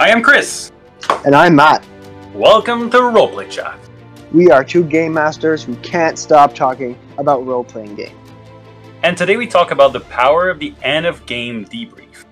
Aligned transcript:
I 0.00 0.10
am 0.10 0.22
Chris. 0.22 0.70
And 1.26 1.34
I'm 1.34 1.56
Matt. 1.56 1.84
Welcome 2.32 2.88
to 2.90 2.98
Roleplay 2.98 3.50
Chat. 3.50 3.76
We 4.32 4.48
are 4.48 4.62
two 4.62 4.84
game 4.84 5.12
masters 5.12 5.64
who 5.64 5.74
can't 5.78 6.16
stop 6.16 6.54
talking 6.54 6.96
about 7.18 7.44
role 7.44 7.64
playing 7.64 7.96
games. 7.96 8.16
And 9.02 9.18
today 9.18 9.36
we 9.36 9.48
talk 9.48 9.72
about 9.72 9.92
the 9.92 9.98
power 9.98 10.50
of 10.50 10.60
the 10.60 10.72
end 10.82 11.04
of 11.04 11.26
game 11.26 11.64
debrief. 11.64 12.26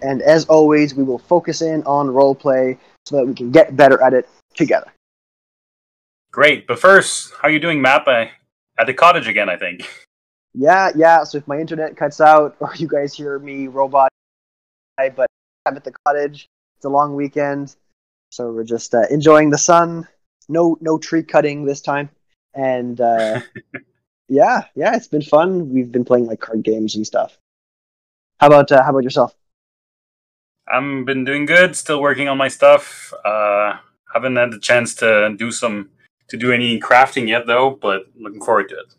And 0.00 0.22
as 0.22 0.46
always, 0.46 0.94
we 0.94 1.02
will 1.02 1.18
focus 1.18 1.60
in 1.60 1.82
on 1.82 2.06
roleplay 2.08 2.78
so 3.04 3.16
that 3.16 3.26
we 3.26 3.34
can 3.34 3.50
get 3.50 3.76
better 3.76 4.02
at 4.02 4.14
it 4.14 4.26
together. 4.54 4.90
Great, 6.32 6.66
but 6.66 6.78
first, 6.78 7.34
how 7.42 7.48
are 7.48 7.50
you 7.50 7.60
doing, 7.60 7.82
Matt? 7.82 8.08
I, 8.08 8.30
at 8.78 8.86
the 8.86 8.94
cottage 8.94 9.28
again, 9.28 9.50
I 9.50 9.56
think. 9.56 9.86
Yeah, 10.52 10.90
yeah. 10.96 11.22
So 11.22 11.38
if 11.38 11.46
my 11.46 11.60
internet 11.60 11.96
cuts 11.96 12.20
out 12.20 12.56
or 12.58 12.74
you 12.74 12.88
guys 12.88 13.14
hear 13.14 13.38
me 13.38 13.68
robot, 13.68 14.08
but 14.96 15.28
I'm 15.64 15.76
at 15.76 15.84
the 15.84 15.92
cottage. 16.04 16.48
It's 16.80 16.86
a 16.86 16.88
long 16.88 17.14
weekend, 17.14 17.76
so 18.30 18.50
we're 18.52 18.64
just 18.64 18.94
uh, 18.94 19.02
enjoying 19.10 19.50
the 19.50 19.58
sun. 19.58 20.08
No, 20.48 20.78
no 20.80 20.96
tree 20.96 21.22
cutting 21.22 21.66
this 21.66 21.82
time, 21.82 22.08
and 22.54 22.98
uh, 22.98 23.42
yeah, 24.30 24.62
yeah, 24.74 24.96
it's 24.96 25.06
been 25.06 25.20
fun. 25.20 25.68
We've 25.68 25.92
been 25.92 26.06
playing 26.06 26.24
like 26.24 26.40
card 26.40 26.62
games 26.62 26.96
and 26.96 27.06
stuff. 27.06 27.36
How 28.38 28.46
about 28.46 28.72
uh, 28.72 28.82
how 28.82 28.92
about 28.92 29.04
yourself? 29.04 29.34
I've 30.66 31.04
been 31.04 31.26
doing 31.26 31.44
good. 31.44 31.76
Still 31.76 32.00
working 32.00 32.28
on 32.28 32.38
my 32.38 32.48
stuff. 32.48 33.12
Uh, 33.26 33.76
haven't 34.14 34.36
had 34.36 34.50
the 34.50 34.58
chance 34.58 34.94
to 34.94 35.34
do 35.36 35.52
some 35.52 35.90
to 36.28 36.38
do 36.38 36.50
any 36.50 36.80
crafting 36.80 37.28
yet, 37.28 37.46
though. 37.46 37.72
But 37.72 38.06
looking 38.18 38.40
forward 38.40 38.70
to 38.70 38.76
it. 38.76 38.94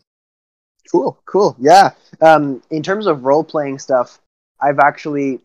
Cool, 0.88 1.18
cool. 1.26 1.56
Yeah. 1.58 1.90
Um, 2.20 2.62
in 2.70 2.84
terms 2.84 3.08
of 3.08 3.24
role 3.24 3.42
playing 3.42 3.80
stuff, 3.80 4.20
I've 4.60 4.78
actually 4.78 5.40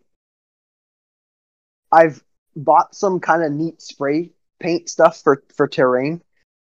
I've 1.91 2.21
bought 2.57 2.95
some 2.95 3.19
kind 3.19 3.43
of 3.43 3.51
neat 3.51 3.81
spray 3.81 4.31
paint 4.59 4.89
stuff 4.89 5.21
for 5.21 5.43
for 5.55 5.67
terrain 5.67 6.21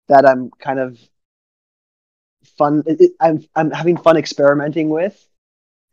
that 0.07 0.25
I'm 0.25 0.49
kind 0.51 0.79
of 0.79 0.97
fun. 2.57 2.83
It, 2.85 3.11
I'm 3.19 3.45
I'm 3.55 3.71
having 3.71 3.97
fun 3.97 4.17
experimenting 4.17 4.89
with. 4.89 5.27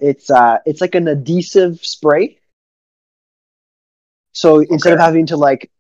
It's 0.01 0.31
uh 0.31 0.59
it's 0.65 0.81
like 0.81 0.95
an 0.95 1.09
adhesive 1.09 1.85
spray. 1.85 2.39
So 4.33 4.61
instead 4.61 4.93
of 4.93 5.01
having 5.01 5.27
to 5.27 5.37
like 5.37 5.71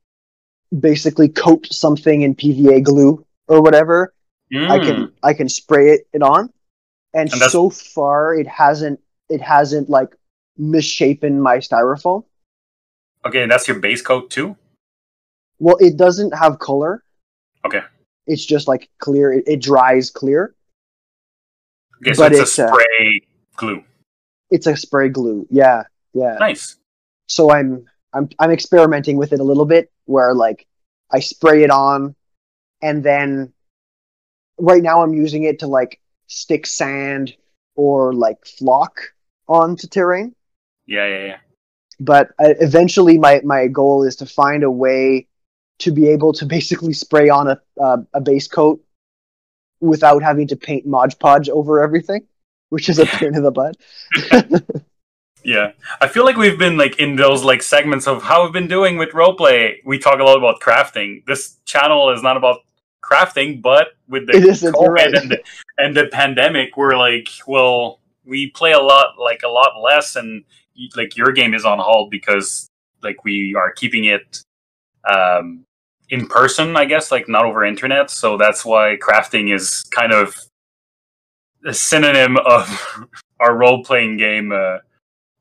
basically 0.77 1.28
coat 1.28 1.69
something 1.72 2.22
in 2.22 2.34
PVA 2.34 2.83
glue 2.83 3.24
or 3.46 3.62
whatever, 3.62 4.12
Mm. 4.52 4.70
I 4.70 4.78
can 4.78 5.12
I 5.22 5.34
can 5.34 5.48
spray 5.48 5.91
it, 5.91 6.08
it 6.12 6.22
on, 6.22 6.52
and, 7.12 7.30
And 7.33 7.42
so 7.42 7.70
far 7.70 8.34
it 8.34 8.46
hasn't 8.46 9.00
it 9.28 9.41
hasn't 9.42 9.91
like 9.91 10.16
misshapen 10.56 11.41
my 11.41 11.58
styrofoam. 11.58 12.24
Okay, 13.24 13.47
that's 13.47 13.66
your 13.69 13.78
base 13.78 14.02
coat 14.02 14.30
too. 14.30 14.56
Well, 15.58 15.77
it 15.80 15.97
doesn't 15.97 16.36
have 16.36 16.58
color. 16.58 17.05
Okay. 17.64 17.83
It's 18.27 18.44
just 18.44 18.69
like 18.69 18.88
clear. 18.98 19.33
It, 19.33 19.44
it 19.47 19.62
dries 19.62 20.11
clear. 20.11 20.55
Okay, 22.02 22.14
so 22.14 22.24
But 22.24 22.33
it's, 22.33 22.41
it's, 22.42 22.58
a 22.58 22.66
uh, 22.66 22.69
spray 22.69 23.20
glue. 23.56 23.84
It's 24.50 24.66
a 24.66 24.77
spray 24.77 25.08
glue. 25.08 25.46
Yeah, 25.50 25.84
yeah. 26.14 26.36
Nice. 26.39 26.77
So 27.27 27.50
I'm 27.50 27.84
I'm 28.12 28.28
I'm 28.39 28.50
experimenting 28.50 29.16
with 29.16 29.33
it 29.33 29.41
a 29.41 29.44
little 29.44 29.66
bit, 29.66 29.91
where 30.05 30.34
like 30.34 30.66
I 31.11 31.20
spray 31.20 31.64
it 31.64 31.70
on, 31.70 32.14
and 32.80 33.02
then 33.02 33.52
right 34.58 34.83
now 34.83 35.02
I'm 35.02 35.14
using 35.14 35.42
it 35.44 35.58
to 35.61 35.66
like 35.66 36.00
stick 36.28 36.66
sand 36.66 37.34
or 37.74 38.12
like 38.12 38.46
flock 38.46 39.00
onto 39.48 39.89
terrain. 39.89 40.34
Yeah, 40.86 41.06
yeah, 41.06 41.24
yeah. 41.24 41.36
But 42.00 42.28
uh, 42.38 42.54
eventually 42.60 43.18
my, 43.18 43.41
my 43.44 43.66
goal 43.66 44.04
is 44.04 44.16
to 44.16 44.27
find 44.27 44.62
a 44.62 44.70
way 44.70 45.27
to 45.80 45.92
be 45.92 46.08
able 46.08 46.33
to 46.33 46.46
basically 46.46 46.92
spray 46.92 47.28
on 47.28 47.48
a, 47.48 47.61
uh, 47.80 47.98
a 48.14 48.20
base 48.20 48.48
coat 48.48 48.83
without 49.80 50.23
having 50.23 50.48
to 50.48 50.56
paint 50.56 50.86
Mod 50.86 51.18
Podge 51.18 51.48
over 51.48 51.83
everything, 51.83 52.27
which 52.68 52.89
is 52.89 52.98
a 52.98 53.06
pain 53.18 53.34
in 53.34 53.42
the 53.42 53.52
butt. 53.52 53.77
Yeah, 55.45 55.73
I 56.00 56.08
feel 56.08 56.24
like 56.24 56.36
we've 56.36 56.58
been 56.58 56.77
like 56.77 56.98
in 56.98 57.17
those 57.17 57.45
like 57.45 57.62
segments 57.62 58.06
of 58.06 58.23
how 58.23 58.42
we've 58.42 58.52
been 58.52 58.68
doing 58.68 58.98
with 58.98 59.11
roleplay. 59.11 59.77
We 59.84 59.98
talk 59.98 60.20
a 60.20 60.24
lot 60.24 60.36
about 60.36 60.61
crafting. 60.61 61.24
This 61.27 61.56
channel 61.64 62.11
is 62.11 62.23
not 62.23 62.36
about 62.36 62.61
crafting, 63.02 63.62
but 63.62 63.89
with 64.08 64.27
the 64.27 64.36
It 64.36 64.44
isn't, 64.44 64.74
you're 64.78 64.90
COVID 64.90 64.94
right. 64.94 65.14
and, 65.14 65.30
the, 65.30 65.42
and 65.78 65.96
the 65.96 66.06
pandemic, 66.06 66.77
we're 66.77 66.98
like, 66.98 67.28
well, 67.46 68.00
we 68.24 68.50
play 68.50 68.73
a 68.73 68.80
lot, 68.80 69.18
like 69.18 69.42
a 69.42 69.48
lot 69.48 69.80
less, 69.80 70.17
and 70.17 70.44
like 70.96 71.16
your 71.16 71.33
game 71.33 71.55
is 71.55 71.64
on 71.64 71.78
hold 71.78 72.11
because 72.11 72.68
like 73.02 73.24
we 73.24 73.55
are 73.55 73.72
keeping 73.72 74.05
it 74.05 74.42
um, 75.08 75.64
in 76.11 76.27
person, 76.27 76.77
I 76.77 76.84
guess, 76.84 77.11
like 77.12 77.28
not 77.28 77.44
over 77.44 77.64
internet. 77.64 78.11
So 78.11 78.36
that's 78.36 78.64
why 78.64 78.96
crafting 79.00 79.55
is 79.55 79.83
kind 79.90 80.12
of 80.12 80.34
a 81.67 81.74
synonym 81.74 82.36
of 82.38 83.06
our 83.40 83.56
role 83.56 83.84
playing 83.84 84.17
game 84.17 84.52
uh, 84.52 84.78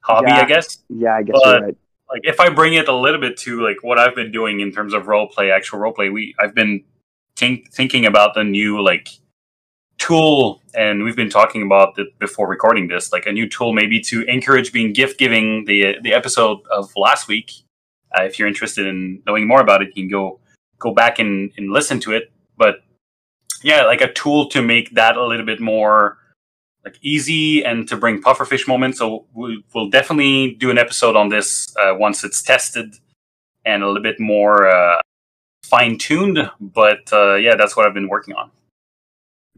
hobby, 0.02 0.28
Yeah. 0.30 0.42
I 0.42 0.46
guess 0.46 0.78
yeah, 0.90 1.16
I 1.16 1.24
guess 1.24 1.36
But- 1.44 1.46
you're 1.60 1.68
right. 1.68 1.78
like 2.12 2.22
if 2.24 2.40
I 2.40 2.50
bring 2.50 2.74
it 2.74 2.88
a 2.88 2.96
little 2.96 3.20
bit 3.22 3.38
to 3.38 3.62
like 3.64 3.78
what 3.82 4.00
I've 4.00 4.16
been 4.16 4.32
doing 4.32 4.60
in 4.62 4.72
terms 4.72 4.94
of 4.94 5.08
role 5.08 5.28
play, 5.28 5.52
actual 5.52 5.80
role 5.80 5.94
play, 5.94 6.10
we 6.10 6.34
I've 6.40 6.56
been 6.56 6.84
think, 7.36 7.72
thinking 7.72 8.06
about 8.06 8.34
the 8.34 8.44
new 8.44 8.82
like 8.82 9.10
tool, 9.98 10.62
and 10.74 11.04
we've 11.04 11.16
been 11.16 11.30
talking 11.30 11.64
about 11.64 11.98
it 11.98 12.18
before 12.20 12.48
recording 12.48 12.88
this, 12.88 13.12
like 13.12 13.26
a 13.26 13.32
new 13.32 13.48
tool 13.48 13.74
maybe 13.74 14.00
to 14.02 14.24
encourage 14.24 14.72
being 14.72 14.94
gift 14.94 15.18
giving. 15.18 15.66
The 15.66 15.98
the 16.02 16.14
episode 16.14 16.60
of 16.72 16.92
last 16.96 17.28
week, 17.28 17.52
uh, 18.18 18.24
if 18.24 18.38
you're 18.38 18.48
interested 18.48 18.88
in 18.88 19.22
knowing 19.26 19.48
more 19.48 19.62
about 19.62 19.82
it, 19.82 19.90
you 19.96 20.04
can 20.04 20.10
go 20.10 20.40
go 20.80 20.94
back 20.94 21.20
and, 21.20 21.52
and 21.58 21.72
listen 21.72 22.00
to 22.02 22.14
it. 22.14 22.32
But 22.58 22.84
yeah, 23.64 23.84
like 23.84 24.02
a 24.02 24.14
tool 24.14 24.50
to 24.50 24.62
make 24.62 24.92
that 24.92 25.18
a 25.18 25.26
little 25.26 25.46
bit 25.46 25.60
more 25.60 26.18
like 26.86 26.98
easy 27.02 27.66
and 27.66 27.88
to 27.90 27.98
bring 27.98 28.22
pufferfish 28.22 28.68
moments. 28.68 29.00
So 29.00 29.26
we, 29.34 29.64
we'll 29.74 29.90
definitely 29.90 30.54
do 30.54 30.70
an 30.70 30.78
episode 30.78 31.16
on 31.16 31.30
this 31.30 31.76
uh, 31.78 31.94
once 31.96 32.24
it's 32.24 32.42
tested 32.42 32.96
and 33.66 33.84
a 33.84 33.88
little 33.88 34.04
bit 34.04 34.20
more 34.20 34.70
uh, 34.70 35.02
fine 35.66 35.98
tuned. 35.98 36.50
But 36.62 37.12
uh, 37.12 37.36
yeah, 37.36 37.56
that's 37.56 37.76
what 37.76 37.86
I've 37.86 37.94
been 37.94 38.08
working 38.08 38.36
on. 38.36 38.52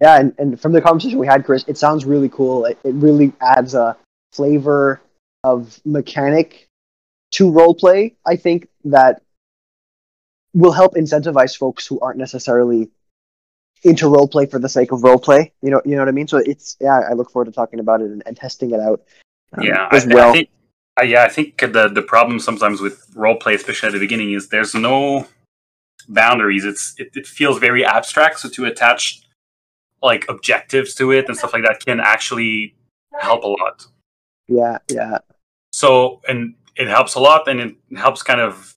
Yeah, 0.01 0.19
and, 0.19 0.33
and 0.37 0.59
from 0.59 0.71
the 0.71 0.81
conversation 0.81 1.19
we 1.19 1.27
had, 1.27 1.45
Chris, 1.45 1.65
it 1.67 1.77
sounds 1.77 2.05
really 2.05 2.29
cool. 2.29 2.65
It, 2.65 2.77
it 2.83 2.95
really 2.95 3.33
adds 3.41 3.73
a 3.73 3.97
flavor 4.31 5.01
of 5.43 5.79
mechanic 5.85 6.67
to 7.31 7.51
role 7.51 7.75
play. 7.75 8.15
I 8.25 8.35
think 8.35 8.69
that 8.85 9.21
will 10.53 10.71
help 10.71 10.95
incentivize 10.95 11.57
folks 11.57 11.85
who 11.85 11.99
aren't 11.99 12.17
necessarily 12.17 12.89
into 13.83 14.07
role 14.07 14.27
play 14.27 14.45
for 14.45 14.59
the 14.59 14.69
sake 14.69 14.91
of 14.91 15.03
role 15.03 15.19
play. 15.19 15.51
You 15.61 15.71
know, 15.71 15.81
you 15.85 15.95
know 15.95 16.01
what 16.01 16.07
I 16.07 16.11
mean. 16.11 16.27
So 16.27 16.37
it's 16.37 16.77
yeah, 16.79 17.01
I 17.09 17.13
look 17.13 17.31
forward 17.31 17.45
to 17.45 17.51
talking 17.51 17.79
about 17.79 18.01
it 18.01 18.05
and, 18.05 18.23
and 18.25 18.35
testing 18.35 18.71
it 18.71 18.79
out. 18.79 19.01
um, 19.53 19.63
yeah, 19.63 19.87
I, 19.91 19.95
as 19.95 20.03
th- 20.05 20.15
well. 20.15 20.29
I 20.29 20.33
think. 20.33 20.49
Uh, 20.99 21.03
yeah, 21.03 21.23
I 21.23 21.29
think 21.29 21.57
the 21.59 21.89
the 21.93 22.01
problem 22.01 22.39
sometimes 22.39 22.81
with 22.81 23.05
role 23.15 23.35
play, 23.35 23.55
especially 23.55 23.87
at 23.87 23.93
the 23.93 23.99
beginning, 23.99 24.33
is 24.33 24.49
there's 24.49 24.75
no 24.75 25.27
boundaries. 26.07 26.65
It's 26.65 26.95
it, 26.97 27.11
it 27.15 27.27
feels 27.27 27.59
very 27.59 27.85
abstract. 27.85 28.39
So 28.39 28.49
to 28.49 28.65
attach 28.65 29.21
like 30.01 30.25
objectives 30.29 30.93
to 30.95 31.11
it 31.11 31.27
and 31.27 31.37
stuff 31.37 31.53
like 31.53 31.63
that 31.63 31.83
can 31.85 31.99
actually 31.99 32.75
help 33.19 33.43
a 33.43 33.47
lot. 33.47 33.85
yeah, 34.47 34.77
yeah, 34.89 35.17
so 35.71 36.21
and 36.27 36.55
it 36.75 36.87
helps 36.87 37.15
a 37.15 37.19
lot 37.19 37.47
and 37.47 37.59
it 37.59 37.75
helps 37.97 38.23
kind 38.23 38.41
of 38.41 38.75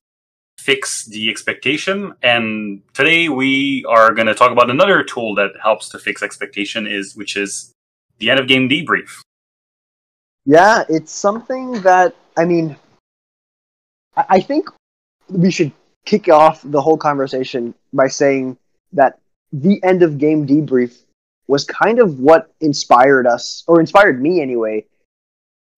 fix 0.58 1.06
the 1.06 1.28
expectation 1.28 2.14
and 2.22 2.82
today 2.94 3.28
we 3.28 3.84
are 3.88 4.12
going 4.12 4.28
to 4.28 4.34
talk 4.34 4.52
about 4.52 4.70
another 4.70 5.02
tool 5.02 5.34
that 5.34 5.50
helps 5.60 5.88
to 5.88 5.98
fix 5.98 6.22
expectation 6.22 6.86
is 6.86 7.16
which 7.16 7.36
is 7.36 7.72
the 8.18 8.30
end 8.30 8.38
of 8.38 8.46
game 8.46 8.68
debrief 8.68 9.22
yeah. 10.44 10.84
It's 10.88 11.12
something 11.12 11.72
that 11.82 12.14
I 12.36 12.44
mean, 12.44 12.76
I, 14.16 14.24
I 14.28 14.40
think 14.40 14.68
we 15.28 15.50
should 15.50 15.72
kick 16.04 16.28
off 16.28 16.62
the 16.64 16.80
whole 16.80 16.96
conversation 16.96 17.74
by 17.92 18.08
saying 18.08 18.58
that 18.92 19.18
the 19.52 19.82
end 19.84 20.02
of 20.02 20.18
game 20.18 20.46
debrief 20.46 21.04
was 21.46 21.64
kind 21.64 21.98
of 21.98 22.20
what 22.20 22.52
inspired 22.60 23.26
us, 23.26 23.64
or 23.66 23.80
inspired 23.80 24.20
me 24.22 24.40
anyway, 24.40 24.84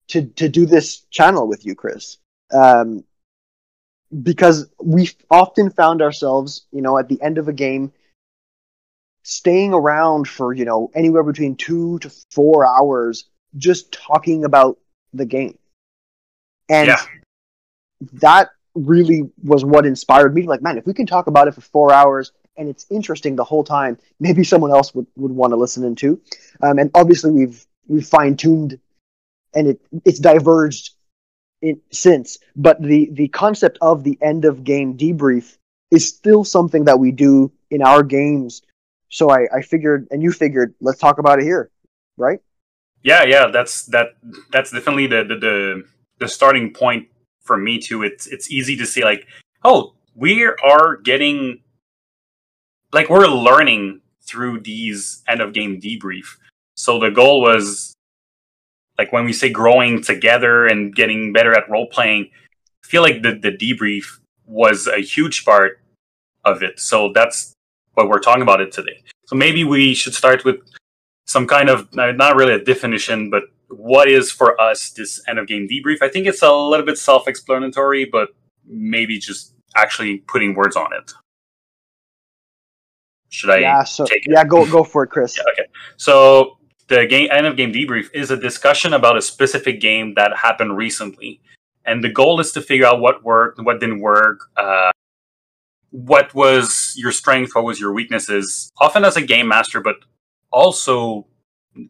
to 0.09 0.25
to 0.25 0.47
do 0.49 0.65
this 0.65 1.01
channel 1.09 1.47
with 1.47 1.65
you, 1.65 1.75
Chris. 1.75 2.17
Um, 2.51 3.03
because 4.21 4.69
we 4.81 5.09
often 5.31 5.69
found 5.71 6.01
ourselves, 6.01 6.67
you 6.71 6.81
know, 6.81 6.97
at 6.97 7.09
the 7.09 7.21
end 7.21 7.37
of 7.37 7.47
a 7.47 7.53
game, 7.53 7.91
staying 9.23 9.73
around 9.73 10.27
for 10.27 10.53
you 10.53 10.65
know 10.65 10.91
anywhere 10.95 11.23
between 11.23 11.55
two 11.55 11.99
to 11.99 12.11
four 12.31 12.65
hours, 12.65 13.25
just 13.57 13.91
talking 13.91 14.45
about 14.45 14.77
the 15.13 15.25
game, 15.25 15.57
and 16.69 16.87
Yeah. 16.87 17.01
that 18.13 18.49
really 18.75 19.29
was 19.43 19.63
what 19.65 19.85
inspired 19.85 20.35
me. 20.35 20.43
Like, 20.43 20.61
man, 20.61 20.77
if 20.77 20.85
we 20.85 20.93
can 20.93 21.05
talk 21.07 21.27
about 21.27 21.47
it 21.47 21.55
for 21.55 21.61
four 21.61 21.91
hours 21.93 22.31
and 22.57 22.69
it's 22.69 22.85
interesting 22.89 23.35
the 23.35 23.43
whole 23.43 23.63
time, 23.63 23.97
maybe 24.19 24.43
someone 24.43 24.71
else 24.71 24.93
would, 24.95 25.07
would 25.15 25.31
want 25.31 25.51
to 25.51 25.57
listen 25.57 25.83
in 25.83 25.95
too. 25.95 26.21
Um, 26.61 26.79
and 26.79 26.91
obviously, 26.93 27.31
we've 27.31 27.65
we've 27.87 28.07
fine 28.07 28.37
tuned, 28.37 28.79
and 29.53 29.67
it 29.67 29.81
it's 30.05 30.19
diverged 30.19 30.91
in, 31.61 31.81
since, 31.91 32.37
but 32.55 32.81
the 32.81 33.09
the 33.11 33.27
concept 33.29 33.77
of 33.81 34.03
the 34.03 34.17
end 34.21 34.45
of 34.45 34.63
game 34.63 34.97
debrief 34.97 35.57
is 35.91 36.07
still 36.07 36.43
something 36.43 36.85
that 36.85 36.99
we 36.99 37.11
do 37.11 37.51
in 37.71 37.81
our 37.81 38.03
games. 38.03 38.61
So 39.09 39.29
I, 39.29 39.47
I 39.53 39.61
figured, 39.61 40.07
and 40.11 40.21
you 40.21 40.31
figured, 40.31 40.73
let's 40.81 40.99
talk 40.99 41.19
about 41.19 41.39
it 41.39 41.43
here, 41.43 41.69
right? 42.17 42.39
Yeah, 43.03 43.23
yeah, 43.23 43.47
that's 43.47 43.85
that. 43.87 44.15
That's 44.51 44.71
definitely 44.71 45.07
the 45.07 45.23
the 45.23 45.35
the, 45.35 45.83
the 46.19 46.27
starting 46.27 46.73
point 46.73 47.07
for 47.41 47.55
me 47.55 47.79
too. 47.79 48.03
It's 48.03 48.27
it's 48.27 48.51
easy 48.51 48.75
to 48.77 48.85
see 48.85 49.03
like, 49.03 49.27
oh, 49.63 49.93
we 50.15 50.43
are 50.43 50.97
getting 50.97 51.61
like 52.95 53.09
we're 53.09 53.27
learning 53.27 54.01
through 54.23 54.61
these 54.61 55.21
end 55.27 55.41
of 55.41 55.53
game 55.53 55.79
debrief. 55.79 56.37
So 56.75 56.97
the 56.97 57.11
goal 57.11 57.41
was 57.41 57.93
like 58.97 59.11
when 59.11 59.25
we 59.25 59.33
say 59.33 59.49
growing 59.49 60.01
together 60.01 60.65
and 60.65 60.95
getting 60.95 61.33
better 61.33 61.53
at 61.53 61.69
role 61.69 61.87
playing, 61.87 62.29
I 62.83 62.87
feel 62.87 63.01
like 63.01 63.21
the, 63.21 63.33
the 63.33 63.51
debrief 63.51 64.19
was 64.45 64.87
a 64.87 64.99
huge 64.99 65.43
part 65.43 65.81
of 66.45 66.63
it. 66.63 66.79
So 66.79 67.11
that's 67.13 67.53
what 67.95 68.07
we're 68.07 68.19
talking 68.19 68.41
about 68.41 68.61
it 68.61 68.71
today. 68.71 69.03
So 69.25 69.35
maybe 69.35 69.63
we 69.65 69.93
should 69.93 70.13
start 70.13 70.45
with 70.45 70.57
some 71.25 71.47
kind 71.47 71.69
of 71.69 71.89
uh, 71.97 72.13
not 72.13 72.37
really 72.37 72.53
a 72.53 72.63
definition, 72.63 73.29
but 73.29 73.43
what 73.67 74.07
is 74.07 74.31
for 74.31 74.59
us 74.61 74.91
this 74.91 75.21
end 75.27 75.37
of 75.37 75.47
game 75.47 75.67
debrief? 75.67 75.97
I 76.01 76.07
think 76.07 76.27
it's 76.27 76.43
a 76.43 76.53
little 76.53 76.85
bit 76.85 76.97
self 76.97 77.27
explanatory, 77.27 78.05
but 78.05 78.29
maybe 78.65 79.19
just 79.19 79.53
actually 79.75 80.19
putting 80.19 80.55
words 80.55 80.77
on 80.77 80.93
it. 80.93 81.11
Should 83.35 83.49
I 83.49 83.57
yeah, 83.57 83.83
so, 83.83 84.05
take 84.05 84.25
it? 84.25 84.31
Yeah, 84.31 84.45
go 84.45 84.65
go 84.71 84.83
for 84.83 85.03
it, 85.03 85.09
Chris. 85.09 85.37
yeah, 85.37 85.43
okay. 85.51 85.69
So 85.97 86.57
the 86.87 87.05
game 87.05 87.27
end 87.31 87.45
of 87.45 87.57
game 87.57 87.73
debrief 87.73 88.09
is 88.13 88.31
a 88.31 88.37
discussion 88.37 88.93
about 88.93 89.17
a 89.17 89.21
specific 89.21 89.81
game 89.81 90.13
that 90.15 90.37
happened 90.37 90.77
recently, 90.77 91.41
and 91.83 92.01
the 92.01 92.09
goal 92.09 92.39
is 92.39 92.53
to 92.53 92.61
figure 92.61 92.85
out 92.85 93.01
what 93.01 93.23
worked, 93.25 93.61
what 93.61 93.81
didn't 93.81 93.99
work, 93.99 94.39
uh, 94.55 94.91
what 95.89 96.33
was 96.33 96.93
your 96.95 97.11
strength, 97.11 97.55
what 97.55 97.65
was 97.65 97.77
your 97.77 97.91
weaknesses. 97.91 98.71
Often 98.79 99.03
as 99.03 99.17
a 99.17 99.21
game 99.21 99.49
master, 99.49 99.81
but 99.81 99.97
also 100.51 101.27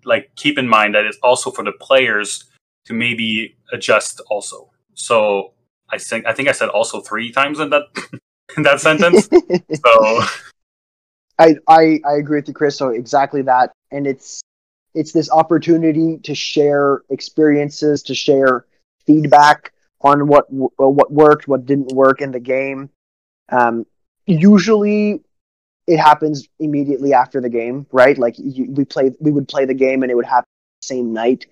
like 0.04 0.32
keep 0.36 0.58
in 0.58 0.68
mind 0.68 0.96
that 0.96 1.06
it's 1.06 1.20
also 1.22 1.52
for 1.52 1.64
the 1.64 1.74
players 1.74 2.46
to 2.86 2.94
maybe 2.94 3.56
adjust 3.72 4.20
also. 4.32 4.72
So 4.96 5.54
I 5.92 6.00
think 6.00 6.26
I 6.26 6.34
think 6.34 6.50
I 6.50 6.54
said 6.54 6.70
also 6.70 7.02
three 7.02 7.32
times 7.32 7.60
in 7.60 7.70
that 7.70 7.84
in 8.58 8.64
that 8.64 8.82
sentence. 8.82 9.30
so 9.86 10.24
I, 11.38 11.56
I 11.68 12.00
I 12.06 12.14
agree 12.18 12.40
with 12.40 12.48
you, 12.48 12.54
Chris. 12.54 12.78
So 12.78 12.90
exactly 12.90 13.42
that, 13.44 13.72
and 13.92 14.08
it's 14.08 14.42
it's 14.94 15.12
this 15.12 15.30
opportunity 15.30 16.18
to 16.24 16.34
share 16.34 17.02
experiences, 17.10 18.04
to 18.04 18.16
share 18.16 18.66
feedback 19.06 19.74
on 20.02 20.28
what 20.28 20.46
what 20.52 21.12
worked, 21.12 21.48
what 21.48 21.66
didn't 21.66 21.94
work 21.94 22.22
in 22.22 22.32
the 22.32 22.40
game. 22.40 22.90
Um, 23.50 23.86
usually, 24.26 25.22
it 25.88 25.98
happens 25.98 26.48
immediately 26.60 27.14
after 27.14 27.42
the 27.42 27.50
game, 27.50 27.86
right? 27.92 28.18
Like 28.18 28.36
you, 28.38 28.72
we 28.72 28.86
play, 28.86 29.12
we 29.20 29.32
would 29.32 29.48
play 29.48 29.66
the 29.66 29.74
game, 29.74 30.04
and 30.04 30.12
it 30.12 30.16
would 30.16 30.26
happen 30.26 30.48
the 30.82 30.88
same 30.88 31.14
night 31.14 31.46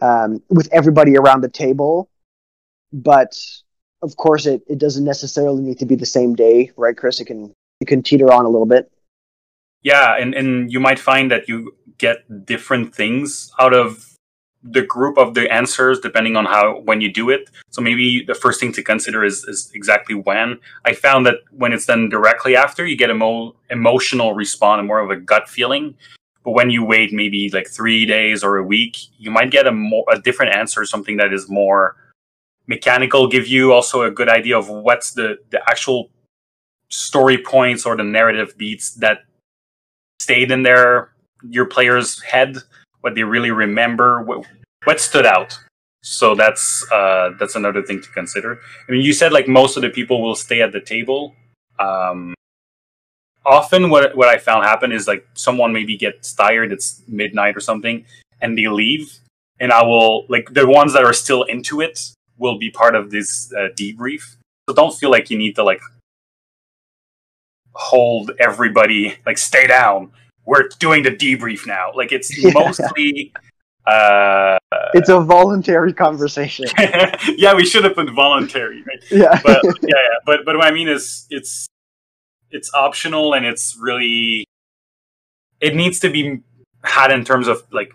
um, 0.00 0.42
with 0.48 0.68
everybody 0.72 1.16
around 1.16 1.42
the 1.42 1.48
table. 1.48 2.08
But 2.92 3.38
of 4.02 4.16
course, 4.16 4.46
it, 4.46 4.62
it 4.68 4.78
doesn't 4.78 5.04
necessarily 5.04 5.62
need 5.62 5.78
to 5.78 5.86
be 5.86 5.94
the 5.94 6.06
same 6.06 6.34
day, 6.34 6.72
right, 6.76 6.96
Chris? 6.96 7.20
It 7.20 7.26
can 7.26 7.54
it 7.80 7.86
can 7.86 8.02
teeter 8.02 8.32
on 8.32 8.44
a 8.44 8.48
little 8.48 8.66
bit. 8.66 8.90
Yeah, 9.82 10.16
and, 10.18 10.34
and 10.34 10.70
you 10.70 10.80
might 10.80 10.98
find 10.98 11.30
that 11.30 11.48
you 11.48 11.74
get 11.98 12.46
different 12.46 12.94
things 12.94 13.52
out 13.58 13.74
of 13.74 14.06
the 14.62 14.82
group 14.82 15.16
of 15.16 15.32
the 15.32 15.50
answers 15.50 16.00
depending 16.00 16.36
on 16.36 16.44
how 16.44 16.80
when 16.80 17.00
you 17.00 17.10
do 17.10 17.30
it. 17.30 17.48
So 17.70 17.80
maybe 17.80 18.24
the 18.24 18.34
first 18.34 18.60
thing 18.60 18.72
to 18.72 18.82
consider 18.82 19.24
is, 19.24 19.44
is 19.44 19.70
exactly 19.74 20.14
when. 20.14 20.58
I 20.84 20.92
found 20.92 21.24
that 21.26 21.36
when 21.50 21.72
it's 21.72 21.86
done 21.86 22.10
directly 22.10 22.56
after, 22.56 22.86
you 22.86 22.96
get 22.96 23.10
a 23.10 23.14
more 23.14 23.54
emotional 23.70 24.34
response 24.34 24.80
and 24.80 24.88
more 24.88 25.00
of 25.00 25.10
a 25.10 25.16
gut 25.16 25.48
feeling. 25.48 25.94
But 26.44 26.52
when 26.52 26.70
you 26.70 26.84
wait 26.84 27.12
maybe 27.12 27.50
like 27.50 27.68
three 27.68 28.04
days 28.04 28.42
or 28.42 28.58
a 28.58 28.62
week, 28.62 28.98
you 29.18 29.30
might 29.30 29.50
get 29.50 29.66
a 29.66 29.72
more 29.72 30.04
a 30.10 30.18
different 30.18 30.54
answer, 30.54 30.84
something 30.84 31.16
that 31.18 31.32
is 31.32 31.48
more 31.48 31.96
mechanical, 32.66 33.28
give 33.28 33.46
you 33.46 33.72
also 33.72 34.02
a 34.02 34.10
good 34.10 34.28
idea 34.28 34.58
of 34.58 34.68
what's 34.68 35.12
the, 35.12 35.38
the 35.50 35.60
actual 35.68 36.10
story 36.88 37.38
points 37.38 37.86
or 37.86 37.96
the 37.96 38.02
narrative 38.02 38.56
beats 38.56 38.94
that 38.96 39.24
stayed 40.20 40.50
in 40.50 40.62
their 40.62 41.10
your 41.48 41.64
player's 41.64 42.20
head, 42.22 42.58
what 43.00 43.14
they 43.14 43.22
really 43.22 43.50
remember, 43.50 44.22
what, 44.22 44.46
what 44.84 45.00
stood 45.00 45.26
out. 45.26 45.58
So 46.02 46.34
that's 46.34 46.84
uh, 46.90 47.30
that's 47.38 47.56
another 47.56 47.82
thing 47.82 48.00
to 48.00 48.08
consider. 48.10 48.58
I 48.88 48.92
mean, 48.92 49.02
you 49.02 49.12
said 49.12 49.32
like 49.32 49.48
most 49.48 49.76
of 49.76 49.82
the 49.82 49.90
people 49.90 50.22
will 50.22 50.34
stay 50.34 50.62
at 50.62 50.72
the 50.72 50.80
table. 50.80 51.34
Um, 51.78 52.34
often, 53.44 53.90
what 53.90 54.16
what 54.16 54.28
I 54.28 54.38
found 54.38 54.64
happen 54.64 54.92
is 54.92 55.06
like 55.06 55.26
someone 55.34 55.72
maybe 55.72 55.96
gets 55.96 56.32
tired. 56.32 56.72
It's 56.72 57.02
midnight 57.06 57.56
or 57.56 57.60
something, 57.60 58.04
and 58.40 58.56
they 58.56 58.68
leave. 58.68 59.12
And 59.58 59.72
I 59.72 59.82
will 59.82 60.24
like 60.28 60.54
the 60.54 60.66
ones 60.66 60.94
that 60.94 61.04
are 61.04 61.12
still 61.12 61.42
into 61.42 61.82
it 61.82 61.98
will 62.38 62.58
be 62.58 62.70
part 62.70 62.94
of 62.94 63.10
this 63.10 63.52
uh, 63.52 63.68
debrief. 63.76 64.36
So 64.66 64.74
don't 64.74 64.94
feel 64.94 65.10
like 65.10 65.28
you 65.28 65.36
need 65.36 65.54
to 65.56 65.64
like 65.64 65.82
hold 67.72 68.32
everybody 68.38 69.16
like 69.26 69.38
stay 69.38 69.66
down. 69.66 70.10
We're 70.44 70.68
doing 70.78 71.02
the 71.02 71.10
debrief 71.10 71.66
now. 71.66 71.92
Like 71.94 72.12
it's 72.12 72.36
yeah. 72.42 72.50
mostly 72.52 73.32
uh 73.86 74.58
it's 74.94 75.08
a 75.08 75.20
voluntary 75.20 75.92
conversation. 75.92 76.66
Yeah 77.36 77.54
we 77.54 77.64
should 77.64 77.84
have 77.84 77.94
put 77.94 78.10
voluntary 78.10 78.82
right? 78.82 79.02
Yeah. 79.10 79.40
But 79.42 79.62
yeah, 79.64 79.72
yeah. 79.88 80.18
But 80.26 80.44
but 80.44 80.56
what 80.56 80.66
i 80.66 80.70
mean 80.70 80.88
is 80.88 81.26
it's 81.30 81.66
it's 82.50 82.70
optional 82.74 83.34
and 83.34 83.46
it's 83.46 83.76
really 83.80 84.44
it 85.60 85.74
needs 85.74 86.00
to 86.00 86.10
be 86.10 86.40
had 86.82 87.12
in 87.12 87.24
terms 87.24 87.46
of 87.48 87.62
like 87.70 87.92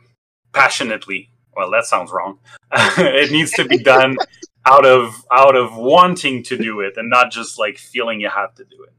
passionately. 0.53 1.29
Well 1.55 1.71
that 1.71 1.85
sounds 1.85 2.11
wrong. 2.11 2.39
It 2.97 3.31
needs 3.31 3.51
to 3.51 3.65
be 3.65 3.77
done 3.77 4.17
out 4.65 4.85
of 4.85 5.23
out 5.31 5.55
of 5.55 5.75
wanting 5.75 6.43
to 6.43 6.57
do 6.57 6.81
it 6.81 6.93
and 6.97 7.09
not 7.09 7.31
just 7.31 7.59
like 7.59 7.77
feeling 7.77 8.19
you 8.19 8.29
have 8.29 8.55
to 8.55 8.63
do 8.63 8.83
it 8.83 8.93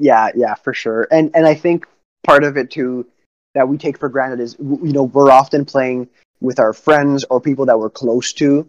yeah, 0.00 0.30
yeah, 0.34 0.54
for 0.54 0.72
sure. 0.74 1.06
And 1.10 1.30
and 1.34 1.46
I 1.46 1.54
think 1.54 1.86
part 2.24 2.44
of 2.44 2.56
it 2.56 2.70
too 2.70 3.06
that 3.54 3.68
we 3.68 3.78
take 3.78 3.98
for 3.98 4.08
granted 4.08 4.40
is 4.40 4.56
you 4.58 4.92
know 4.92 5.04
we're 5.04 5.30
often 5.30 5.64
playing 5.64 6.08
with 6.40 6.58
our 6.58 6.72
friends 6.72 7.24
or 7.30 7.40
people 7.40 7.66
that 7.66 7.78
we're 7.78 7.90
close 7.90 8.32
to, 8.34 8.68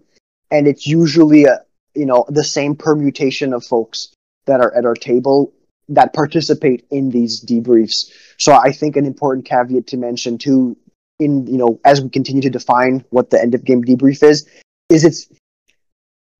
and 0.52 0.68
it's 0.68 0.88
usually 0.88 1.46
a 1.46 1.60
you 1.96 2.06
know 2.06 2.26
the 2.30 2.44
same 2.44 2.76
permutation 2.76 3.54
of 3.54 3.64
folks 3.64 4.10
that 4.46 4.62
are 4.62 4.74
at 4.76 4.86
our 4.86 4.96
table 4.96 5.54
that 5.90 6.14
participate 6.14 6.86
in 6.92 7.10
these 7.10 7.44
debriefs. 7.44 8.12
So 8.38 8.54
I 8.54 8.72
think 8.72 8.96
an 8.96 9.06
important 9.06 9.46
caveat 9.46 9.88
to 9.88 9.98
mention 9.98 10.38
too 10.38 10.78
in 11.20 11.46
you 11.48 11.58
know 11.58 11.80
as 11.86 12.02
we 12.02 12.10
continue 12.10 12.42
to 12.42 12.50
define 12.50 13.04
what 13.10 13.30
the 13.30 13.42
end 13.42 13.56
of 13.56 13.66
game 13.66 13.84
debrief 13.84 14.24
is 14.24 14.48
is 14.90 15.04
it's 15.04 15.28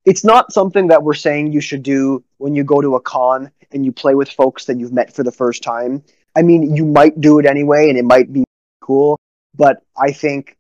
it's 0.06 0.24
not 0.24 0.52
something 0.52 0.88
that 0.88 1.04
we're 1.04 1.14
saying 1.14 1.52
you 1.52 1.62
should 1.62 1.84
do 1.84 2.24
when 2.38 2.56
you 2.56 2.64
go 2.64 2.82
to 2.82 2.96
a 2.96 3.02
con 3.02 3.52
and 3.72 3.86
you 3.86 3.92
play 3.92 4.16
with 4.16 4.30
folks 4.30 4.66
that 4.66 4.80
you've 4.80 4.94
met 4.94 5.14
for 5.14 5.24
the 5.24 5.32
first 5.32 5.62
time. 5.62 6.04
I 6.36 6.42
mean, 6.42 6.76
you 6.76 6.86
might 6.86 7.20
do 7.20 7.40
it 7.40 7.46
anyway 7.46 7.90
and 7.90 7.98
it 7.98 8.06
might 8.06 8.32
be 8.32 8.44
cool, 8.82 9.20
but 9.56 9.84
I 9.98 10.12
think 10.12 10.58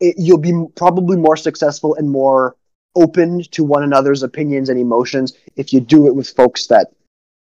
it, 0.00 0.14
you'll 0.18 0.38
be 0.38 0.66
probably 0.76 1.16
more 1.16 1.36
successful 1.36 1.94
and 1.96 2.10
more 2.10 2.56
open 2.94 3.42
to 3.42 3.64
one 3.64 3.82
another's 3.82 4.22
opinions 4.22 4.68
and 4.68 4.80
emotions 4.80 5.34
if 5.56 5.72
you 5.72 5.80
do 5.80 6.06
it 6.06 6.14
with 6.14 6.28
folks 6.30 6.66
that 6.66 6.88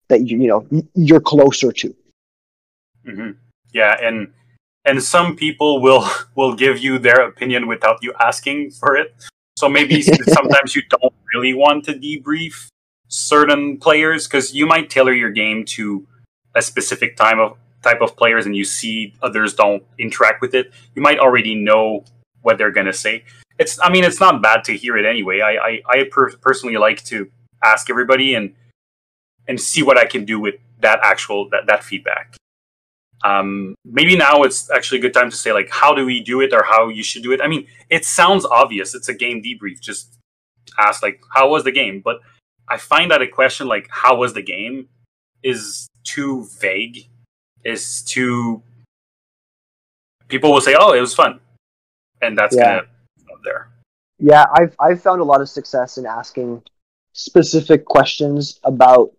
that 0.10 0.28
you 0.28 0.38
you 0.40 0.48
know 0.48 0.68
you're 0.96 1.22
closer 1.22 1.72
to. 1.72 1.96
Mm-hmm. 3.06 3.32
Yeah, 3.74 3.96
and 4.02 4.34
and 4.86 5.04
some 5.04 5.36
people 5.36 5.82
will 5.82 6.10
will 6.36 6.56
give 6.56 6.80
you 6.80 6.98
their 6.98 7.22
opinion 7.28 7.68
without 7.68 8.00
you 8.02 8.14
asking 8.20 8.72
for 8.72 8.96
it. 8.96 9.14
So 9.58 9.68
maybe 9.68 10.02
sometimes 10.38 10.76
you 10.76 10.84
don't 10.84 11.14
really 11.34 11.56
want 11.56 11.86
to 11.86 11.94
debrief 11.94 12.68
certain 13.08 13.78
players 13.78 14.28
because 14.28 14.54
you 14.54 14.68
might 14.68 14.92
tailor 14.92 15.14
your 15.14 15.32
game 15.32 15.66
to 15.66 16.06
a 16.54 16.62
specific 16.62 17.18
time 17.18 17.40
of 17.40 17.58
type 17.82 18.02
of 18.02 18.16
players 18.16 18.46
and 18.46 18.56
you 18.56 18.64
see 18.64 19.16
others 19.24 19.56
don't 19.56 19.84
interact 19.98 20.42
with 20.42 20.54
it. 20.54 20.72
You 20.94 21.02
might 21.02 21.18
already 21.18 21.56
know 21.56 22.06
what 22.44 22.60
they're 22.60 22.72
going 22.72 22.86
to 22.86 22.94
say. 22.94 23.24
It's 23.58 23.80
i 23.82 23.90
mean 23.90 24.04
it's 24.04 24.20
not 24.20 24.44
bad 24.44 24.64
to 24.66 24.78
hear 24.78 24.96
it 24.96 25.06
anyway. 25.06 25.42
I 25.42 25.54
i, 25.70 25.82
I 25.90 26.04
per- 26.12 26.38
personally 26.38 26.78
like 26.78 27.04
to 27.06 27.32
ask 27.64 27.90
everybody 27.90 28.36
and 28.36 28.54
and 29.48 29.60
see 29.60 29.82
what 29.82 29.98
i 29.98 30.06
can 30.06 30.24
do 30.26 30.40
with 30.40 30.56
that 30.82 31.00
actual 31.02 31.50
that, 31.50 31.66
that 31.66 31.84
feedback 31.84 32.36
um 33.24 33.76
maybe 33.84 34.16
now 34.16 34.44
it's 34.44 34.70
actually 34.70 35.00
a 35.00 35.02
good 35.02 35.14
time 35.14 35.30
to 35.30 35.36
say 35.36 35.52
like 35.52 35.70
how 35.70 35.94
do 35.94 36.06
we 36.06 36.20
do 36.20 36.42
it 36.42 36.54
or 36.54 36.64
how 36.64 36.88
you 36.88 37.04
should 37.04 37.24
do 37.24 37.32
it 37.32 37.42
i 37.42 37.48
mean 37.48 37.66
it 37.90 38.06
sounds 38.06 38.46
obvious 38.46 38.94
it's 38.94 39.10
a 39.10 39.14
game 39.14 39.42
debrief 39.42 39.80
just 39.80 40.18
ask 40.78 41.02
like 41.02 41.20
how 41.34 41.50
was 41.50 41.64
the 41.64 41.72
game 41.72 42.00
but 42.04 42.20
I 42.68 42.78
find 42.78 43.12
that 43.12 43.22
a 43.22 43.28
question 43.28 43.68
like 43.68 43.88
"How 43.90 44.16
was 44.16 44.34
the 44.34 44.42
game?" 44.42 44.90
is 45.44 45.88
too 46.04 46.48
vague. 46.60 47.08
Is 47.64 48.02
too 48.04 48.62
people 50.28 50.52
will 50.52 50.62
say, 50.62 50.76
"Oh, 50.78 50.94
it 50.94 51.02
was 51.02 51.14
fun," 51.14 51.40
and 52.22 52.38
that's 52.38 52.56
yeah. 52.56 52.82
gonna 52.82 52.88
there. 53.44 53.70
Yeah, 54.20 54.46
I've 54.54 54.76
I've 54.80 55.02
found 55.02 55.22
a 55.22 55.24
lot 55.24 55.42
of 55.42 55.50
success 55.50 55.98
in 55.98 56.06
asking 56.06 56.62
specific 57.14 57.86
questions 57.86 58.60
about 58.64 59.12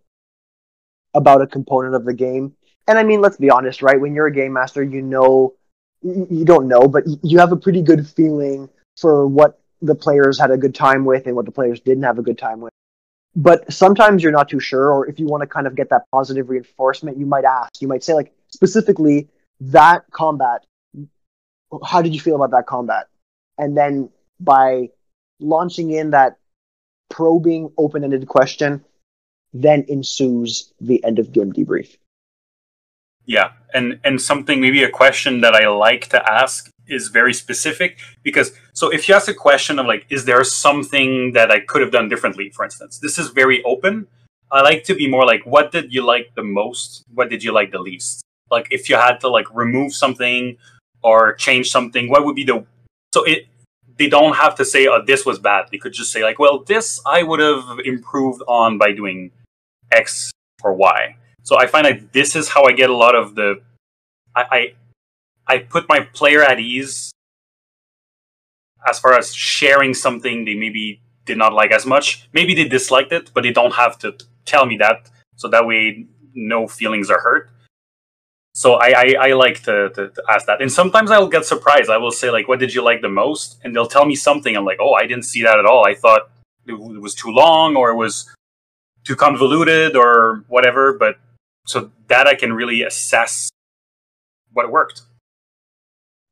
about 1.15 1.41
a 1.41 1.47
component 1.47 1.95
of 1.95 2.05
the 2.05 2.13
game. 2.13 2.55
And 2.89 2.97
I 2.97 3.03
mean, 3.03 3.21
let's 3.21 3.37
be 3.37 3.51
honest, 3.51 3.83
right? 3.83 4.01
When 4.01 4.15
you're 4.15 4.25
a 4.25 4.33
game 4.33 4.53
master, 4.53 4.81
you 4.81 5.03
know 5.03 5.53
you 6.01 6.45
don't 6.45 6.67
know, 6.67 6.81
but 6.81 7.03
you 7.23 7.37
have 7.39 7.51
a 7.51 7.57
pretty 7.57 7.81
good 7.81 8.07
feeling 8.07 8.69
for 8.97 9.27
what 9.27 9.59
the 9.81 9.95
players 9.95 10.39
had 10.39 10.49
a 10.49 10.57
good 10.57 10.73
time 10.73 11.05
with 11.05 11.27
and 11.27 11.35
what 11.35 11.45
the 11.45 11.51
players 11.51 11.79
didn't 11.81 12.03
have 12.03 12.17
a 12.17 12.21
good 12.21 12.37
time 12.37 12.61
with. 12.61 12.71
But 13.35 13.71
sometimes 13.71 14.23
you're 14.23 14.31
not 14.31 14.49
too 14.49 14.59
sure, 14.59 14.91
or 14.91 15.07
if 15.07 15.19
you 15.19 15.27
want 15.27 15.41
to 15.41 15.47
kind 15.47 15.67
of 15.67 15.75
get 15.75 15.89
that 15.89 16.03
positive 16.11 16.49
reinforcement, 16.49 17.17
you 17.17 17.25
might 17.25 17.45
ask. 17.45 17.81
You 17.81 17.87
might 17.87 18.03
say, 18.03 18.13
like, 18.13 18.33
specifically, 18.47 19.27
that 19.61 20.03
combat, 20.11 20.65
how 21.85 22.01
did 22.01 22.13
you 22.13 22.19
feel 22.19 22.35
about 22.35 22.51
that 22.51 22.65
combat? 22.65 23.07
And 23.57 23.77
then 23.77 24.09
by 24.39 24.89
launching 25.39 25.91
in 25.91 26.09
that 26.11 26.37
probing, 27.09 27.71
open 27.77 28.03
ended 28.03 28.27
question, 28.27 28.83
then 29.53 29.85
ensues 29.87 30.73
the 30.81 31.03
end 31.03 31.19
of 31.19 31.31
game 31.31 31.53
debrief. 31.53 31.97
Yeah, 33.29 33.51
and 33.75 33.99
and 34.03 34.19
something 34.19 34.59
maybe 34.59 34.81
a 34.81 34.89
question 34.89 35.41
that 35.41 35.53
I 35.53 35.67
like 35.67 36.07
to 36.07 36.19
ask 36.27 36.71
is 36.87 37.09
very 37.09 37.35
specific 37.35 37.99
because 38.23 38.53
so 38.73 38.89
if 38.89 39.07
you 39.07 39.13
ask 39.13 39.27
a 39.27 39.35
question 39.35 39.77
of 39.77 39.85
like 39.85 40.07
is 40.09 40.25
there 40.25 40.43
something 40.43 41.33
that 41.33 41.51
I 41.51 41.59
could 41.59 41.81
have 41.83 41.91
done 41.91 42.09
differently 42.09 42.49
for 42.49 42.65
instance 42.65 42.97
this 42.97 43.19
is 43.19 43.29
very 43.29 43.63
open. 43.63 44.07
I 44.51 44.63
like 44.63 44.83
to 44.85 44.95
be 44.95 45.07
more 45.07 45.27
like 45.27 45.45
what 45.45 45.71
did 45.71 45.93
you 45.93 46.03
like 46.03 46.33
the 46.33 46.41
most? 46.41 47.05
What 47.13 47.29
did 47.29 47.43
you 47.43 47.51
like 47.53 47.71
the 47.71 47.77
least? 47.77 48.23
Like 48.49 48.67
if 48.71 48.89
you 48.89 48.95
had 48.95 49.19
to 49.19 49.29
like 49.29 49.45
remove 49.53 49.93
something 49.93 50.57
or 51.03 51.35
change 51.35 51.69
something 51.69 52.09
what 52.09 52.25
would 52.25 52.35
be 52.35 52.45
the 52.45 52.65
so 53.13 53.23
it 53.25 53.45
they 53.99 54.09
don't 54.09 54.37
have 54.37 54.55
to 54.55 54.65
say 54.65 54.87
oh 54.87 55.03
this 55.05 55.23
was 55.23 55.37
bad. 55.37 55.67
They 55.71 55.77
could 55.77 55.93
just 55.93 56.11
say 56.11 56.23
like 56.23 56.39
well 56.39 56.63
this 56.63 56.99
I 57.05 57.21
would 57.21 57.41
have 57.41 57.77
improved 57.85 58.41
on 58.47 58.79
by 58.79 58.91
doing 58.91 59.29
X 59.91 60.31
or 60.63 60.73
Y 60.73 61.15
so 61.49 61.57
I 61.57 61.65
find 61.65 61.83
that 61.87 62.13
this 62.13 62.35
is 62.35 62.47
how 62.47 62.65
I 62.65 62.73
get 62.73 62.91
a 62.91 62.95
lot 62.95 63.15
of 63.15 63.33
the 63.33 63.59
I, 64.35 64.43
I 64.57 64.61
I 65.53 65.57
put 65.57 65.89
my 65.89 66.01
player 66.19 66.43
at 66.43 66.59
ease 66.59 67.11
as 68.87 68.99
far 68.99 69.13
as 69.17 69.33
sharing 69.33 69.95
something 69.95 70.45
they 70.45 70.53
maybe 70.53 71.01
did 71.25 71.39
not 71.39 71.53
like 71.53 71.71
as 71.71 71.87
much. 71.87 72.29
Maybe 72.33 72.53
they 72.53 72.67
disliked 72.67 73.11
it, 73.11 73.31
but 73.33 73.41
they 73.41 73.51
don't 73.51 73.73
have 73.73 73.97
to 74.03 74.15
tell 74.45 74.67
me 74.67 74.77
that, 74.77 75.09
so 75.37 75.47
that 75.47 75.65
way 75.65 76.05
no 76.35 76.67
feelings 76.67 77.09
are 77.09 77.19
hurt. 77.19 77.49
So 78.53 78.73
I, 78.73 78.89
I, 79.03 79.05
I 79.27 79.29
like 79.33 79.63
to, 79.63 79.89
to, 79.95 80.09
to, 80.09 80.21
ask 80.29 80.45
that, 80.45 80.61
and 80.61 80.71
sometimes 80.71 81.09
I'll 81.09 81.33
get 81.35 81.45
surprised. 81.45 81.89
I 81.89 81.97
will 81.97 82.11
say 82.21 82.29
like, 82.29 82.47
"What 82.47 82.59
did 82.59 82.75
you 82.75 82.83
like 82.83 83.01
the 83.01 83.15
most?" 83.23 83.57
And 83.63 83.75
they'll 83.75 83.93
tell 83.95 84.05
me 84.05 84.15
something. 84.15 84.55
I'm 84.55 84.65
like, 84.65 84.79
"Oh, 84.79 84.93
I 84.93 85.07
didn't 85.07 85.25
see 85.25 85.41
that 85.47 85.57
at 85.57 85.65
all. 85.65 85.83
I 85.91 85.95
thought 85.95 86.29
it 86.67 87.01
was 87.05 87.15
too 87.15 87.31
long, 87.31 87.75
or 87.75 87.89
it 87.89 87.95
was 88.05 88.15
too 89.03 89.15
convoluted, 89.15 89.95
or 89.95 90.43
whatever." 90.47 90.93
But 90.93 91.17
so 91.69 91.91
that 92.07 92.25
I 92.25 92.33
can 92.33 92.51
really 92.51 92.81
assess 92.81 93.51
what 94.53 94.71
worked. 94.71 95.03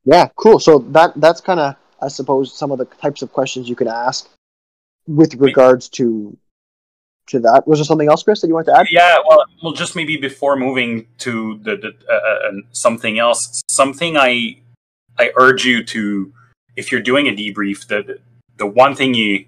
Yeah, 0.03 0.29
cool. 0.35 0.59
So 0.59 0.79
that 0.95 1.13
that's 1.17 1.41
kind 1.41 1.59
of, 1.59 1.75
I 2.01 2.07
suppose, 2.07 2.51
some 2.51 2.71
of 2.71 2.79
the 2.79 2.85
types 2.85 3.21
of 3.21 3.31
questions 3.31 3.69
you 3.69 3.75
can 3.75 3.87
ask 3.87 4.27
with 5.05 5.35
regards 5.35 5.89
to 5.89 6.35
to 7.27 7.39
that. 7.41 7.67
Was 7.67 7.77
there 7.79 7.85
something 7.85 8.09
else, 8.09 8.23
Chris, 8.23 8.41
that 8.41 8.47
you 8.47 8.55
want 8.55 8.65
to 8.65 8.79
add? 8.79 8.87
Yeah, 8.89 9.17
well, 9.27 9.43
well, 9.61 9.73
just 9.73 9.95
maybe 9.95 10.17
before 10.17 10.55
moving 10.55 11.05
to 11.19 11.59
the, 11.61 11.75
the 11.77 11.91
uh, 12.09 12.15
uh, 12.15 12.51
something 12.71 13.19
else, 13.19 13.61
something 13.69 14.17
I 14.17 14.57
I 15.19 15.31
urge 15.35 15.65
you 15.65 15.83
to, 15.83 16.33
if 16.75 16.91
you're 16.91 17.01
doing 17.01 17.27
a 17.27 17.31
debrief, 17.31 17.85
the 17.87 18.19
the 18.57 18.65
one 18.65 18.95
thing 18.95 19.13
you 19.13 19.45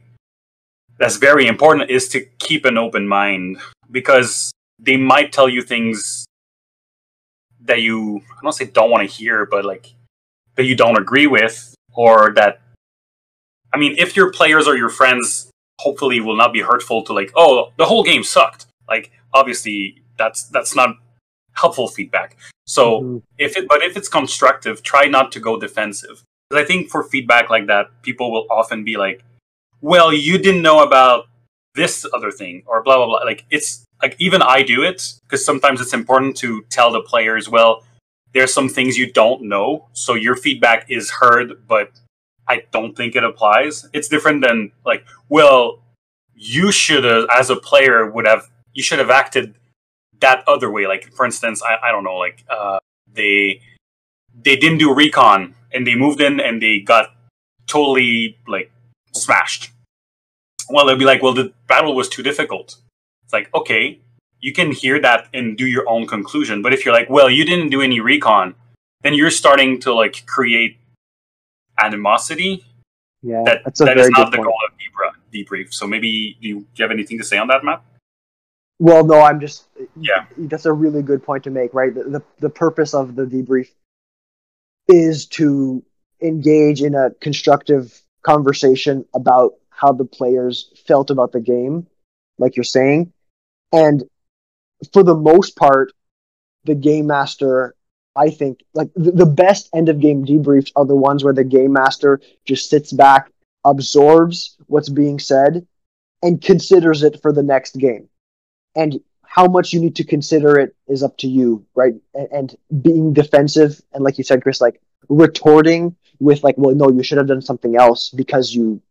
that's 0.99 1.17
very 1.17 1.47
important 1.47 1.89
is 1.89 2.07
to 2.09 2.21
keep 2.37 2.65
an 2.65 2.77
open 2.77 3.07
mind 3.07 3.57
because 3.89 4.51
they 4.79 4.97
might 4.97 5.31
tell 5.31 5.49
you 5.49 5.61
things 5.61 6.25
that 7.61 7.81
you 7.81 8.17
I 8.17 8.41
don't 8.43 8.53
say 8.53 8.65
don't 8.65 8.89
want 8.89 9.07
to 9.07 9.15
hear, 9.15 9.45
but 9.45 9.65
like 9.65 9.93
that 10.55 10.65
you 10.65 10.75
don't 10.75 10.97
agree 10.97 11.27
with, 11.27 11.75
or 11.93 12.33
that 12.33 12.61
I 13.73 13.77
mean, 13.77 13.95
if 13.97 14.15
your 14.15 14.31
players 14.31 14.67
or 14.67 14.75
your 14.75 14.89
friends 14.89 15.49
hopefully 15.79 16.19
will 16.19 16.35
not 16.35 16.51
be 16.51 16.61
hurtful 16.61 17.03
to 17.03 17.13
like, 17.13 17.31
oh, 17.35 17.71
the 17.77 17.85
whole 17.85 18.03
game 18.03 18.23
sucked. 18.23 18.67
Like, 18.87 19.11
obviously, 19.33 20.03
that's 20.17 20.43
that's 20.49 20.75
not 20.75 20.95
helpful 21.53 21.87
feedback. 21.87 22.37
So 22.67 23.01
mm-hmm. 23.01 23.17
if 23.37 23.57
it, 23.57 23.67
but 23.67 23.81
if 23.81 23.97
it's 23.97 24.09
constructive, 24.09 24.83
try 24.83 25.05
not 25.05 25.31
to 25.33 25.39
go 25.39 25.57
defensive. 25.59 26.23
Because 26.49 26.63
I 26.63 26.67
think 26.67 26.89
for 26.89 27.03
feedback 27.03 27.49
like 27.49 27.67
that, 27.67 27.87
people 28.01 28.31
will 28.31 28.45
often 28.49 28.83
be 28.83 28.97
like, 28.97 29.23
well, 29.81 30.11
you 30.11 30.37
didn't 30.37 30.61
know 30.61 30.83
about 30.83 31.27
this 31.75 32.05
other 32.13 32.31
thing, 32.31 32.63
or 32.65 32.83
blah 32.83 32.97
blah 32.97 33.05
blah. 33.05 33.23
Like 33.23 33.45
it's 33.49 33.85
like 34.01 34.15
even 34.19 34.41
I 34.41 34.63
do 34.63 34.83
it 34.83 35.13
because 35.23 35.45
sometimes 35.45 35.81
it's 35.81 35.93
important 35.93 36.37
to 36.37 36.63
tell 36.69 36.91
the 36.91 37.01
players, 37.01 37.49
well, 37.49 37.83
there's 38.33 38.53
some 38.53 38.69
things 38.69 38.97
you 38.97 39.11
don't 39.11 39.43
know, 39.43 39.87
so 39.93 40.13
your 40.13 40.35
feedback 40.35 40.85
is 40.89 41.09
heard, 41.09 41.67
but 41.67 41.91
I 42.47 42.63
don't 42.71 42.95
think 42.95 43.15
it 43.15 43.23
applies. 43.23 43.87
It's 43.93 44.07
different 44.07 44.43
than 44.43 44.71
like, 44.85 45.05
well, 45.29 45.81
you 46.35 46.71
should 46.71 47.03
have, 47.03 47.25
as 47.35 47.49
a 47.49 47.55
player, 47.55 48.09
would 48.09 48.25
have 48.25 48.49
you 48.73 48.83
should 48.83 48.99
have 48.99 49.09
acted 49.09 49.55
that 50.19 50.43
other 50.47 50.71
way. 50.71 50.87
Like 50.87 51.11
for 51.13 51.25
instance, 51.25 51.61
I, 51.61 51.89
I 51.89 51.91
don't 51.91 52.03
know, 52.03 52.17
like 52.17 52.45
uh, 52.49 52.79
they 53.11 53.61
they 54.43 54.55
didn't 54.55 54.77
do 54.77 54.93
recon 54.93 55.55
and 55.73 55.85
they 55.85 55.95
moved 55.95 56.21
in 56.21 56.39
and 56.39 56.61
they 56.61 56.79
got 56.79 57.07
totally 57.67 58.37
like 58.47 58.71
smashed. 59.13 59.71
Well, 60.69 60.85
they'll 60.85 60.97
be 60.97 61.05
like, 61.05 61.23
well, 61.23 61.33
the 61.33 61.51
battle 61.67 61.95
was 61.95 62.07
too 62.07 62.23
difficult. 62.23 62.77
It's 63.29 63.33
like, 63.33 63.53
okay, 63.53 63.99
you 64.39 64.53
can 64.53 64.71
hear 64.71 64.99
that 65.01 65.27
and 65.35 65.55
do 65.55 65.67
your 65.67 65.87
own 65.87 66.07
conclusion. 66.07 66.63
But 66.63 66.73
if 66.73 66.83
you're 66.83 66.95
like, 66.95 67.11
well, 67.11 67.29
you 67.29 67.45
didn't 67.45 67.69
do 67.69 67.79
any 67.79 67.99
recon, 67.99 68.55
then 69.03 69.13
you're 69.13 69.29
starting 69.29 69.79
to 69.81 69.93
like 69.93 70.25
create 70.25 70.79
animosity. 71.79 72.65
Yeah, 73.21 73.43
that, 73.45 73.61
that's 73.63 73.77
that 73.81 73.99
is 73.99 74.09
not 74.09 74.31
the 74.31 74.37
point. 74.37 74.47
goal 74.47 74.57
of 74.67 74.73
debrief, 74.79 75.45
debrief. 75.47 75.73
So 75.75 75.85
maybe 75.85 76.39
do 76.41 76.47
you, 76.47 76.59
do 76.61 76.65
you 76.73 76.83
have 76.83 76.89
anything 76.89 77.19
to 77.19 77.23
say 77.23 77.37
on 77.37 77.47
that, 77.49 77.63
Matt? 77.63 77.83
Well, 78.79 79.05
no, 79.05 79.21
I'm 79.21 79.39
just 79.39 79.67
yeah. 80.01 80.25
That's 80.35 80.65
a 80.65 80.73
really 80.73 81.03
good 81.03 81.21
point 81.21 81.43
to 81.43 81.51
make, 81.51 81.71
right? 81.75 81.93
The, 81.93 82.05
the 82.05 82.23
the 82.39 82.49
purpose 82.49 82.95
of 82.95 83.15
the 83.15 83.25
debrief 83.25 83.67
is 84.87 85.27
to 85.27 85.83
engage 86.19 86.81
in 86.81 86.95
a 86.95 87.11
constructive 87.21 88.01
conversation 88.23 89.05
about 89.13 89.53
how 89.69 89.91
the 89.91 90.05
players 90.05 90.73
felt 90.87 91.11
about 91.11 91.31
the 91.31 91.39
game, 91.39 91.85
like 92.39 92.55
you're 92.55 92.63
saying, 92.63 93.13
and 93.71 94.03
for 94.93 95.03
the 95.03 95.15
most 95.15 95.55
part, 95.55 95.91
the 96.65 96.75
game 96.75 97.07
master, 97.07 97.75
I 98.15 98.29
think, 98.29 98.59
like 98.73 98.89
the, 98.95 99.11
the 99.11 99.25
best 99.25 99.69
end 99.73 99.89
of 99.89 99.99
game 99.99 100.25
debriefs 100.25 100.71
are 100.75 100.85
the 100.85 100.95
ones 100.95 101.23
where 101.23 101.33
the 101.33 101.43
game 101.43 101.73
master 101.73 102.19
just 102.45 102.69
sits 102.69 102.91
back, 102.91 103.31
absorbs 103.65 104.57
what's 104.67 104.89
being 104.89 105.19
said, 105.19 105.65
and 106.21 106.41
considers 106.41 107.03
it 107.03 107.21
for 107.21 107.31
the 107.31 107.43
next 107.43 107.77
game. 107.77 108.09
And 108.75 108.99
how 109.23 109.45
much 109.45 109.73
you 109.73 109.79
need 109.79 109.95
to 109.97 110.03
consider 110.03 110.57
it 110.59 110.75
is 110.87 111.03
up 111.03 111.17
to 111.17 111.27
you, 111.27 111.65
right? 111.75 111.93
And, 112.13 112.27
and 112.31 112.55
being 112.81 113.13
defensive, 113.13 113.79
and 113.93 114.03
like 114.03 114.17
you 114.17 114.23
said, 114.23 114.41
Chris, 114.41 114.61
like 114.61 114.81
retorting 115.07 115.95
with 116.19 116.43
like, 116.43 116.55
well, 116.57 116.75
no, 116.75 116.89
you 116.89 117.03
should 117.03 117.17
have 117.17 117.27
done 117.27 117.41
something 117.41 117.75
else 117.75 118.09
because 118.09 118.53
you 118.53 118.81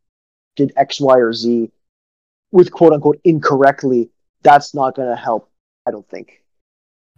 did 0.57 0.73
X, 0.77 1.01
Y, 1.01 1.19
or 1.19 1.33
Z 1.33 1.71
with 2.51 2.73
quote 2.73 2.93
unquote 2.93 3.21
incorrectly 3.25 4.11
that's 4.43 4.75
not 4.75 4.95
going 4.95 5.09
to 5.09 5.17
help. 5.17 5.51
I 5.87 5.91
don't 5.91 6.09
think. 6.09 6.43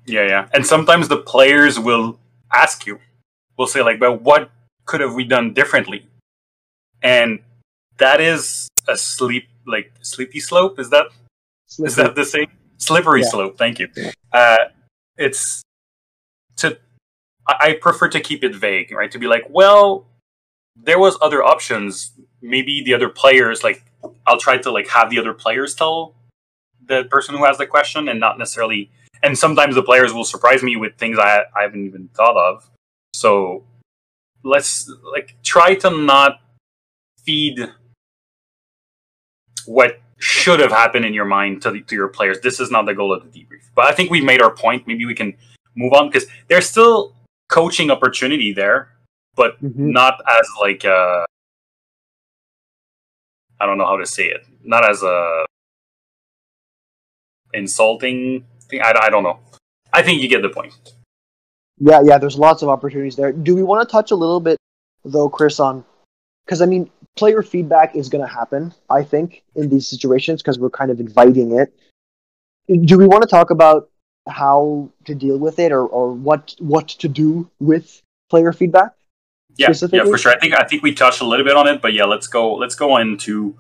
Yeah, 0.07 0.27
yeah, 0.27 0.49
and 0.55 0.67
sometimes 0.67 1.09
the 1.09 1.19
players 1.19 1.79
will 1.79 2.19
ask 2.53 2.87
you, 2.87 2.99
will 3.57 3.67
say 3.67 3.83
like, 3.83 3.99
"But 3.99 4.23
what 4.23 4.51
could 4.87 5.01
have 5.01 5.15
we 5.15 5.25
done 5.25 5.53
differently?" 5.53 6.07
And 7.03 7.41
that 7.99 8.21
is 8.21 8.69
a 8.89 8.97
sleep 8.97 9.49
like 9.67 9.93
sleepy 10.03 10.41
slope. 10.41 10.79
Is 10.79 10.91
that 10.91 11.07
Slippery. 11.67 11.89
is 11.89 11.97
that 11.97 12.15
the 12.15 12.25
same 12.25 12.51
slippery 12.79 13.23
yeah. 13.23 13.29
slope? 13.29 13.59
Thank 13.59 13.79
you. 13.79 13.89
Yeah. 13.97 14.13
Uh, 14.33 14.57
it's 15.17 15.63
to 16.57 16.79
I 17.47 17.79
prefer 17.81 18.09
to 18.09 18.21
keep 18.21 18.45
it 18.45 18.55
vague, 18.55 18.93
right? 18.93 19.11
To 19.11 19.19
be 19.19 19.27
like, 19.27 19.47
well, 19.49 20.07
there 20.77 20.99
was 20.99 21.17
other 21.21 21.43
options. 21.43 22.13
Maybe 22.43 22.83
the 22.83 22.95
other 22.95 23.09
players, 23.09 23.65
like, 23.65 23.83
I'll 24.27 24.39
try 24.39 24.59
to 24.59 24.71
like 24.71 24.89
have 24.89 25.11
the 25.11 25.19
other 25.19 25.35
players 25.35 25.75
tell 25.75 26.15
the 26.91 27.05
person 27.05 27.35
who 27.37 27.45
has 27.45 27.57
the 27.57 27.67
question 27.67 28.09
and 28.09 28.21
not 28.21 28.39
necessarily 28.39 28.91
and 29.23 29.37
sometimes 29.37 29.75
the 29.75 29.83
players 29.83 30.13
will 30.13 30.25
surprise 30.25 30.63
me 30.63 30.77
with 30.77 30.97
things 30.97 31.19
I, 31.19 31.45
I 31.57 31.63
haven't 31.63 31.87
even 31.87 32.09
thought 32.15 32.37
of 32.37 32.69
so 33.15 33.65
let's 34.43 34.91
like 35.13 35.37
try 35.43 35.75
to 35.77 35.91
not 35.91 36.41
feed 37.25 37.59
what 39.67 40.01
should 40.19 40.61
have 40.61 40.71
happened 40.71 41.05
in 41.05 41.15
your 41.15 41.25
mind 41.25 41.63
to, 41.63 41.71
the, 41.71 41.81
to 41.83 41.95
your 41.95 42.09
players 42.09 42.41
this 42.41 42.61
is 42.61 42.71
not 42.71 42.87
the 42.87 42.95
goal 42.95 43.13
of 43.13 43.23
the 43.23 43.31
debrief 43.39 43.65
but 43.75 43.87
i 43.87 43.93
think 43.93 44.11
we've 44.11 44.25
made 44.25 44.43
our 44.43 44.55
point 44.55 44.87
maybe 44.87 45.07
we 45.07 45.15
can 45.15 45.35
move 45.77 45.93
on 45.93 46.09
because 46.09 46.27
there's 46.49 46.69
still 46.69 47.15
coaching 47.49 47.91
opportunity 47.91 48.53
there 48.53 48.91
but 49.37 49.63
mm-hmm. 49.63 49.91
not 49.91 50.21
as 50.29 50.47
like 50.61 50.85
uh 50.85 51.25
I 53.61 53.67
don't 53.67 53.77
know 53.77 53.87
how 53.87 53.99
to 53.99 54.07
say 54.07 54.27
it. 54.27 54.47
Not 54.65 54.89
as 54.89 55.03
a 55.03 55.45
insulting 57.55 58.45
thing. 58.69 58.81
I, 58.83 58.95
I 59.03 59.11
don't 59.11 59.23
know. 59.23 59.39
I 59.93 60.03
think 60.03 60.23
you 60.23 60.29
get 60.29 60.43
the 60.43 60.49
point. 60.49 60.75
Yeah, 61.79 62.01
yeah. 62.03 62.19
There's 62.19 62.39
lots 62.39 62.63
of 62.63 62.69
opportunities 62.69 63.17
there. 63.17 63.33
Do 63.33 63.55
we 63.55 63.63
want 63.63 63.87
to 63.87 63.91
touch 63.91 64.11
a 64.11 64.17
little 64.17 64.41
bit 64.41 64.59
though, 65.05 65.29
Chris, 65.29 65.59
on 65.59 65.85
because 66.45 66.63
I 66.63 66.67
mean, 66.67 66.91
player 67.17 67.43
feedback 67.43 67.95
is 67.95 68.09
going 68.09 68.27
to 68.27 68.33
happen. 68.33 68.75
I 68.89 69.03
think 69.03 69.43
in 69.55 69.69
these 69.69 69.87
situations 69.87 70.43
because 70.43 70.59
we're 70.59 70.71
kind 70.71 70.91
of 70.91 71.01
inviting 71.01 71.59
it. 71.59 71.73
Do 72.87 72.99
we 72.99 73.07
want 73.07 73.23
to 73.23 73.29
talk 73.29 73.51
about 73.51 73.89
how 74.29 74.91
to 75.05 75.15
deal 75.15 75.39
with 75.39 75.59
it 75.59 75.73
or, 75.73 75.87
or 75.87 76.13
what 76.13 76.55
what 76.59 76.89
to 76.89 77.09
do 77.09 77.51
with 77.59 78.03
player 78.29 78.53
feedback? 78.53 78.93
Yeah, 79.57 79.73
yeah, 79.93 80.05
for 80.05 80.19
sure. 80.19 80.33
I 80.33 80.39
think 80.39 80.55
I 80.55 80.65
think 80.65 80.83
we 80.83 80.95
touched 80.95 81.21
a 81.21 81.25
little 81.25 81.45
bit 81.45 81.57
on 81.57 81.67
it, 81.67 81.83
but 81.83 81.93
yeah, 81.93 82.05
let's 82.05 82.27
go. 82.27 82.55
Let's 82.55 82.75
go 82.75 82.97
into 82.99 83.57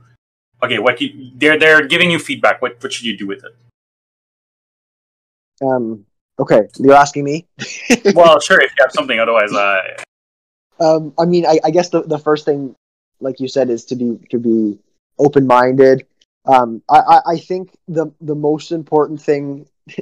okay. 0.62 0.78
What 0.78 1.00
you, 1.00 1.30
they're 1.34 1.58
they're 1.58 1.86
giving 1.86 2.10
you 2.10 2.18
feedback. 2.18 2.62
What 2.62 2.82
what 2.82 2.92
should 2.92 3.06
you 3.06 3.16
do 3.16 3.26
with 3.26 3.44
it? 3.44 3.52
Um. 5.60 6.06
Okay, 6.38 6.62
you're 6.78 6.94
asking 6.94 7.24
me. 7.24 7.46
well, 8.14 8.40
sure. 8.40 8.60
If 8.60 8.70
you 8.70 8.84
have 8.84 8.92
something, 8.92 9.18
otherwise, 9.18 9.52
I. 9.52 9.96
um. 10.78 11.12
I 11.18 11.24
mean, 11.24 11.46
I, 11.46 11.58
I 11.64 11.70
guess 11.70 11.90
the 11.90 12.02
the 12.02 12.18
first 12.18 12.44
thing, 12.44 12.74
like 13.20 13.40
you 13.40 13.48
said, 13.48 13.70
is 13.70 13.84
to 13.86 13.96
be 13.96 14.18
to 14.30 14.38
be 14.38 14.78
open 15.18 15.46
minded. 15.46 16.06
Um. 16.46 16.82
I, 16.88 16.98
I 16.98 17.20
I 17.32 17.38
think 17.38 17.76
the 17.88 18.12
the 18.20 18.34
most 18.34 18.72
important 18.72 19.20
thing, 19.20 19.66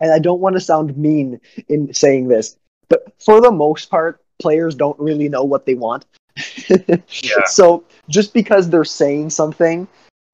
and 0.00 0.12
I 0.12 0.18
don't 0.18 0.40
want 0.40 0.54
to 0.54 0.60
sound 0.60 0.96
mean 0.96 1.40
in 1.68 1.92
saying 1.92 2.28
this, 2.28 2.56
but 2.88 3.12
for 3.18 3.40
the 3.40 3.50
most 3.50 3.90
part, 3.90 4.20
players 4.38 4.74
don't 4.74 4.98
really 4.98 5.28
know 5.28 5.44
what 5.44 5.66
they 5.66 5.74
want. 5.74 6.06
yeah. 6.68 7.44
So 7.46 7.84
just 8.08 8.34
because 8.34 8.68
they're 8.68 8.84
saying 8.84 9.30
something, 9.30 9.86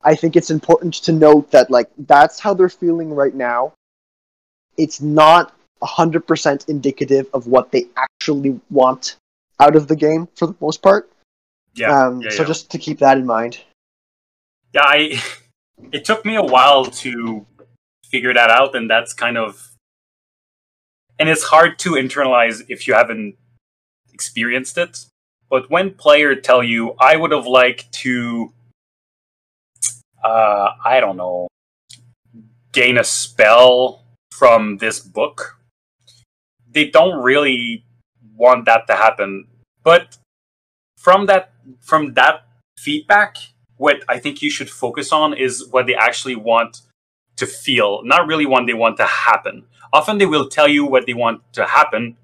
I 0.02 0.14
think 0.14 0.36
it's 0.36 0.50
important 0.50 0.94
to 0.94 1.12
note 1.12 1.50
that 1.50 1.70
like 1.70 1.90
that's 1.98 2.40
how 2.40 2.54
they're 2.54 2.68
feeling 2.68 3.12
right 3.12 3.34
now. 3.34 3.74
It's 4.80 5.00
not 5.00 5.54
100% 5.82 6.68
indicative 6.68 7.26
of 7.34 7.46
what 7.46 7.70
they 7.70 7.86
actually 7.96 8.60
want 8.70 9.16
out 9.60 9.76
of 9.76 9.88
the 9.88 9.96
game 9.96 10.26
for 10.34 10.46
the 10.46 10.56
most 10.60 10.82
part. 10.82 11.10
Yeah. 11.74 12.06
Um, 12.06 12.22
yeah 12.22 12.30
so 12.30 12.42
yeah. 12.42 12.48
just 12.48 12.70
to 12.70 12.78
keep 12.78 12.98
that 12.98 13.18
in 13.18 13.26
mind. 13.26 13.60
Yeah, 14.72 14.82
I 14.84 15.22
it 15.92 16.04
took 16.04 16.24
me 16.24 16.36
a 16.36 16.42
while 16.42 16.84
to 17.04 17.46
figure 18.10 18.34
that 18.34 18.50
out 18.50 18.74
and 18.74 18.90
that's 18.90 19.12
kind 19.12 19.38
of 19.38 19.70
and 21.18 21.28
it's 21.28 21.44
hard 21.44 21.78
to 21.80 21.92
internalize 21.92 22.64
if 22.68 22.88
you 22.88 22.94
haven't 22.94 23.36
experienced 24.12 24.78
it. 24.78 25.04
But 25.50 25.70
when 25.70 25.92
players 25.94 26.38
tell 26.42 26.62
you, 26.62 26.94
I 26.98 27.16
would 27.16 27.32
have 27.32 27.46
liked 27.46 27.92
to, 28.04 28.52
uh, 30.24 30.68
I 30.84 31.00
don't 31.00 31.16
know, 31.16 31.48
gain 32.72 32.96
a 32.96 33.04
spell 33.04 33.99
from 34.40 34.78
this 34.78 35.00
book, 35.00 35.58
they 36.74 36.86
don't 36.88 37.22
really 37.22 37.84
want 38.34 38.64
that 38.64 38.86
to 38.86 38.94
happen. 38.94 39.46
But 39.84 40.16
from 40.96 41.26
that, 41.26 41.52
from 41.80 42.14
that 42.14 42.46
feedback, 42.78 43.36
what 43.76 43.98
I 44.08 44.18
think 44.18 44.40
you 44.40 44.50
should 44.50 44.70
focus 44.70 45.12
on 45.12 45.34
is 45.34 45.68
what 45.68 45.86
they 45.86 45.94
actually 45.94 46.36
want 46.36 46.80
to 47.36 47.46
feel, 47.46 48.00
not 48.04 48.26
really 48.26 48.46
what 48.46 48.64
they 48.66 48.72
want 48.72 48.96
to 48.96 49.06
happen. 49.06 49.66
Often 49.92 50.16
they 50.16 50.26
will 50.26 50.48
tell 50.48 50.68
you 50.68 50.86
what 50.86 51.04
they 51.04 51.14
want 51.14 51.42
to 51.58 51.66
happen, 51.66 52.16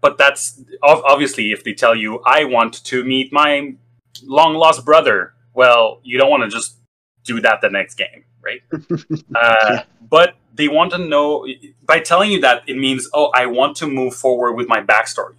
but 0.00 0.18
that's 0.18 0.62
obviously 0.84 1.50
if 1.50 1.64
they 1.64 1.72
tell 1.72 1.94
you 1.94 2.20
i 2.24 2.44
want 2.44 2.84
to 2.84 3.02
meet 3.04 3.32
my 3.32 3.74
long 4.22 4.54
lost 4.54 4.84
brother 4.84 5.34
well 5.54 6.00
you 6.04 6.16
don't 6.18 6.30
want 6.30 6.44
to 6.44 6.48
just 6.48 6.78
do 7.24 7.40
that 7.40 7.60
the 7.60 7.70
next 7.70 7.96
game 7.96 8.24
right 8.46 8.62
uh, 9.34 9.82
but 10.08 10.36
they 10.54 10.68
want 10.68 10.90
to 10.92 10.98
know 10.98 11.46
by 11.84 11.98
telling 11.98 12.30
you 12.30 12.40
that 12.40 12.62
it 12.66 12.76
means 12.76 13.08
oh 13.14 13.30
i 13.34 13.44
want 13.46 13.76
to 13.76 13.86
move 13.86 14.14
forward 14.14 14.52
with 14.52 14.68
my 14.68 14.80
backstory 14.80 15.36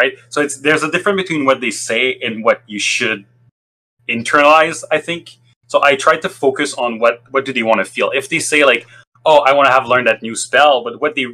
right 0.00 0.14
so 0.28 0.40
it's 0.40 0.58
there's 0.60 0.82
a 0.82 0.90
difference 0.90 1.22
between 1.22 1.44
what 1.44 1.60
they 1.60 1.70
say 1.70 2.18
and 2.22 2.44
what 2.44 2.62
you 2.66 2.78
should 2.78 3.24
internalize 4.08 4.82
i 4.90 4.98
think 4.98 5.36
so 5.66 5.82
i 5.82 5.94
tried 5.94 6.20
to 6.20 6.28
focus 6.28 6.74
on 6.74 6.98
what 6.98 7.22
what 7.30 7.44
do 7.44 7.52
they 7.52 7.62
want 7.62 7.78
to 7.78 7.84
feel 7.84 8.10
if 8.10 8.28
they 8.28 8.40
say 8.40 8.64
like 8.64 8.86
oh 9.24 9.38
i 9.40 9.52
want 9.52 9.66
to 9.66 9.72
have 9.72 9.86
learned 9.86 10.06
that 10.06 10.22
new 10.22 10.34
spell 10.34 10.82
but 10.82 11.00
what 11.00 11.14
they 11.14 11.26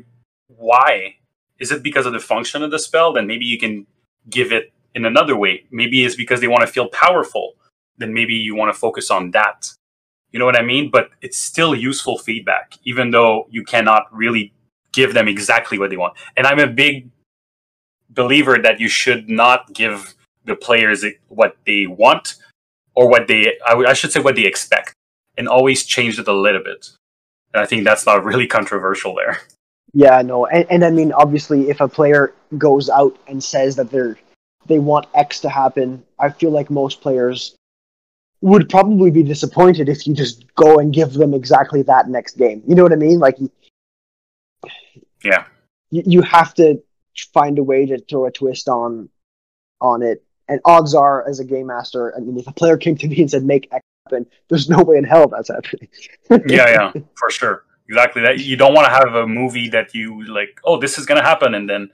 why 0.49 1.17
is 1.59 1.73
it 1.73 1.83
because 1.83 2.07
of 2.07 2.13
the 2.13 2.21
function 2.21 2.63
of 2.63 2.71
the 2.71 2.79
spell? 2.79 3.13
Then 3.13 3.27
maybe 3.27 3.45
you 3.45 3.59
can 3.59 3.87
give 4.29 4.53
it 4.53 4.73
in 4.95 5.05
another 5.05 5.37
way. 5.37 5.65
Maybe 5.71 6.05
it's 6.05 6.15
because 6.15 6.41
they 6.41 6.49
want 6.49 6.63
to 6.63 6.67
feel 6.67 6.89
powerful. 6.89 7.55
Then 7.99 8.13
maybe 8.13 8.35
you 8.35 8.55
want 8.55 8.73
to 8.73 8.79
focus 8.79 9.11
on 9.11 9.31
that. 9.33 9.73
You 10.33 10.39
know 10.39 10.45
what 10.45 10.59
I 10.59 10.63
mean? 10.63 10.91
But 10.91 11.11
it's 11.23 11.39
still 11.39 11.75
useful 11.75 12.19
feedback, 12.19 12.79
even 12.85 13.11
though 13.11 13.47
you 13.51 13.65
cannot 13.65 14.07
really 14.13 14.53
give 14.93 15.15
them 15.15 15.29
exactly 15.29 15.79
what 15.79 15.91
they 15.91 15.97
want. 15.97 16.15
And 16.37 16.47
I'm 16.47 16.59
a 16.59 16.67
big 16.67 17.11
believer 18.11 18.59
that 18.59 18.81
you 18.81 18.89
should 18.89 19.29
not 19.29 19.73
give 19.73 20.15
the 20.45 20.57
players 20.57 21.05
what 21.29 21.57
they 21.67 21.87
want 21.87 22.37
or 22.95 23.09
what 23.09 23.29
they, 23.29 23.55
I 23.67 23.93
should 23.93 24.13
say, 24.13 24.21
what 24.21 24.37
they 24.37 24.47
expect, 24.47 24.95
and 25.37 25.49
always 25.49 25.85
change 25.85 26.19
it 26.19 26.29
a 26.29 26.33
little 26.33 26.63
bit. 26.63 26.91
And 27.53 27.61
I 27.61 27.67
think 27.67 27.85
that's 27.85 28.07
not 28.07 28.25
really 28.25 28.47
controversial 28.59 29.15
there. 29.15 29.41
Yeah, 29.93 30.21
no, 30.23 30.47
and, 30.47 30.67
and 30.71 30.85
I 30.85 30.91
mean, 30.91 31.13
obviously, 31.13 31.71
if 31.71 31.81
a 31.81 31.89
player 31.89 32.35
goes 32.59 32.91
out 32.91 33.17
and 33.29 33.43
says 33.43 33.77
that 33.77 33.91
they're 33.91 34.19
they 34.67 34.79
want 34.79 35.07
X 35.15 35.41
to 35.41 35.49
happen, 35.49 36.05
I 36.19 36.31
feel 36.31 36.51
like 36.51 36.71
most 36.71 37.01
players 37.01 37.56
would 38.41 38.69
probably 38.69 39.11
be 39.11 39.23
disappointed 39.23 39.89
if 39.89 40.07
you 40.07 40.15
just 40.15 40.45
go 40.55 40.79
and 40.79 40.93
give 40.93 41.15
them 41.15 41.35
exactly 41.35 41.83
that 41.83 42.09
next 42.09 42.37
game. 42.37 42.63
You 42.67 42.75
know 42.75 42.83
what 42.83 42.93
I 42.93 42.97
mean? 42.97 43.19
Like, 43.19 43.39
yeah, 45.25 45.47
you, 45.91 46.03
you 46.07 46.23
have 46.23 46.55
to 46.55 46.83
find 47.33 47.59
a 47.59 47.63
way 47.63 47.87
to 47.87 47.99
throw 47.99 48.27
a 48.27 48.31
twist 48.31 48.69
on 48.69 49.09
on 49.81 50.03
it. 50.03 50.23
And 50.49 50.61
odds 50.65 50.95
are, 50.95 51.29
as 51.29 51.41
a 51.41 51.45
game 51.45 51.67
master, 51.67 52.15
I 52.17 52.21
mean, 52.21 52.39
if 52.39 52.47
a 52.47 52.53
player 52.53 52.77
came 52.77 52.97
to 52.99 53.09
me 53.09 53.21
and 53.21 53.31
said 53.31 53.43
make 53.43 53.69
X 53.73 53.83
happen, 54.05 54.27
there's 54.49 54.69
no 54.69 54.83
way 54.83 54.97
in 54.97 55.03
hell 55.03 55.27
that's 55.27 55.49
happening. 55.49 55.89
yeah, 56.47 56.71
yeah, 56.71 56.93
for 57.17 57.31
sure 57.31 57.65
exactly 57.89 58.23
that 58.23 58.41
you 58.41 58.57
don't 58.57 58.75
want 58.75 58.87
to 58.87 58.93
have 58.93 59.15
a 59.15 59.27
movie 59.27 59.69
that 59.69 59.95
you 59.95 60.25
like 60.27 60.61
oh 60.65 60.79
this 60.79 60.99
is 60.99 61.07
going 61.07 61.21
to 61.21 61.27
happen 61.27 61.55
and 61.55 61.69
then 61.69 61.91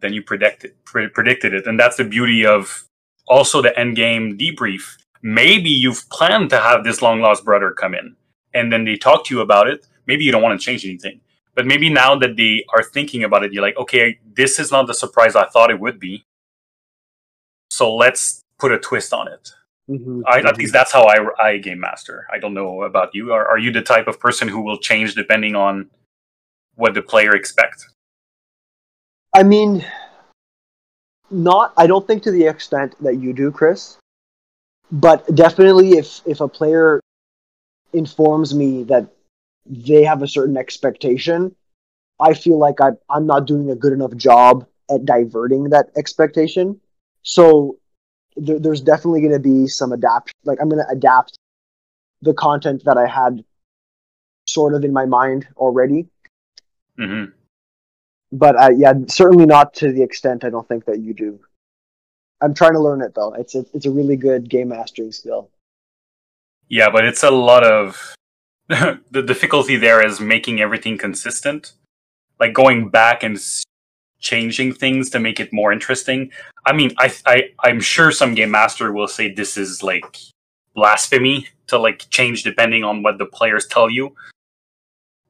then 0.00 0.12
you 0.12 0.22
predicted 0.22 0.72
pre- 0.84 1.08
predicted 1.08 1.54
it 1.54 1.66
and 1.66 1.78
that's 1.78 1.96
the 1.96 2.04
beauty 2.04 2.44
of 2.44 2.84
also 3.28 3.62
the 3.62 3.76
end 3.78 3.96
game 3.96 4.36
debrief 4.36 4.96
maybe 5.22 5.70
you've 5.70 6.08
planned 6.10 6.50
to 6.50 6.58
have 6.58 6.84
this 6.84 7.02
long 7.02 7.20
lost 7.20 7.44
brother 7.44 7.72
come 7.72 7.94
in 7.94 8.16
and 8.54 8.72
then 8.72 8.84
they 8.84 8.96
talk 8.96 9.24
to 9.24 9.34
you 9.34 9.40
about 9.40 9.66
it 9.68 9.86
maybe 10.06 10.24
you 10.24 10.32
don't 10.32 10.42
want 10.42 10.58
to 10.58 10.64
change 10.64 10.84
anything 10.84 11.20
but 11.54 11.66
maybe 11.66 11.88
now 11.88 12.14
that 12.14 12.36
they 12.36 12.64
are 12.74 12.82
thinking 12.82 13.24
about 13.24 13.44
it 13.44 13.52
you're 13.52 13.62
like 13.62 13.76
okay 13.76 14.18
this 14.34 14.58
is 14.58 14.70
not 14.70 14.86
the 14.86 14.94
surprise 14.94 15.36
i 15.36 15.46
thought 15.46 15.70
it 15.70 15.80
would 15.80 15.98
be 15.98 16.24
so 17.70 17.94
let's 17.94 18.42
put 18.58 18.72
a 18.72 18.78
twist 18.78 19.12
on 19.12 19.28
it 19.28 19.50
Mm-hmm. 19.88 20.22
I, 20.26 20.40
at 20.40 20.56
least 20.56 20.72
that's 20.72 20.92
how 20.92 21.04
I, 21.04 21.18
I 21.40 21.58
game 21.58 21.78
master. 21.78 22.26
I 22.32 22.38
don't 22.38 22.54
know 22.54 22.82
about 22.82 23.14
you. 23.14 23.32
Are, 23.32 23.46
are 23.46 23.58
you 23.58 23.70
the 23.70 23.82
type 23.82 24.08
of 24.08 24.18
person 24.18 24.48
who 24.48 24.60
will 24.60 24.78
change 24.78 25.14
depending 25.14 25.54
on 25.54 25.88
what 26.74 26.94
the 26.94 27.02
player 27.02 27.36
expects? 27.36 27.88
I 29.32 29.44
mean, 29.44 29.84
not. 31.30 31.72
I 31.76 31.86
don't 31.86 32.06
think 32.06 32.22
to 32.24 32.32
the 32.32 32.46
extent 32.46 32.96
that 33.00 33.20
you 33.20 33.32
do, 33.32 33.52
Chris. 33.52 33.98
But 34.90 35.34
definitely, 35.34 35.92
if 35.92 36.22
if 36.26 36.40
a 36.40 36.48
player 36.48 37.00
informs 37.92 38.54
me 38.54 38.84
that 38.84 39.08
they 39.64 40.04
have 40.04 40.22
a 40.22 40.28
certain 40.28 40.56
expectation, 40.56 41.54
I 42.20 42.34
feel 42.34 42.58
like 42.58 42.80
I, 42.80 42.90
I'm 43.10 43.26
not 43.26 43.46
doing 43.46 43.70
a 43.70 43.74
good 43.74 43.92
enough 43.92 44.14
job 44.16 44.66
at 44.90 45.04
diverting 45.04 45.64
that 45.70 45.90
expectation. 45.96 46.80
So 47.22 47.78
there, 48.36 48.58
there's 48.58 48.80
definitely 48.80 49.20
going 49.20 49.32
to 49.32 49.40
be 49.40 49.66
some 49.66 49.92
adapt. 49.92 50.32
Like 50.44 50.58
I'm 50.60 50.68
going 50.68 50.84
to 50.84 50.92
adapt 50.92 51.36
the 52.22 52.34
content 52.34 52.84
that 52.84 52.96
I 52.96 53.06
had 53.06 53.44
sort 54.46 54.74
of 54.74 54.84
in 54.84 54.92
my 54.92 55.06
mind 55.06 55.48
already. 55.56 56.06
Mm-hmm. 56.98 57.32
But 58.32 58.56
uh, 58.56 58.70
yeah, 58.76 58.92
certainly 59.08 59.46
not 59.46 59.74
to 59.74 59.92
the 59.92 60.02
extent 60.02 60.44
I 60.44 60.50
don't 60.50 60.66
think 60.66 60.84
that 60.86 61.00
you 61.00 61.14
do. 61.14 61.40
I'm 62.40 62.54
trying 62.54 62.74
to 62.74 62.80
learn 62.80 63.02
it 63.02 63.14
though. 63.14 63.32
It's 63.34 63.54
a, 63.54 63.64
it's 63.72 63.86
a 63.86 63.90
really 63.90 64.16
good 64.16 64.48
game 64.48 64.68
mastering 64.68 65.12
skill. 65.12 65.50
Yeah, 66.68 66.90
but 66.90 67.04
it's 67.04 67.22
a 67.22 67.30
lot 67.30 67.64
of 67.64 68.14
the 68.68 69.22
difficulty 69.22 69.76
there 69.76 70.04
is 70.04 70.20
making 70.20 70.60
everything 70.60 70.98
consistent. 70.98 71.72
Like 72.38 72.52
going 72.52 72.88
back 72.88 73.22
and 73.22 73.38
changing 74.18 74.72
things 74.72 75.10
to 75.10 75.18
make 75.18 75.40
it 75.40 75.52
more 75.52 75.72
interesting. 75.72 76.30
I 76.64 76.72
mean, 76.72 76.92
I, 76.98 77.12
I 77.24 77.50
I'm 77.60 77.80
sure 77.80 78.10
some 78.10 78.34
game 78.34 78.50
master 78.50 78.92
will 78.92 79.08
say 79.08 79.32
this 79.32 79.56
is 79.56 79.82
like 79.82 80.18
blasphemy 80.74 81.48
to 81.68 81.78
like 81.78 82.06
change 82.10 82.42
depending 82.42 82.84
on 82.84 83.02
what 83.02 83.18
the 83.18 83.26
players 83.26 83.66
tell 83.66 83.88
you. 83.88 84.14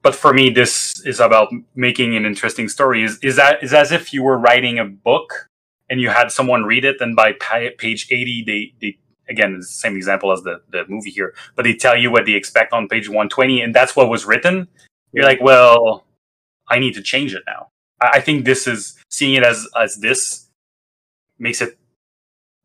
But 0.03 0.15
for 0.15 0.33
me, 0.33 0.51
this 0.51 1.01
is 1.05 1.21
about 1.21 1.53
making 1.75 2.17
an 2.17 2.25
interesting 2.25 2.69
story. 2.69 3.03
Is 3.03 3.19
is 3.23 3.37
that 3.37 3.63
is 3.63 3.75
as 3.75 3.93
if 3.93 4.13
you 4.13 4.23
were 4.23 4.39
writing 4.39 4.79
a 4.79 4.85
book 4.85 5.49
and 5.89 6.01
you 6.01 6.11
had 6.11 6.31
someone 6.31 6.65
read 6.65 6.85
it, 6.85 7.01
and 7.01 7.15
by 7.17 7.33
page 7.33 8.09
eighty, 8.11 8.43
they 8.45 8.75
they 8.81 8.99
again, 9.29 9.55
it's 9.57 9.69
the 9.69 9.75
same 9.75 9.97
example 9.97 10.33
as 10.33 10.43
the, 10.43 10.61
the 10.71 10.85
movie 10.89 11.11
here, 11.11 11.35
but 11.55 11.65
they 11.65 11.75
tell 11.75 11.97
you 11.97 12.11
what 12.11 12.27
they 12.27 12.33
expect 12.33 12.73
on 12.73 12.89
page 12.89 13.09
120, 13.09 13.61
and 13.61 13.75
that's 13.75 13.97
what 13.97 14.09
was 14.09 14.25
written. 14.25 14.69
You're 15.13 15.25
like, 15.25 15.41
well, 15.41 16.05
I 16.69 16.79
need 16.79 16.95
to 16.95 17.03
change 17.03 17.35
it 17.35 17.43
now. 17.47 17.69
I, 18.01 18.11
I 18.15 18.21
think 18.21 18.45
this 18.45 18.67
is 18.67 18.97
seeing 19.11 19.35
it 19.35 19.43
as 19.43 19.67
as 19.79 19.97
this 19.97 20.47
makes 21.39 21.61
it 21.61 21.79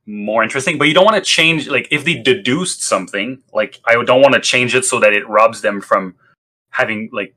more 0.06 0.44
interesting. 0.44 0.78
But 0.78 0.88
you 0.88 0.94
don't 0.94 1.06
want 1.06 1.18
to 1.18 1.22
change 1.22 1.68
like 1.68 1.88
if 1.92 2.04
they 2.04 2.16
deduced 2.16 2.82
something, 2.84 3.42
like 3.54 3.80
I 3.86 4.02
don't 4.04 4.22
want 4.22 4.34
to 4.34 4.42
change 4.42 4.76
it 4.76 4.86
so 4.86 5.00
that 5.00 5.14
it 5.14 5.28
robs 5.28 5.62
them 5.62 5.82
from 5.82 6.16
having 6.72 7.10
like 7.12 7.36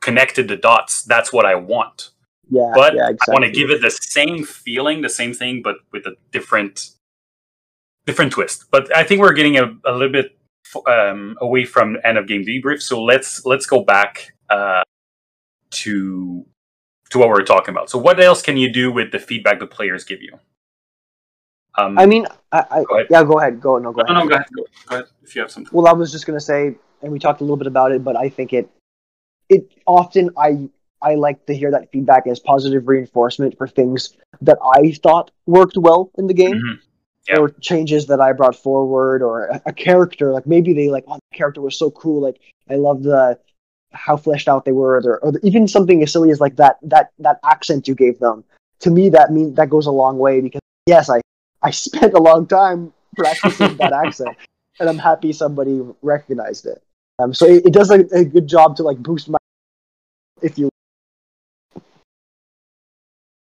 connected 0.00 0.48
the 0.48 0.56
dots. 0.56 1.02
That's 1.02 1.32
what 1.32 1.46
I 1.46 1.54
want. 1.54 2.10
Yeah, 2.48 2.70
But 2.74 2.94
yeah, 2.94 3.08
I 3.08 3.32
want 3.32 3.44
to 3.44 3.50
give 3.50 3.70
it 3.70 3.82
the 3.82 3.90
same 3.90 4.44
feeling, 4.44 5.02
the 5.02 5.08
same 5.08 5.34
thing, 5.34 5.62
but 5.62 5.76
with 5.92 6.06
a 6.06 6.14
different 6.30 6.90
different 8.06 8.32
twist. 8.32 8.66
But 8.70 8.94
I 8.96 9.02
think 9.02 9.20
we're 9.20 9.32
getting 9.32 9.58
a, 9.58 9.64
a 9.84 9.92
little 9.92 10.12
bit 10.12 10.38
um, 10.86 11.36
away 11.40 11.64
from 11.64 11.96
end 12.04 12.18
of 12.18 12.26
game 12.26 12.44
debrief. 12.44 12.82
So 12.82 13.02
let's 13.02 13.44
let's 13.44 13.66
go 13.66 13.82
back 13.82 14.32
uh, 14.48 14.82
to 15.70 16.46
to 17.10 17.18
what 17.18 17.28
we 17.28 17.34
are 17.34 17.44
talking 17.44 17.74
about. 17.74 17.90
So 17.90 17.98
what 17.98 18.20
else 18.20 18.42
can 18.42 18.56
you 18.56 18.72
do 18.72 18.92
with 18.92 19.10
the 19.12 19.18
feedback 19.18 19.58
the 19.58 19.66
players 19.66 20.04
give 20.04 20.22
you? 20.22 20.38
Um, 21.78 21.98
I 21.98 22.06
mean, 22.06 22.26
I, 22.52 22.64
I 22.70 22.84
Go 22.84 22.94
ahead. 22.96 23.06
yeah, 23.10 23.24
go 23.24 23.38
ahead. 23.38 23.60
Go 23.60 23.78
no, 23.78 23.92
go 23.92 24.02
no, 24.02 24.14
ahead. 24.14 24.14
no, 24.14 24.28
go 24.28 24.34
ahead, 24.34 24.46
go, 24.56 24.64
go 24.86 24.94
ahead 24.96 25.06
if 25.22 25.34
you 25.34 25.42
have 25.42 25.50
something. 25.50 25.70
Well, 25.76 25.86
I 25.86 25.92
was 25.92 26.10
just 26.10 26.26
gonna 26.26 26.40
say, 26.40 26.76
and 27.02 27.12
we 27.12 27.18
talked 27.18 27.40
a 27.40 27.44
little 27.44 27.56
bit 27.56 27.66
about 27.66 27.92
it, 27.92 28.02
but 28.02 28.16
I 28.16 28.28
think 28.28 28.52
it, 28.52 28.70
it 29.48 29.70
often 29.86 30.30
I 30.38 30.68
I 31.02 31.14
like 31.14 31.44
to 31.46 31.54
hear 31.54 31.70
that 31.70 31.90
feedback 31.92 32.26
as 32.26 32.38
positive 32.40 32.88
reinforcement 32.88 33.56
for 33.58 33.66
things 33.68 34.16
that 34.40 34.58
I 34.74 34.92
thought 34.92 35.30
worked 35.46 35.76
well 35.76 36.10
in 36.18 36.26
the 36.26 36.34
game, 36.34 36.54
Mhm. 36.56 36.78
Yeah. 37.28 37.38
or 37.40 37.48
changes 37.60 38.06
that 38.06 38.20
I 38.20 38.32
brought 38.32 38.56
forward, 38.56 39.22
or 39.22 39.46
a, 39.46 39.62
a 39.66 39.72
character 39.72 40.32
like 40.32 40.46
maybe 40.46 40.72
they 40.72 40.88
like 40.88 41.04
oh 41.08 41.18
the 41.30 41.36
character 41.36 41.60
was 41.60 41.78
so 41.78 41.90
cool, 41.90 42.20
like 42.20 42.38
I 42.70 42.76
love 42.76 43.02
the 43.02 43.38
how 43.92 44.16
fleshed 44.16 44.48
out 44.48 44.64
they 44.64 44.72
were, 44.72 45.00
or, 45.04 45.18
or 45.24 45.32
even 45.42 45.66
something 45.68 46.02
as 46.02 46.12
silly 46.12 46.30
as 46.30 46.40
like 46.40 46.56
that 46.56 46.76
that 46.82 47.10
that 47.18 47.38
accent 47.44 47.88
you 47.88 47.94
gave 47.94 48.18
them. 48.18 48.44
To 48.80 48.90
me, 48.90 49.08
that 49.10 49.32
mean 49.32 49.54
that 49.54 49.70
goes 49.70 49.86
a 49.86 49.90
long 49.92 50.18
way 50.18 50.40
because 50.40 50.60
yes, 50.86 51.08
I 51.10 51.20
I 51.62 51.70
spent 51.86 52.14
a 52.14 52.18
long 52.20 52.46
time 52.46 52.92
practicing 53.16 53.76
that 53.78 53.92
accent 54.06 54.36
and 54.78 54.88
I'm 54.88 54.98
happy 54.98 55.32
somebody 55.32 55.80
recognized 56.02 56.66
it. 56.66 56.82
Um, 57.18 57.32
so 57.32 57.46
it, 57.46 57.64
it 57.66 57.72
does 57.72 57.90
a, 57.90 58.00
a 58.14 58.24
good 58.24 58.46
job 58.46 58.76
to 58.76 58.82
like 58.82 58.98
boost 58.98 59.28
my. 59.30 59.38
If 60.42 60.58
you, 60.58 60.68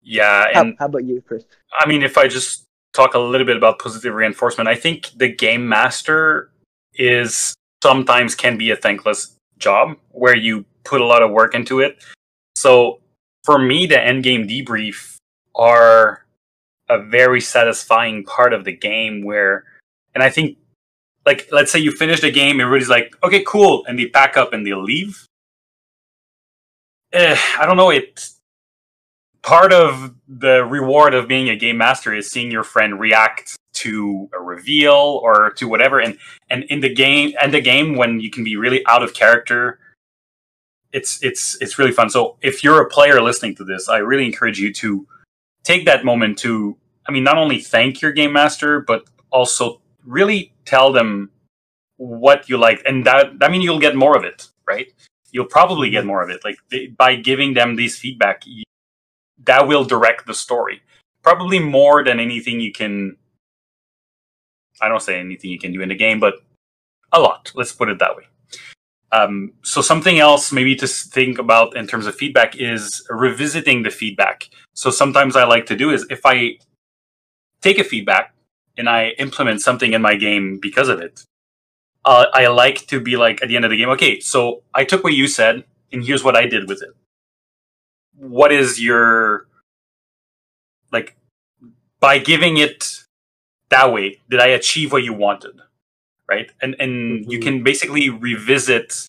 Yeah, 0.09 0.47
how, 0.55 0.61
and 0.61 0.75
how 0.79 0.87
about 0.87 1.03
you, 1.03 1.21
Chris? 1.21 1.45
I 1.71 1.87
mean, 1.87 2.01
if 2.01 2.17
I 2.17 2.27
just 2.27 2.65
talk 2.93 3.13
a 3.13 3.19
little 3.19 3.45
bit 3.45 3.57
about 3.57 3.77
positive 3.77 4.15
reinforcement, 4.15 4.67
I 4.67 4.73
think 4.73 5.11
the 5.15 5.27
game 5.27 5.69
master 5.69 6.49
is 6.95 7.53
sometimes 7.83 8.33
can 8.33 8.57
be 8.57 8.71
a 8.71 8.75
thankless 8.75 9.35
job 9.59 9.97
where 10.09 10.35
you 10.35 10.65
put 10.83 10.99
a 10.99 11.05
lot 11.05 11.21
of 11.21 11.29
work 11.29 11.53
into 11.53 11.79
it. 11.79 12.03
So 12.55 13.01
for 13.43 13.59
me, 13.59 13.85
the 13.85 14.03
end 14.03 14.23
game 14.23 14.47
debrief 14.47 15.17
are 15.53 16.25
a 16.89 16.99
very 16.99 17.39
satisfying 17.39 18.23
part 18.23 18.51
of 18.51 18.65
the 18.65 18.73
game 18.73 19.23
where, 19.23 19.65
and 20.15 20.23
I 20.23 20.31
think, 20.31 20.57
like, 21.23 21.47
let's 21.51 21.71
say 21.71 21.77
you 21.77 21.91
finish 21.91 22.21
the 22.21 22.31
game, 22.31 22.59
everybody's 22.59 22.89
like, 22.89 23.15
okay, 23.23 23.43
cool, 23.45 23.85
and 23.85 23.99
they 23.99 24.07
pack 24.07 24.37
up 24.37 24.53
and 24.53 24.65
they 24.65 24.73
leave. 24.73 25.27
Eh, 27.13 27.37
I 27.59 27.67
don't 27.67 27.77
know, 27.77 27.91
it 27.91 28.27
part 29.41 29.73
of 29.73 30.15
the 30.27 30.63
reward 30.65 31.13
of 31.13 31.27
being 31.27 31.49
a 31.49 31.55
game 31.55 31.77
master 31.77 32.13
is 32.13 32.29
seeing 32.29 32.51
your 32.51 32.63
friend 32.63 32.99
react 32.99 33.55
to 33.73 34.29
a 34.33 34.41
reveal 34.41 35.19
or 35.23 35.51
to 35.51 35.67
whatever. 35.67 35.99
And 35.99 36.17
and 36.49 36.63
in 36.65 36.79
the 36.81 36.93
game 36.93 37.33
and 37.41 37.53
the 37.53 37.61
game 37.61 37.95
when 37.95 38.19
you 38.19 38.29
can 38.29 38.43
be 38.43 38.55
really 38.55 38.85
out 38.85 39.03
of 39.03 39.13
character 39.13 39.79
it's 40.91 41.23
it's 41.23 41.55
it's 41.61 41.77
really 41.77 41.91
fun. 41.91 42.09
So 42.09 42.37
if 42.41 42.63
you're 42.63 42.81
a 42.81 42.89
player 42.89 43.21
listening 43.21 43.55
to 43.55 43.63
this 43.63 43.87
i 43.87 43.97
really 43.97 44.25
encourage 44.25 44.59
you 44.59 44.73
to 44.73 45.07
take 45.63 45.85
that 45.85 46.03
moment 46.03 46.37
to 46.39 46.75
i 47.07 47.11
mean 47.11 47.23
not 47.23 47.37
only 47.37 47.59
thank 47.59 48.01
your 48.01 48.11
game 48.11 48.33
master 48.33 48.81
but 48.81 49.03
also 49.29 49.81
really 50.03 50.51
tell 50.65 50.91
them 50.91 51.29
what 51.97 52.49
you 52.49 52.57
like. 52.57 52.81
And 52.85 53.05
that 53.05 53.33
i 53.41 53.49
mean 53.49 53.61
you'll 53.61 53.79
get 53.79 53.95
more 53.95 54.17
of 54.17 54.23
it 54.23 54.49
right? 54.69 54.93
You'll 55.31 55.45
probably 55.45 55.89
get 55.89 55.99
mm-hmm. 55.99 56.07
more 56.07 56.23
of 56.23 56.29
it. 56.29 56.41
Like 56.45 56.57
they, 56.69 56.87
by 56.87 57.15
giving 57.15 57.55
them 57.55 57.75
these 57.75 57.97
feedback 57.97 58.43
you, 58.45 58.63
that 59.49 59.67
will 59.67 59.83
direct 59.83 60.27
the 60.27 60.33
story. 60.33 60.81
Probably 61.23 61.59
more 61.59 62.03
than 62.03 62.19
anything 62.19 62.59
you 62.59 62.71
can 62.71 63.17
i 64.81 64.87
don't 64.87 65.01
say 65.01 65.19
anything 65.19 65.51
you 65.51 65.59
can 65.59 65.73
do 65.73 65.81
in 65.81 65.89
the 65.89 65.95
game 66.05 66.19
but 66.21 66.35
a 67.11 67.19
lot. 67.19 67.51
Let's 67.55 67.73
put 67.73 67.89
it 67.89 67.99
that 67.99 68.15
way. 68.15 68.25
Um, 69.11 69.53
so 69.63 69.81
something 69.81 70.19
else 70.19 70.51
maybe 70.51 70.75
to 70.75 70.87
think 70.87 71.39
about 71.39 71.75
in 71.75 71.87
terms 71.87 72.05
of 72.05 72.15
feedback 72.15 72.55
is 72.55 73.03
revisiting 73.09 73.81
the 73.81 73.89
feedback. 73.89 74.47
So 74.73 74.91
sometimes 74.91 75.35
i 75.35 75.43
like 75.43 75.65
to 75.65 75.75
do 75.75 75.89
is 75.89 76.05
if 76.09 76.21
i 76.25 76.57
take 77.61 77.79
a 77.79 77.83
feedback 77.83 78.33
and 78.77 78.87
i 78.87 79.09
implement 79.25 79.61
something 79.61 79.93
in 79.93 80.01
my 80.01 80.15
game 80.15 80.59
because 80.67 80.89
of 80.89 80.99
it 81.01 81.25
uh, 82.05 82.25
i 82.33 82.47
like 82.47 82.87
to 82.87 83.01
be 83.01 83.17
like 83.17 83.41
at 83.41 83.47
the 83.49 83.55
end 83.57 83.65
of 83.65 83.71
the 83.71 83.77
game 83.77 83.89
okay 83.89 84.19
so 84.19 84.63
i 84.73 84.83
took 84.85 85.03
what 85.03 85.13
you 85.13 85.27
said 85.27 85.63
and 85.91 86.05
here's 86.05 86.23
what 86.23 86.37
i 86.37 86.45
did 86.45 86.69
with 86.69 86.81
it 86.81 86.93
what 88.19 88.51
is 88.51 88.81
your 88.81 89.47
like 90.91 91.15
by 91.99 92.17
giving 92.19 92.57
it 92.57 93.03
that 93.69 93.91
way 93.93 94.19
did 94.29 94.39
i 94.39 94.47
achieve 94.47 94.91
what 94.91 95.03
you 95.03 95.13
wanted 95.13 95.59
right 96.27 96.51
and 96.61 96.75
and 96.79 97.31
you 97.31 97.39
Mhm. 97.39 97.43
can 97.43 97.63
basically 97.63 98.09
revisit 98.09 99.07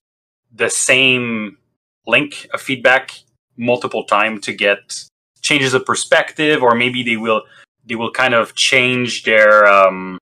the 0.54 0.68
same 0.70 1.58
link 2.06 2.48
of 2.54 2.60
feedback 2.60 3.12
multiple 3.56 4.04
time 4.04 4.40
to 4.40 4.52
get 4.52 5.04
changes 5.42 5.74
of 5.74 5.84
perspective 5.84 6.62
or 6.62 6.74
maybe 6.74 7.02
they 7.02 7.16
will 7.16 7.42
they 7.86 7.94
will 7.96 8.10
kind 8.12 8.34
of 8.34 8.54
change 8.54 9.24
their 9.24 9.66
um 9.66 10.18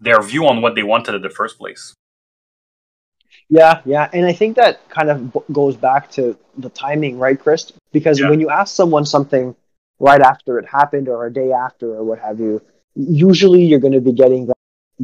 their 0.00 0.20
view 0.22 0.46
on 0.46 0.62
what 0.62 0.74
they 0.74 0.82
wanted 0.82 1.14
in 1.14 1.22
the 1.22 1.30
first 1.30 1.58
place 1.58 1.94
Yeah, 3.48 3.80
yeah, 3.84 4.08
and 4.12 4.24
I 4.26 4.32
think 4.32 4.56
that 4.56 4.88
kind 4.90 5.10
of 5.10 5.32
b- 5.32 5.40
goes 5.52 5.76
back 5.76 6.10
to 6.12 6.36
the 6.56 6.68
timing, 6.70 7.18
right, 7.18 7.38
Chris? 7.38 7.72
Because 7.92 8.20
Yeah. 8.20 8.30
when 8.30 8.40
you 8.40 8.50
ask 8.50 8.74
someone 8.74 9.04
something 9.04 9.54
right 9.98 10.20
after 10.20 10.58
it 10.58 10.66
happened 10.66 11.08
or 11.08 11.26
a 11.26 11.32
day 11.32 11.52
after 11.52 11.94
or 11.94 12.04
what 12.04 12.18
have 12.18 12.40
you, 12.40 12.62
usually 12.94 13.62
you're 13.62 13.80
going 13.80 13.92
to 13.92 14.00
be 14.00 14.12
getting 14.12 14.46
that 14.46 14.56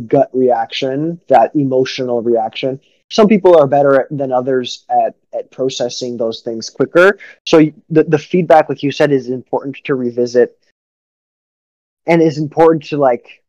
gut 0.07 0.31
reaction, 0.33 1.21
that 1.29 1.55
emotional 1.55 2.23
reaction. 2.23 2.81
Some 3.11 3.29
people 3.29 3.57
are 3.57 3.67
better 3.67 4.01
at, 4.01 4.07
than 4.11 4.33
others 4.33 4.85
at, 4.91 5.15
at 5.33 5.51
processing 5.51 6.17
those 6.17 6.41
things 6.41 6.71
quicker. 6.71 7.19
So 7.45 7.61
the, 7.89 8.05
the 8.05 8.19
feedback, 8.19 8.69
like 8.69 8.83
you 8.83 8.91
said, 8.91 9.13
is 9.13 9.31
important 9.31 9.77
to 9.85 9.95
revisit 9.95 10.59
and 12.07 12.21
is 12.23 12.39
important 12.39 12.85
to 12.87 12.97
like 12.97 13.43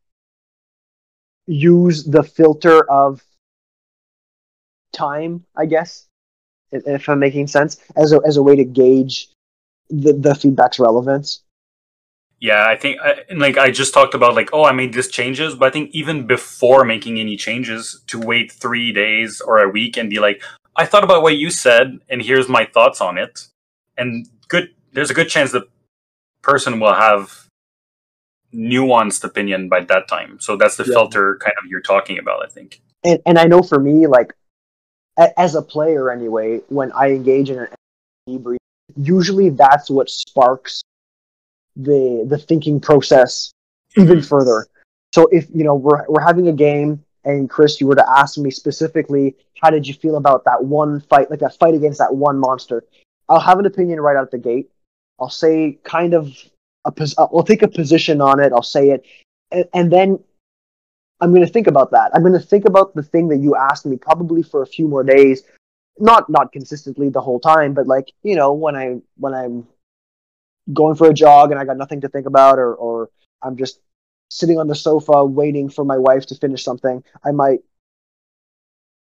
use 1.48 2.04
the 2.04 2.24
filter 2.24 2.90
of 2.90 3.24
time, 4.94 5.46
I 5.56 5.66
guess, 5.66 6.07
if 6.72 7.08
I'm 7.10 7.20
making 7.20 7.48
sense, 7.48 7.78
as 7.96 8.12
a, 8.12 8.20
as 8.26 8.38
a 8.38 8.44
way 8.44 8.56
to 8.56 8.64
gauge 8.64 9.30
the, 9.90 10.14
the 10.14 10.36
feedback's 10.36 10.80
relevance. 10.80 11.42
Yeah, 12.40 12.68
I 12.68 12.76
think 12.76 13.00
I, 13.02 13.22
and 13.30 13.40
like 13.40 13.58
I 13.58 13.72
just 13.72 13.94
talked 13.94 14.14
about 14.14 14.36
like 14.36 14.50
oh 14.54 14.64
I 14.64 14.72
made 14.72 14.94
this 14.94 15.08
changes, 15.08 15.56
but 15.56 15.68
I 15.68 15.72
think 15.72 15.90
even 15.94 16.28
before 16.28 16.86
making 16.86 17.20
any 17.20 17.36
changes, 17.36 18.02
to 18.08 18.20
wait 18.20 18.52
three 18.52 18.92
days 18.92 19.42
or 19.42 19.58
a 19.60 19.70
week 19.70 19.98
and 19.98 20.10
be 20.10 20.20
like 20.20 20.44
I 20.76 20.86
thought 20.86 21.04
about 21.04 21.24
what 21.24 21.38
you 21.38 21.50
said 21.50 22.00
and 22.10 22.22
here's 22.22 22.48
my 22.48 22.66
thoughts 22.66 23.02
on 23.02 23.18
it, 23.18 23.48
and 23.98 24.28
good 24.50 24.70
there's 24.94 25.10
a 25.10 25.16
good 25.16 25.30
chance 25.30 25.52
the 25.52 25.68
person 26.44 26.80
will 26.80 26.94
have 26.94 27.48
nuanced 28.54 29.24
opinion 29.24 29.68
by 29.68 29.82
that 29.82 30.08
time. 30.08 30.40
So 30.40 30.56
that's 30.56 30.78
the 30.78 30.86
Yeah. 30.86 30.94
filter 30.94 31.38
kind 31.38 31.56
of 31.58 31.70
you're 31.70 31.82
talking 31.82 32.20
about. 32.20 32.44
I 32.46 32.50
think. 32.50 32.82
And, 33.04 33.20
and 33.26 33.40
I 33.40 33.46
know 33.46 33.62
for 33.62 33.80
me, 33.80 34.08
like, 34.08 34.34
as 35.18 35.56
a 35.56 35.62
player 35.62 36.12
anyway, 36.12 36.62
when 36.70 36.92
I 36.92 37.12
engage 37.12 37.50
in 37.50 37.60
an 37.60 37.68
debrief, 38.30 38.58
usually 38.96 39.50
that's 39.50 39.90
what 39.90 40.10
sparks 40.10 40.82
the 41.76 42.26
the 42.28 42.38
thinking 42.38 42.80
process 42.80 43.52
even 43.98 44.22
further. 44.22 44.68
So 45.14 45.28
if 45.32 45.48
you 45.54 45.64
know 45.64 45.76
we're 45.76 46.06
we're 46.08 46.22
having 46.22 46.48
a 46.48 46.54
game 46.54 47.04
and 47.28 47.50
Chris, 47.50 47.82
you 47.82 47.88
were 47.88 47.96
to 47.96 48.10
ask 48.10 48.38
me 48.38 48.50
specifically, 48.50 49.36
how 49.62 49.70
did 49.70 49.86
you 49.86 49.94
feel 49.94 50.16
about 50.16 50.46
that 50.46 50.64
one 50.64 51.02
fight, 51.02 51.30
like 51.30 51.40
that 51.40 51.60
fight 51.60 51.74
against 51.74 52.00
that 52.00 52.16
one 52.16 52.40
monster? 52.40 52.86
I'll 53.28 53.42
have 53.42 53.60
an 53.60 53.66
opinion 53.66 54.00
right 54.00 54.16
out 54.16 54.32
the 54.32 54.38
gate. 54.38 54.70
I'll 55.20 55.30
say 55.30 55.78
kind 55.84 56.14
of 56.14 56.32
a 56.86 56.92
pos- 56.92 57.18
I'll 57.18 57.44
take 57.44 57.64
a 57.64 57.68
position 57.68 58.22
on 58.22 58.40
it. 58.40 58.54
I'll 58.54 58.64
say 58.64 58.92
it, 58.92 59.06
and, 59.52 59.66
and 59.74 59.92
then 59.92 60.20
I'm 61.20 61.32
going 61.32 61.46
to 61.46 61.52
think 61.52 61.68
about 61.68 61.92
that. 61.92 62.12
I'm 62.14 62.22
going 62.22 62.34
to 62.34 62.40
think 62.40 62.66
about 62.66 62.94
the 62.94 63.04
thing 63.04 63.28
that 63.30 63.38
you 63.38 63.56
asked 63.56 63.86
me 63.86 63.98
probably 63.98 64.44
for 64.44 64.62
a 64.62 64.68
few 64.68 64.88
more 64.88 65.04
days, 65.04 65.44
not 66.00 66.30
not 66.30 66.52
consistently 66.52 67.10
the 67.10 67.22
whole 67.22 67.40
time, 67.40 67.74
but 67.74 67.88
like 67.88 68.12
you 68.24 68.36
know 68.36 68.54
when 68.54 68.76
I 68.76 68.98
when 69.18 69.34
I'm 69.34 69.68
going 70.74 70.96
for 70.96 71.10
a 71.10 71.14
jog 71.14 71.52
and 71.52 71.60
I 71.60 71.66
got 71.66 71.78
nothing 71.78 72.02
to 72.02 72.10
think 72.10 72.28
about, 72.28 72.60
or 72.60 72.76
or 72.76 73.10
I'm 73.42 73.58
just 73.58 73.80
sitting 74.30 74.60
on 74.60 74.68
the 74.68 74.76
sofa 74.76 75.24
waiting 75.24 75.70
for 75.70 75.86
my 75.86 75.98
wife 75.98 76.26
to 76.28 76.36
finish 76.36 76.64
something, 76.64 77.04
I 77.24 77.32
might, 77.32 77.60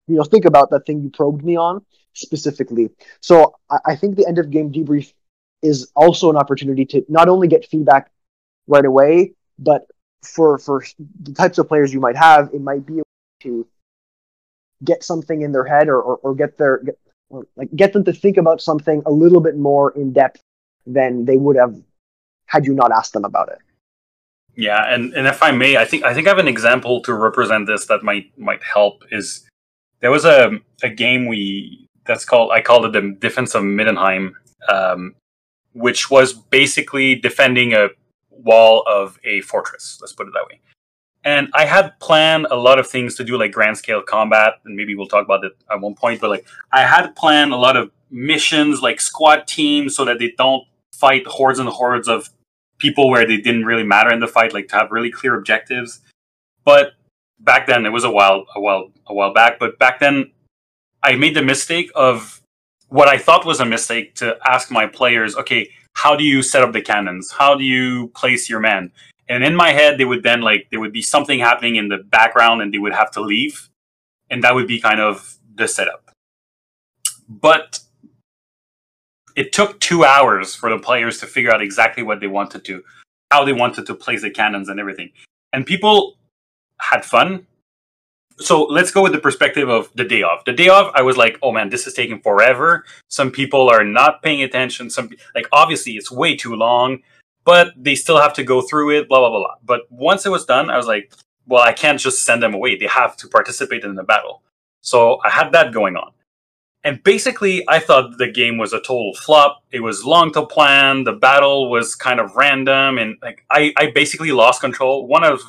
you 0.08 0.16
know, 0.16 0.24
think 0.24 0.46
about 0.46 0.70
that 0.72 0.86
thing 0.86 1.02
you 1.02 1.10
probed 1.10 1.44
me 1.44 1.58
on 1.58 1.86
specifically. 2.14 2.90
So 3.20 3.56
I, 3.70 3.78
I 3.88 3.96
think 3.96 4.16
the 4.16 4.28
end 4.28 4.40
of 4.40 4.50
game 4.50 4.72
debrief 4.72 5.14
is 5.62 5.92
also 5.96 6.30
an 6.30 6.38
opportunity 6.38 6.86
to 6.86 7.06
not 7.10 7.30
only 7.30 7.48
get 7.48 7.66
feedback 7.66 8.10
right 8.68 8.86
away, 8.86 9.34
but 9.60 9.86
for 10.24 10.58
for 10.58 10.84
the 11.22 11.34
types 11.34 11.58
of 11.58 11.68
players 11.68 11.94
you 11.94 12.00
might 12.00 12.18
have, 12.18 12.50
it 12.54 12.62
might 12.62 12.86
be 12.86 13.02
to 13.42 13.68
get 14.84 15.04
something 15.04 15.42
in 15.42 15.52
their 15.52 15.66
head 15.66 15.88
or, 15.88 16.02
or, 16.02 16.18
or 16.18 16.36
get 16.36 16.58
their 16.58 16.80
get, 16.80 16.98
or 17.30 17.46
like 17.56 17.70
get 17.76 17.94
them 17.94 18.04
to 18.04 18.14
think 18.14 18.38
about 18.38 18.62
something 18.62 19.02
a 19.06 19.12
little 19.12 19.42
bit 19.42 19.58
more 19.58 19.92
in 19.92 20.14
depth 20.14 20.42
than 20.86 21.26
they 21.26 21.38
would 21.38 21.56
have 21.56 21.76
had 22.46 22.66
you 22.66 22.74
not 22.74 22.92
asked 22.92 23.14
them 23.14 23.26
about 23.26 23.50
it. 23.50 23.60
Yeah, 24.56 24.94
and, 24.94 25.14
and 25.14 25.28
if 25.28 25.42
I 25.42 25.52
may, 25.52 25.78
I 25.78 25.86
think 25.86 26.04
I 26.04 26.14
think 26.14 26.28
I 26.28 26.32
have 26.32 26.38
an 26.38 26.48
example 26.48 27.02
to 27.04 27.14
represent 27.14 27.68
this 27.68 27.86
that 27.86 28.04
might 28.04 28.38
might 28.38 28.62
help. 28.64 29.04
Is 29.12 29.48
there 30.02 30.12
was 30.12 30.26
a 30.26 30.60
a 30.84 30.90
game 30.90 31.28
we 31.28 31.88
that's 32.06 32.26
called 32.26 32.52
I 32.52 32.62
called 32.62 32.86
it 32.86 32.92
the 32.92 33.16
Defense 33.20 33.56
of 33.56 33.64
Middenheim, 33.64 34.34
um, 34.68 35.16
which 35.74 36.12
was 36.12 36.34
basically 36.34 37.16
defending 37.16 37.74
a 37.74 37.90
wall 38.44 38.84
of 38.88 39.20
a 39.24 39.42
fortress. 39.42 39.98
Let's 40.02 40.14
put 40.14 40.28
it 40.28 40.34
that 40.34 40.48
way. 40.50 40.60
And 41.24 41.50
I 41.54 41.66
had 41.66 42.00
planned 42.00 42.48
a 42.50 42.56
lot 42.56 42.80
of 42.80 42.88
things 42.88 43.16
to 43.16 43.24
do, 43.24 43.38
like 43.38 43.52
grand 43.52 43.78
scale 43.78 44.02
combat, 44.02 44.54
and 44.66 44.76
maybe 44.76 44.96
we'll 44.96 45.08
talk 45.08 45.24
about 45.24 45.44
it 45.44 45.54
at 45.72 45.80
one 45.80 45.94
point. 45.94 46.20
But 46.20 46.32
like, 46.32 46.48
I 46.72 46.82
had 46.82 47.16
planned 47.16 47.54
a 47.54 47.58
lot 47.58 47.78
of 47.78 47.92
missions, 48.10 48.82
like 48.82 49.00
squad 49.00 49.48
teams, 49.48 49.96
so 49.96 50.04
that 50.06 50.18
they 50.18 50.34
don't 50.38 50.64
fight 50.94 51.28
hordes 51.28 51.60
and 51.60 51.70
hordes 51.70 52.08
of 52.08 52.30
people 52.80 53.10
where 53.10 53.28
they 53.28 53.38
didn't 53.38 53.66
really 53.66 53.84
matter 53.84 54.12
in 54.12 54.20
the 54.20 54.28
fight, 54.28 54.54
like 54.54 54.68
to 54.70 54.76
have 54.76 54.92
really 54.92 55.12
clear 55.12 55.36
objectives. 55.36 56.02
But 56.64 56.94
back 57.40 57.68
then, 57.68 57.86
it 57.86 57.90
was 57.90 58.04
a 58.04 58.12
while, 58.12 58.46
a 58.56 58.60
while, 58.60 58.92
a 59.06 59.14
while 59.14 59.34
back. 59.34 59.60
But 59.60 59.78
back 59.78 60.00
then, 60.00 60.32
I 61.04 61.16
made 61.16 61.36
the 61.36 61.44
mistake 61.44 61.92
of 61.94 62.42
what 62.90 63.08
I 63.08 63.18
thought 63.20 63.46
was 63.46 63.60
a 63.60 63.66
mistake 63.66 64.16
to 64.16 64.38
ask 64.46 64.72
my 64.72 64.88
players, 64.88 65.36
okay, 65.36 65.70
how 65.94 66.16
do 66.16 66.24
you 66.24 66.42
set 66.42 66.64
up 66.64 66.74
the 66.74 66.82
cannons? 66.82 67.32
How 67.32 67.56
do 67.56 67.64
you 67.64 68.08
place 68.10 68.50
your 68.50 68.60
men? 68.60 68.92
And 69.30 69.44
in 69.44 69.56
my 69.56 69.72
head, 69.72 69.98
they 69.98 70.06
would 70.06 70.24
then 70.24 70.42
like 70.42 70.68
there 70.72 70.80
would 70.80 70.94
be 70.94 71.02
something 71.02 71.40
happening 71.40 71.76
in 71.76 71.88
the 71.88 71.98
background, 71.98 72.62
and 72.62 72.74
they 72.74 72.80
would 72.80 72.94
have 72.94 73.12
to 73.12 73.22
leave, 73.22 73.70
and 74.30 74.44
that 74.44 74.56
would 74.56 74.68
be 74.68 74.80
kind 74.80 75.00
of 75.00 75.38
the 75.56 75.68
setup. 75.68 76.12
But 77.30 77.80
it 79.36 79.54
took 79.54 79.80
two 79.80 80.04
hours 80.04 80.56
for 80.56 80.70
the 80.70 80.78
players 80.78 81.20
to 81.20 81.28
figure 81.28 81.52
out 81.52 81.62
exactly 81.62 82.04
what 82.04 82.20
they 82.20 82.28
wanted 82.28 82.66
to, 82.66 82.84
how 83.32 83.46
they 83.46 83.54
wanted 83.54 83.86
to 83.88 83.96
place 83.96 84.22
the 84.22 84.30
cannons 84.30 84.68
and 84.70 84.80
everything. 84.80 85.12
And 85.54 85.66
people 85.66 86.18
had 86.80 87.06
fun. 87.06 87.48
So 88.42 88.64
let's 88.64 88.92
go 88.92 89.02
with 89.04 89.12
the 89.12 89.20
perspective 89.20 89.70
of 89.70 89.90
the 89.96 90.04
day 90.04 90.24
off. 90.24 90.46
The 90.46 90.54
day 90.54 90.70
off, 90.70 90.92
I 90.96 91.02
was 91.02 91.18
like, 91.18 91.38
oh 91.42 91.52
man, 91.52 91.70
this 91.70 91.88
is 91.88 91.94
taking 91.94 92.22
forever. 92.22 92.86
Some 93.08 93.32
people 93.32 93.70
are 93.70 93.84
not 93.84 94.22
paying 94.22 94.44
attention. 94.44 94.90
Some 94.90 95.10
like 95.36 95.48
obviously 95.52 95.94
it's 95.94 96.12
way 96.12 96.36
too 96.36 96.56
long, 96.56 97.00
but 97.44 97.74
they 97.78 97.96
still 97.96 98.20
have 98.20 98.34
to 98.34 98.44
go 98.44 98.62
through 98.62 98.98
it, 98.98 99.08
blah 99.08 99.20
blah 99.20 99.30
blah 99.30 99.40
blah. 99.40 99.56
But 99.64 99.82
once 99.92 100.26
it 100.26 100.30
was 100.30 100.46
done, 100.46 100.70
I 100.70 100.78
was 100.78 100.88
like, 100.88 101.14
well, 101.48 101.64
I 101.64 101.74
can't 101.74 102.00
just 102.00 102.24
send 102.24 102.42
them 102.42 102.54
away. 102.54 102.78
They 102.78 102.88
have 102.88 103.16
to 103.18 103.28
participate 103.28 103.84
in 103.84 103.96
the 103.96 104.04
battle. 104.04 104.42
So 104.82 105.20
I 105.24 105.30
had 105.30 105.52
that 105.52 105.74
going 105.74 105.96
on. 105.96 106.12
And 106.84 107.04
basically, 107.04 107.64
I 107.68 107.78
thought 107.78 108.18
the 108.18 108.28
game 108.28 108.58
was 108.58 108.74
a 108.74 108.80
total 108.80 109.14
flop. 109.14 109.64
It 109.72 109.82
was 109.82 110.04
long 110.04 110.34
to 110.34 110.46
plan. 110.46 111.04
The 111.04 111.14
battle 111.14 111.70
was 111.70 111.94
kind 111.94 112.20
of 112.20 112.36
random, 112.36 112.98
and 112.98 113.18
like 113.22 113.46
I, 113.52 113.72
I 113.78 113.92
basically 113.92 114.32
lost 114.32 114.62
control. 114.62 115.08
One 115.08 115.24
of 115.24 115.42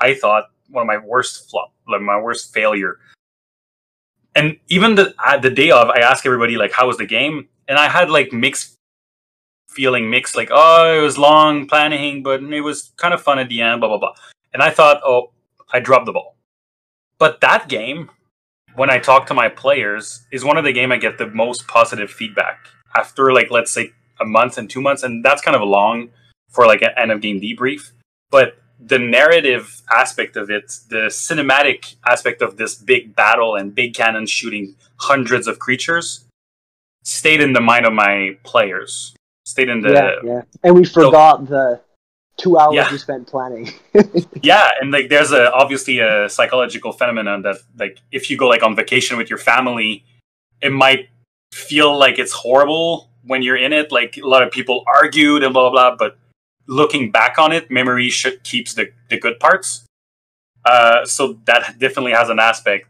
I 0.00 0.14
thought 0.14 0.44
one 0.68 0.82
of 0.82 0.86
my 0.86 0.98
worst 0.98 1.48
flop, 1.50 1.72
like 1.88 2.00
my 2.00 2.18
worst 2.20 2.52
failure. 2.52 2.98
And 4.34 4.58
even 4.68 4.94
the 4.96 5.14
uh, 5.24 5.38
the 5.38 5.50
day 5.50 5.70
of, 5.70 5.88
I 5.88 6.00
asked 6.00 6.26
everybody 6.26 6.56
like, 6.56 6.72
"How 6.72 6.86
was 6.86 6.98
the 6.98 7.06
game?" 7.06 7.48
And 7.68 7.78
I 7.78 7.88
had 7.88 8.10
like 8.10 8.32
mixed 8.32 8.74
feeling, 9.70 10.10
mixed 10.10 10.36
like, 10.36 10.50
"Oh, 10.50 10.98
it 10.98 11.02
was 11.02 11.16
long 11.16 11.66
planning, 11.66 12.22
but 12.22 12.42
it 12.42 12.60
was 12.60 12.92
kind 12.96 13.14
of 13.14 13.22
fun 13.22 13.38
at 13.38 13.48
the 13.48 13.62
end." 13.62 13.80
Blah 13.80 13.88
blah 13.88 13.98
blah. 13.98 14.14
And 14.52 14.62
I 14.62 14.70
thought, 14.70 15.00
"Oh, 15.04 15.32
I 15.72 15.80
dropped 15.80 16.06
the 16.06 16.12
ball." 16.12 16.36
But 17.18 17.40
that 17.40 17.68
game 17.68 18.10
when 18.74 18.90
I 18.90 18.98
talk 18.98 19.26
to 19.26 19.34
my 19.34 19.48
players 19.48 20.26
is 20.30 20.44
one 20.44 20.58
of 20.58 20.64
the 20.64 20.72
game 20.72 20.92
I 20.92 20.98
get 20.98 21.16
the 21.16 21.28
most 21.28 21.66
positive 21.66 22.10
feedback 22.10 22.68
after 22.94 23.32
like 23.32 23.50
let's 23.50 23.72
say 23.72 23.92
a 24.20 24.24
month 24.24 24.58
and 24.58 24.68
two 24.68 24.80
months, 24.80 25.02
and 25.02 25.24
that's 25.24 25.42
kind 25.42 25.56
of 25.56 25.66
long 25.66 26.10
for 26.50 26.66
like 26.66 26.82
an 26.82 26.90
end 26.96 27.10
of 27.10 27.20
game 27.20 27.40
debrief. 27.40 27.92
But 28.30 28.58
the 28.78 28.98
narrative 28.98 29.82
aspect 29.90 30.36
of 30.36 30.50
it, 30.50 30.78
the 30.88 31.06
cinematic 31.08 31.96
aspect 32.04 32.42
of 32.42 32.56
this 32.56 32.74
big 32.74 33.16
battle 33.16 33.56
and 33.56 33.74
big 33.74 33.94
cannons 33.94 34.30
shooting 34.30 34.76
hundreds 34.96 35.46
of 35.46 35.58
creatures, 35.58 36.24
stayed 37.02 37.40
in 37.40 37.52
the 37.52 37.60
mind 37.60 37.86
of 37.86 37.92
my 37.92 38.36
players. 38.42 39.14
Stayed 39.44 39.68
in 39.68 39.80
the 39.80 39.92
yeah, 39.92 40.10
yeah. 40.24 40.42
and 40.64 40.74
we 40.74 40.84
forgot 40.84 41.38
so, 41.38 41.44
the 41.44 41.80
two 42.36 42.58
hours 42.58 42.74
yeah. 42.74 42.90
you 42.90 42.98
spent 42.98 43.26
planning. 43.26 43.72
yeah, 44.42 44.70
and 44.80 44.90
like 44.90 45.08
there's 45.08 45.32
a 45.32 45.52
obviously 45.52 46.00
a 46.00 46.28
psychological 46.28 46.92
phenomenon 46.92 47.42
that 47.42 47.56
like 47.78 47.98
if 48.10 48.28
you 48.28 48.36
go 48.36 48.48
like 48.48 48.62
on 48.62 48.74
vacation 48.74 49.16
with 49.16 49.30
your 49.30 49.38
family, 49.38 50.04
it 50.60 50.72
might 50.72 51.08
feel 51.52 51.96
like 51.96 52.18
it's 52.18 52.32
horrible 52.32 53.08
when 53.22 53.42
you're 53.42 53.56
in 53.56 53.72
it. 53.72 53.92
Like 53.92 54.16
a 54.18 54.26
lot 54.26 54.42
of 54.42 54.50
people 54.50 54.84
argued 54.92 55.44
and 55.44 55.52
blah 55.54 55.70
blah, 55.70 55.90
blah 55.90 55.96
but 55.96 56.18
looking 56.66 57.10
back 57.10 57.38
on 57.38 57.52
it, 57.52 57.70
memory 57.70 58.08
should 58.08 58.42
keeps 58.44 58.74
the, 58.74 58.90
the 59.10 59.18
good 59.18 59.38
parts. 59.38 59.84
Uh, 60.64 61.04
so 61.04 61.38
that 61.44 61.78
definitely 61.78 62.12
has 62.12 62.28
an 62.28 62.38
aspect, 62.38 62.88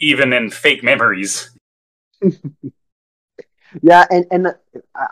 even 0.00 0.32
in 0.32 0.50
fake 0.50 0.82
memories. 0.82 1.50
Yeah, 3.82 4.06
and 4.10 4.26
and 4.30 4.54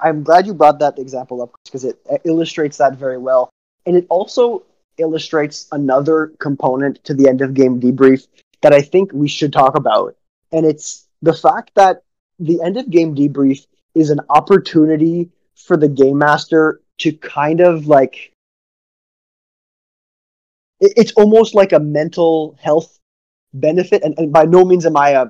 I'm 0.02 0.22
glad 0.22 0.46
you 0.46 0.54
brought 0.54 0.78
that 0.78 0.98
example 0.98 1.42
up 1.42 1.50
because 1.64 1.84
it 1.84 2.00
illustrates 2.24 2.78
that 2.78 2.96
very 2.96 3.18
well, 3.18 3.50
and 3.86 3.96
it 3.96 4.06
also 4.08 4.64
illustrates 4.98 5.66
another 5.72 6.32
component 6.38 7.02
to 7.04 7.14
the 7.14 7.28
end 7.28 7.40
of 7.40 7.54
game 7.54 7.80
debrief 7.80 8.26
that 8.62 8.72
I 8.72 8.80
think 8.80 9.12
we 9.12 9.28
should 9.28 9.52
talk 9.52 9.76
about, 9.76 10.16
and 10.52 10.64
it's 10.64 11.06
the 11.22 11.34
fact 11.34 11.72
that 11.74 12.02
the 12.38 12.62
end 12.62 12.76
of 12.76 12.90
game 12.90 13.14
debrief 13.14 13.66
is 13.94 14.10
an 14.10 14.20
opportunity 14.30 15.30
for 15.56 15.76
the 15.76 15.88
game 15.88 16.18
master 16.18 16.80
to 16.98 17.12
kind 17.12 17.60
of 17.60 17.86
like 17.86 18.32
it's 20.80 21.12
almost 21.12 21.54
like 21.54 21.72
a 21.72 21.80
mental 21.80 22.56
health 22.60 22.98
benefit 23.54 24.02
and, 24.02 24.14
and 24.18 24.32
by 24.32 24.44
no 24.44 24.64
means 24.64 24.84
am 24.84 24.96
i 24.96 25.10
a 25.10 25.26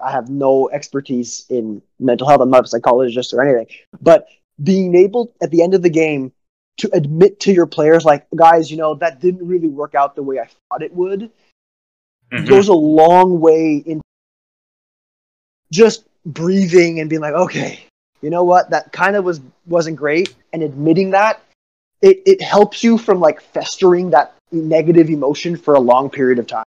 I 0.00 0.10
have 0.10 0.28
no 0.28 0.68
expertise 0.70 1.46
in 1.48 1.82
mental 1.98 2.26
health. 2.26 2.40
I'm 2.40 2.50
not 2.50 2.64
a 2.64 2.68
psychologist 2.68 3.32
or 3.32 3.42
anything. 3.42 3.66
But 4.00 4.26
being 4.62 4.94
able 4.94 5.34
at 5.42 5.50
the 5.50 5.62
end 5.62 5.74
of 5.74 5.82
the 5.82 5.90
game 5.90 6.32
to 6.78 6.90
admit 6.92 7.40
to 7.40 7.52
your 7.52 7.66
players, 7.66 8.04
like, 8.04 8.26
guys, 8.34 8.70
you 8.70 8.76
know, 8.76 8.94
that 8.96 9.20
didn't 9.20 9.46
really 9.46 9.68
work 9.68 9.94
out 9.94 10.16
the 10.16 10.22
way 10.22 10.38
I 10.38 10.46
thought 10.46 10.82
it 10.82 10.92
would, 10.94 11.30
mm-hmm. 12.32 12.44
goes 12.46 12.68
a 12.68 12.74
long 12.74 13.40
way 13.40 13.76
in 13.76 14.00
just 15.70 16.04
breathing 16.26 17.00
and 17.00 17.10
being 17.10 17.22
like, 17.22 17.34
okay, 17.34 17.80
you 18.24 18.30
know 18.30 18.42
what, 18.42 18.70
that 18.70 18.90
kind 18.90 19.16
of 19.16 19.24
was 19.26 19.42
wasn't 19.66 19.96
great, 19.96 20.34
and 20.54 20.62
admitting 20.62 21.10
that 21.10 21.42
it, 22.00 22.22
it 22.24 22.40
helps 22.40 22.82
you 22.82 22.96
from 22.96 23.20
like 23.20 23.42
festering 23.42 24.08
that 24.10 24.34
negative 24.50 25.10
emotion 25.10 25.56
for 25.56 25.74
a 25.74 25.80
long 25.80 26.08
period 26.08 26.38
of 26.38 26.46
time. 26.46 26.64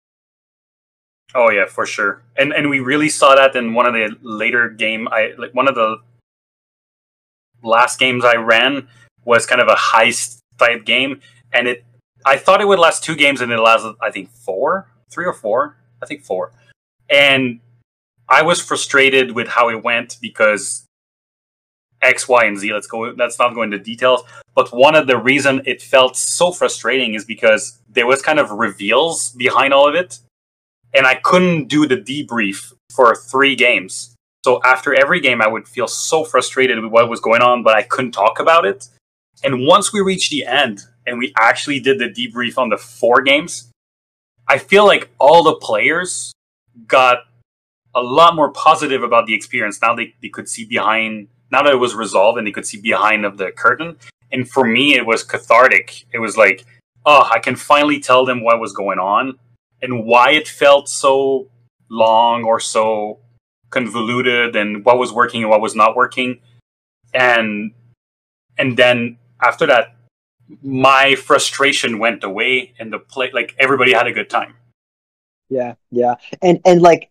Oh 1.34 1.50
yeah, 1.50 1.66
for 1.66 1.84
sure. 1.84 2.22
And 2.38 2.54
and 2.54 2.70
we 2.70 2.80
really 2.80 3.10
saw 3.10 3.34
that 3.34 3.54
in 3.54 3.74
one 3.74 3.84
of 3.84 3.92
the 3.92 4.16
later 4.22 4.70
game. 4.70 5.08
I 5.08 5.34
like 5.36 5.54
one 5.54 5.68
of 5.68 5.74
the 5.74 5.98
last 7.62 7.98
games 7.98 8.24
I 8.24 8.36
ran 8.36 8.88
was 9.26 9.44
kind 9.44 9.60
of 9.60 9.68
a 9.68 9.74
heist 9.74 10.38
type 10.56 10.86
game, 10.86 11.20
and 11.52 11.68
it. 11.68 11.84
I 12.24 12.38
thought 12.38 12.62
it 12.62 12.68
would 12.68 12.78
last 12.78 13.04
two 13.04 13.14
games, 13.14 13.42
and 13.42 13.52
it 13.52 13.58
lasted 13.58 13.94
I 14.00 14.10
think 14.10 14.30
four, 14.30 14.88
three 15.10 15.26
or 15.26 15.34
four. 15.34 15.76
I 16.02 16.06
think 16.06 16.24
four, 16.24 16.52
and 17.10 17.60
I 18.26 18.40
was 18.40 18.58
frustrated 18.58 19.32
with 19.32 19.48
how 19.48 19.68
it 19.68 19.84
went 19.84 20.16
because 20.22 20.86
X, 22.02 22.28
Y, 22.28 22.44
and 22.44 22.58
Z. 22.58 22.72
Let's 22.72 22.86
go. 22.86 23.00
Let's 23.16 23.38
not 23.38 23.54
go 23.54 23.62
into 23.62 23.78
details. 23.78 24.22
But 24.54 24.72
one 24.72 24.94
of 24.94 25.06
the 25.06 25.16
reason 25.16 25.62
it 25.64 25.80
felt 25.80 26.16
so 26.16 26.52
frustrating 26.52 27.14
is 27.14 27.24
because 27.24 27.78
there 27.88 28.06
was 28.06 28.20
kind 28.20 28.38
of 28.38 28.50
reveals 28.50 29.30
behind 29.30 29.72
all 29.72 29.88
of 29.88 29.94
it 29.94 30.18
and 30.94 31.06
I 31.06 31.14
couldn't 31.14 31.68
do 31.68 31.86
the 31.86 31.96
debrief 31.96 32.72
for 32.94 33.14
three 33.14 33.56
games. 33.56 34.14
So 34.44 34.60
after 34.64 34.94
every 34.94 35.20
game, 35.20 35.40
I 35.40 35.48
would 35.48 35.68
feel 35.68 35.88
so 35.88 36.24
frustrated 36.24 36.82
with 36.82 36.92
what 36.92 37.08
was 37.08 37.20
going 37.20 37.42
on, 37.42 37.62
but 37.62 37.76
I 37.76 37.82
couldn't 37.82 38.12
talk 38.12 38.40
about 38.40 38.66
it. 38.66 38.88
And 39.44 39.66
once 39.66 39.92
we 39.92 40.00
reached 40.00 40.30
the 40.30 40.44
end 40.44 40.80
and 41.06 41.18
we 41.18 41.32
actually 41.38 41.80
did 41.80 41.98
the 41.98 42.08
debrief 42.08 42.58
on 42.58 42.68
the 42.68 42.76
four 42.76 43.22
games, 43.22 43.70
I 44.48 44.58
feel 44.58 44.84
like 44.84 45.10
all 45.18 45.42
the 45.42 45.54
players 45.54 46.32
got 46.86 47.18
a 47.94 48.02
lot 48.02 48.34
more 48.34 48.50
positive 48.50 49.02
about 49.02 49.26
the 49.26 49.34
experience. 49.34 49.80
Now 49.80 49.94
they, 49.94 50.14
they 50.20 50.28
could 50.28 50.48
see 50.48 50.64
behind, 50.64 51.28
now 51.52 51.62
that 51.62 51.72
it 51.72 51.76
was 51.76 51.94
resolved 51.94 52.38
and 52.38 52.46
they 52.46 52.50
could 52.50 52.66
see 52.66 52.80
behind 52.80 53.24
of 53.24 53.36
the 53.36 53.52
curtain. 53.52 53.96
And 54.32 54.48
for 54.48 54.64
me, 54.64 54.94
it 54.94 55.04
was 55.04 55.22
cathartic. 55.22 56.06
It 56.12 56.18
was 56.18 56.36
like, 56.36 56.64
oh, 57.04 57.28
I 57.30 57.38
can 57.38 57.54
finally 57.54 58.00
tell 58.00 58.24
them 58.24 58.42
what 58.42 58.58
was 58.58 58.72
going 58.72 58.98
on 58.98 59.38
and 59.82 60.04
why 60.04 60.30
it 60.30 60.48
felt 60.48 60.88
so 60.88 61.48
long 61.90 62.44
or 62.44 62.58
so 62.58 63.18
convoluted 63.68 64.56
and 64.56 64.84
what 64.84 64.98
was 64.98 65.12
working 65.12 65.42
and 65.42 65.50
what 65.50 65.60
was 65.60 65.76
not 65.76 65.94
working. 65.94 66.40
And 67.12 67.72
and 68.56 68.76
then 68.76 69.18
after 69.42 69.66
that 69.66 69.94
my 70.62 71.14
frustration 71.14 71.98
went 71.98 72.24
away 72.24 72.74
and 72.78 72.92
the 72.92 72.98
play 72.98 73.30
like 73.32 73.54
everybody 73.58 73.92
had 73.92 74.06
a 74.06 74.12
good 74.12 74.30
time. 74.30 74.54
Yeah, 75.50 75.74
yeah. 75.90 76.14
And 76.40 76.60
and 76.64 76.80
like 76.80 77.10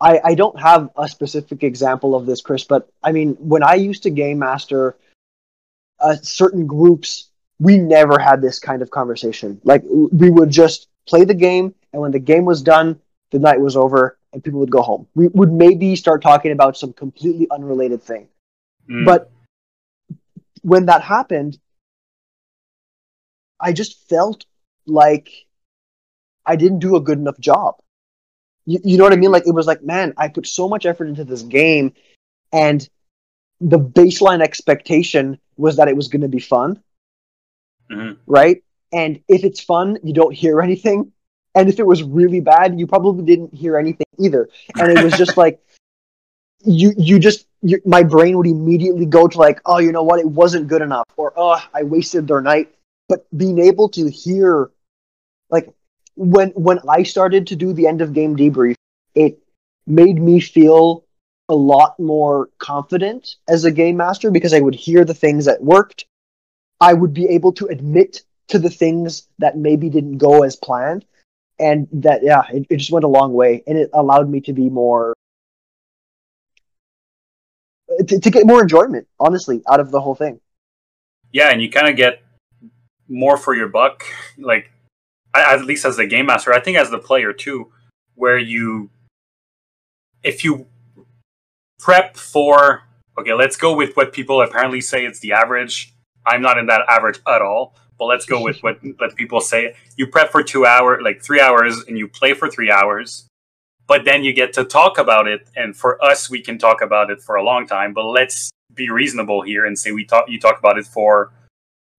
I 0.00 0.20
I 0.24 0.34
don't 0.34 0.58
have 0.60 0.90
a 0.96 1.08
specific 1.08 1.62
example 1.62 2.14
of 2.14 2.26
this, 2.26 2.40
Chris, 2.40 2.64
but 2.64 2.88
I 3.02 3.12
mean 3.12 3.36
when 3.38 3.62
I 3.62 3.74
used 3.74 4.02
to 4.04 4.10
game 4.10 4.38
master 4.38 4.96
uh, 6.00 6.16
certain 6.22 6.66
groups, 6.66 7.30
we 7.58 7.78
never 7.78 8.18
had 8.18 8.40
this 8.40 8.58
kind 8.58 8.82
of 8.82 8.90
conversation. 8.90 9.60
Like 9.64 9.82
we 9.84 10.30
would 10.30 10.50
just 10.50 10.88
play 11.06 11.24
the 11.24 11.34
game, 11.34 11.74
and 11.92 12.00
when 12.00 12.10
the 12.10 12.18
game 12.18 12.44
was 12.44 12.62
done, 12.62 13.00
the 13.30 13.38
night 13.38 13.60
was 13.60 13.76
over, 13.76 14.18
and 14.32 14.42
people 14.42 14.60
would 14.60 14.70
go 14.70 14.82
home. 14.82 15.06
We 15.14 15.28
would 15.28 15.52
maybe 15.52 15.94
start 15.96 16.22
talking 16.22 16.52
about 16.52 16.76
some 16.76 16.92
completely 16.92 17.46
unrelated 17.50 18.02
thing. 18.02 18.28
Mm. 18.88 19.04
But 19.04 19.30
when 20.62 20.86
that 20.86 21.02
happened, 21.02 21.58
I 23.58 23.72
just 23.72 24.08
felt 24.08 24.46
like 24.86 25.30
I 26.46 26.56
didn't 26.56 26.78
do 26.78 26.96
a 26.96 27.00
good 27.00 27.18
enough 27.18 27.38
job. 27.38 27.76
You, 28.66 28.80
you 28.84 28.98
know 28.98 29.04
what 29.04 29.12
I 29.12 29.16
mean? 29.16 29.32
Like 29.32 29.46
it 29.46 29.54
was 29.54 29.66
like, 29.66 29.82
man, 29.82 30.14
I 30.16 30.28
put 30.28 30.46
so 30.46 30.68
much 30.68 30.86
effort 30.86 31.08
into 31.08 31.24
this 31.24 31.42
game, 31.42 31.92
and 32.52 32.88
the 33.60 33.78
baseline 33.78 34.40
expectation 34.40 35.38
was 35.56 35.76
that 35.76 35.88
it 35.88 35.96
was 35.96 36.08
going 36.08 36.22
to 36.22 36.28
be 36.28 36.40
fun, 36.40 36.82
mm-hmm. 37.90 38.20
right? 38.26 38.62
And 38.92 39.20
if 39.28 39.44
it's 39.44 39.60
fun, 39.60 39.98
you 40.02 40.12
don't 40.12 40.34
hear 40.34 40.60
anything. 40.60 41.12
And 41.54 41.68
if 41.68 41.78
it 41.78 41.86
was 41.86 42.02
really 42.02 42.40
bad, 42.40 42.78
you 42.78 42.86
probably 42.86 43.24
didn't 43.24 43.54
hear 43.54 43.76
anything 43.76 44.06
either. 44.18 44.48
And 44.76 44.96
it 44.96 45.02
was 45.04 45.16
just 45.16 45.36
like 45.36 45.60
you 46.64 46.92
you 46.96 47.18
just 47.18 47.46
you, 47.62 47.80
my 47.84 48.02
brain 48.02 48.36
would 48.36 48.46
immediately 48.46 49.06
go 49.06 49.26
to 49.26 49.38
like, 49.38 49.60
oh, 49.66 49.78
you 49.78 49.92
know 49.92 50.02
what, 50.02 50.20
it 50.20 50.26
wasn't 50.26 50.68
good 50.68 50.82
enough, 50.82 51.08
or 51.16 51.32
oh, 51.36 51.60
I 51.74 51.82
wasted 51.82 52.26
their 52.28 52.40
night. 52.40 52.74
But 53.08 53.26
being 53.36 53.58
able 53.58 53.88
to 53.90 54.08
hear, 54.08 54.70
like 55.50 55.68
when 56.20 56.50
when 56.50 56.78
I 56.86 57.02
started 57.02 57.46
to 57.46 57.56
do 57.56 57.72
the 57.72 57.86
end 57.86 58.02
of 58.02 58.12
game 58.12 58.36
debrief, 58.36 58.74
it 59.14 59.38
made 59.86 60.20
me 60.20 60.38
feel 60.38 61.04
a 61.48 61.54
lot 61.54 61.98
more 61.98 62.50
confident 62.58 63.36
as 63.48 63.64
a 63.64 63.70
game 63.70 63.96
master 63.96 64.30
because 64.30 64.52
I 64.52 64.60
would 64.60 64.74
hear 64.74 65.04
the 65.06 65.14
things 65.14 65.46
that 65.46 65.62
worked. 65.62 66.04
I 66.78 66.92
would 66.92 67.14
be 67.14 67.26
able 67.28 67.52
to 67.54 67.66
admit 67.66 68.22
to 68.48 68.58
the 68.58 68.68
things 68.68 69.28
that 69.38 69.56
maybe 69.56 69.88
didn't 69.88 70.18
go 70.18 70.42
as 70.42 70.56
planned. 70.56 71.06
And 71.58 71.88
that, 71.92 72.22
yeah, 72.22 72.42
it, 72.52 72.66
it 72.68 72.76
just 72.76 72.90
went 72.90 73.04
a 73.04 73.08
long 73.08 73.32
way. 73.32 73.62
And 73.66 73.78
it 73.78 73.90
allowed 73.94 74.28
me 74.28 74.40
to 74.42 74.52
be 74.52 74.68
more, 74.68 75.14
to, 78.06 78.20
to 78.20 78.30
get 78.30 78.46
more 78.46 78.60
enjoyment, 78.60 79.08
honestly, 79.18 79.62
out 79.68 79.80
of 79.80 79.90
the 79.90 80.00
whole 80.00 80.14
thing. 80.14 80.40
Yeah, 81.32 81.50
and 81.50 81.62
you 81.62 81.70
kind 81.70 81.88
of 81.88 81.96
get 81.96 82.22
more 83.08 83.36
for 83.36 83.54
your 83.54 83.68
buck. 83.68 84.04
Like, 84.38 84.70
at 85.34 85.64
least 85.64 85.84
as 85.84 85.96
the 85.96 86.06
game 86.06 86.26
master, 86.26 86.52
I 86.52 86.60
think 86.60 86.76
as 86.76 86.90
the 86.90 86.98
player 86.98 87.32
too, 87.32 87.72
where 88.14 88.38
you, 88.38 88.90
if 90.22 90.44
you 90.44 90.66
prep 91.80 92.16
for 92.16 92.82
okay 93.18 93.32
let's 93.32 93.56
go 93.56 93.74
with 93.74 93.96
what 93.96 94.12
people 94.12 94.42
apparently 94.42 94.80
say 94.80 95.04
it's 95.04 95.20
the 95.20 95.32
average. 95.32 95.94
I'm 96.26 96.42
not 96.42 96.58
in 96.58 96.66
that 96.66 96.82
average 96.88 97.18
at 97.26 97.42
all 97.42 97.74
but 97.98 98.04
let's 98.04 98.26
go 98.26 98.42
with 98.42 98.62
what 98.62 98.78
let 99.00 99.16
people 99.16 99.40
say. 99.40 99.74
You 99.96 100.06
prep 100.06 100.30
for 100.30 100.42
two 100.42 100.66
hours 100.66 101.00
like 101.02 101.22
three 101.22 101.40
hours 101.40 101.84
and 101.88 101.98
you 101.98 102.06
play 102.06 102.34
for 102.34 102.48
three 102.48 102.70
hours 102.70 103.26
but 103.86 104.04
then 104.04 104.22
you 104.22 104.32
get 104.32 104.52
to 104.52 104.64
talk 104.64 104.98
about 104.98 105.26
it. 105.26 105.48
And 105.56 105.74
for 105.74 106.02
us 106.04 106.30
we 106.30 106.40
can 106.42 106.58
talk 106.58 106.82
about 106.82 107.10
it 107.10 107.22
for 107.22 107.36
a 107.36 107.42
long 107.42 107.66
time 107.66 107.94
but 107.94 108.04
let's 108.04 108.50
be 108.74 108.90
reasonable 108.90 109.40
here 109.42 109.64
and 109.64 109.78
say 109.78 109.90
we 109.90 110.04
talk 110.04 110.26
you 110.28 110.38
talk 110.38 110.58
about 110.58 110.78
it 110.78 110.86
for 110.86 111.32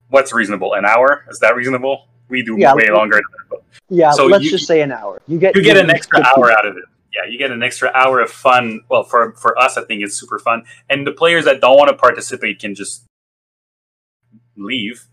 what's 0.10 0.32
reasonable? 0.32 0.74
An 0.74 0.86
hour? 0.86 1.26
Is 1.30 1.40
that 1.40 1.56
reasonable 1.56 2.08
we 2.32 2.42
do 2.42 2.56
yeah, 2.58 2.74
way 2.74 2.88
longer 2.90 3.22
yeah 3.90 4.12
so 4.12 4.26
let's 4.26 4.46
you, 4.46 4.52
just 4.52 4.66
say 4.66 4.82
an 4.82 4.92
hour. 4.92 5.22
You 5.28 5.38
get 5.38 5.56
you 5.56 5.62
get 5.62 5.78
an 5.78 5.90
extra 5.90 6.22
hour 6.24 6.52
out 6.52 6.66
of 6.66 6.78
it. 6.78 6.86
Yeah, 7.14 7.30
you 7.30 7.38
get 7.38 7.52
an 7.52 7.62
extra 7.62 7.92
hour 7.94 8.22
of 8.22 8.32
fun. 8.32 8.82
Well, 8.90 9.04
for 9.04 9.34
for 9.34 9.58
us, 9.60 9.78
I 9.78 9.84
think 9.84 10.02
it's 10.02 10.16
super 10.16 10.40
fun, 10.40 10.64
and 10.90 11.06
the 11.06 11.12
players 11.12 11.46
that 11.46 11.60
don't 11.60 11.78
want 11.78 11.90
to 11.90 11.98
participate 11.98 12.60
can 12.60 12.74
just 12.74 13.04
leave. 14.56 15.08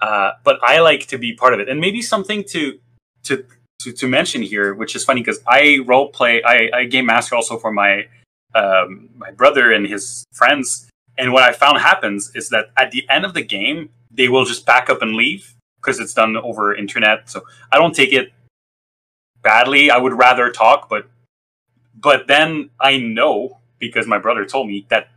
Uh, 0.00 0.32
but 0.44 0.58
I 0.62 0.80
like 0.80 1.06
to 1.08 1.18
be 1.18 1.34
part 1.34 1.54
of 1.54 1.60
it, 1.60 1.68
and 1.68 1.80
maybe 1.80 2.02
something 2.02 2.44
to 2.48 2.78
to 3.24 3.44
to, 3.80 3.92
to 3.92 4.08
mention 4.08 4.42
here, 4.42 4.74
which 4.74 4.94
is 4.94 5.04
funny 5.04 5.22
because 5.22 5.40
I 5.46 5.78
role 5.86 6.08
play, 6.08 6.42
I, 6.42 6.68
I 6.74 6.84
game 6.84 7.06
master 7.06 7.36
also 7.36 7.58
for 7.58 7.72
my 7.72 8.08
um, 8.54 9.08
my 9.16 9.30
brother 9.30 9.72
and 9.72 9.86
his 9.86 10.24
friends, 10.34 10.88
and 11.16 11.32
what 11.32 11.44
I 11.44 11.52
found 11.52 11.78
happens 11.78 12.30
is 12.34 12.50
that 12.50 12.66
at 12.76 12.90
the 12.90 13.06
end 13.08 13.24
of 13.24 13.32
the 13.34 13.42
game, 13.42 13.90
they 14.10 14.28
will 14.28 14.44
just 14.44 14.66
back 14.66 14.90
up 14.90 15.00
and 15.00 15.14
leave 15.14 15.54
because 15.88 16.00
it's 16.00 16.14
done 16.14 16.36
over 16.36 16.74
internet. 16.74 17.30
So 17.30 17.42
I 17.72 17.78
don't 17.78 17.94
take 17.94 18.12
it 18.12 18.32
badly. 19.42 19.90
I 19.90 19.96
would 19.96 20.12
rather 20.12 20.50
talk, 20.50 20.88
but 20.88 21.08
but 21.94 22.26
then 22.26 22.70
I 22.80 22.98
know 22.98 23.58
because 23.78 24.06
my 24.06 24.18
brother 24.18 24.44
told 24.44 24.68
me 24.68 24.86
that 24.90 25.08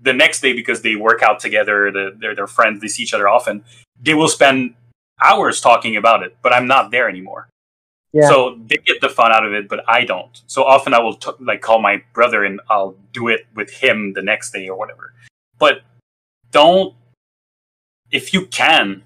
the 0.00 0.12
next 0.12 0.40
day, 0.40 0.52
because 0.52 0.82
they 0.82 0.96
work 0.96 1.22
out 1.22 1.40
together, 1.40 1.90
the, 1.90 2.16
they're, 2.18 2.34
they're 2.34 2.46
friends, 2.46 2.80
they 2.80 2.88
see 2.88 3.02
each 3.02 3.14
other 3.14 3.28
often, 3.28 3.64
they 4.00 4.14
will 4.14 4.28
spend 4.28 4.74
hours 5.20 5.60
talking 5.60 5.96
about 5.96 6.22
it, 6.22 6.36
but 6.42 6.52
I'm 6.52 6.66
not 6.66 6.90
there 6.90 7.08
anymore. 7.08 7.48
Yeah. 8.12 8.28
So 8.28 8.58
they 8.66 8.76
get 8.76 9.00
the 9.00 9.08
fun 9.08 9.32
out 9.32 9.44
of 9.44 9.52
it, 9.52 9.68
but 9.68 9.84
I 9.88 10.04
don't. 10.04 10.42
So 10.46 10.64
often 10.64 10.94
I 10.94 11.00
will 11.00 11.14
t- 11.14 11.30
like 11.40 11.60
call 11.60 11.80
my 11.80 12.02
brother 12.12 12.44
and 12.44 12.60
I'll 12.68 12.96
do 13.12 13.28
it 13.28 13.46
with 13.54 13.70
him 13.70 14.12
the 14.14 14.22
next 14.22 14.52
day 14.52 14.68
or 14.68 14.78
whatever. 14.78 15.12
But 15.58 15.82
don't, 16.50 16.94
if 18.10 18.32
you 18.32 18.46
can, 18.46 19.02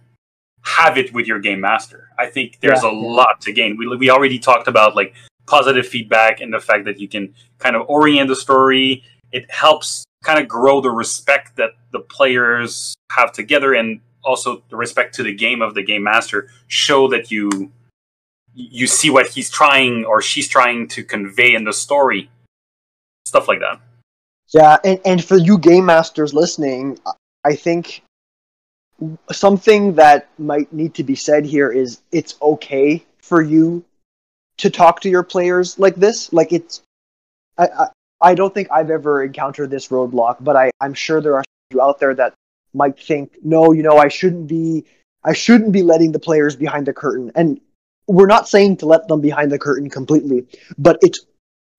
have 0.79 0.99
it 0.99 1.13
with 1.13 1.27
your 1.27 1.39
game 1.39 1.61
master. 1.61 2.09
I 2.19 2.27
think 2.27 2.59
there's 2.61 2.83
yeah, 2.83 2.91
a 2.91 2.93
lot 2.93 3.41
to 3.43 3.53
gain. 3.53 3.77
We 3.77 3.87
we 3.97 4.11
already 4.11 4.39
talked 4.39 4.69
about 4.69 4.97
like 4.97 5.15
positive 5.47 5.87
feedback 5.87 6.41
and 6.41 6.53
the 6.53 6.61
fact 6.61 6.85
that 6.85 7.01
you 7.01 7.09
can 7.09 7.35
kind 7.59 7.77
of 7.77 7.83
orient 7.89 8.29
the 8.29 8.37
story. 8.37 9.03
It 9.33 9.51
helps 9.51 10.05
kind 10.23 10.39
of 10.39 10.49
grow 10.49 10.81
the 10.81 10.91
respect 10.91 11.57
that 11.57 11.71
the 11.93 12.01
players 12.01 12.95
have 13.11 13.33
together 13.33 13.75
and 13.75 14.01
also 14.23 14.63
the 14.69 14.77
respect 14.77 15.15
to 15.15 15.23
the 15.23 15.35
game 15.35 15.63
of 15.63 15.75
the 15.75 15.83
game 15.83 16.03
master 16.03 16.49
show 16.69 17.09
that 17.09 17.31
you 17.31 17.73
you 18.55 18.87
see 18.87 19.11
what 19.11 19.29
he's 19.29 19.49
trying 19.49 20.05
or 20.05 20.21
she's 20.21 20.49
trying 20.49 20.87
to 20.89 21.03
convey 21.03 21.55
in 21.55 21.65
the 21.65 21.73
story 21.73 22.31
stuff 23.27 23.49
like 23.49 23.61
that 23.61 23.81
yeah 24.53 24.77
and, 24.85 25.01
and 25.05 25.25
for 25.25 25.39
you 25.39 25.57
game 25.57 25.87
masters 25.87 26.35
listening 26.35 26.99
i 27.45 27.55
think 27.55 28.03
something 29.33 29.95
that 29.95 30.29
might 30.39 30.73
need 30.73 30.95
to 30.95 31.05
be 31.05 31.15
said 31.15 31.45
here 31.45 31.71
is 31.71 32.01
it's 32.13 32.37
okay 32.43 33.05
for 33.19 33.43
you 33.43 33.85
to 34.59 34.71
talk 34.71 35.01
to 35.01 35.09
your 35.09 35.23
players 35.23 35.79
like 35.79 35.97
this. 35.97 36.33
Like 36.33 36.53
it's, 36.53 36.83
I, 37.57 37.67
I, 37.67 37.87
I 38.21 38.35
don't 38.35 38.53
think 38.53 38.69
I've 38.71 38.91
ever 38.91 39.25
encountered 39.25 39.71
this 39.71 39.89
roadblock, 39.89 40.37
but 40.41 40.57
I, 40.57 40.71
I'm 40.81 40.95
sure 40.95 41.21
there 41.21 41.37
are 41.37 41.45
you 41.71 41.81
out 41.81 41.99
there 41.99 42.15
that 42.15 42.35
might 42.75 42.99
think, 42.99 43.37
no, 43.43 43.73
you 43.73 43.83
know, 43.83 43.97
I 43.97 44.09
shouldn't 44.09 44.47
be, 44.47 44.85
I 45.25 45.33
shouldn't 45.33 45.73
be 45.73 45.83
letting 45.83 46.13
the 46.13 46.19
players 46.19 46.57
behind 46.57 46.87
the 46.87 46.93
curtain. 46.93 47.33
And 47.35 47.61
we're 48.07 48.27
not 48.27 48.49
saying 48.49 48.79
to 48.79 48.87
let 48.87 49.09
them 49.09 49.21
behind 49.21 49.51
the 49.51 49.59
curtain 49.59 49.89
completely, 49.89 50.47
but 50.77 50.99
it's, 51.01 51.27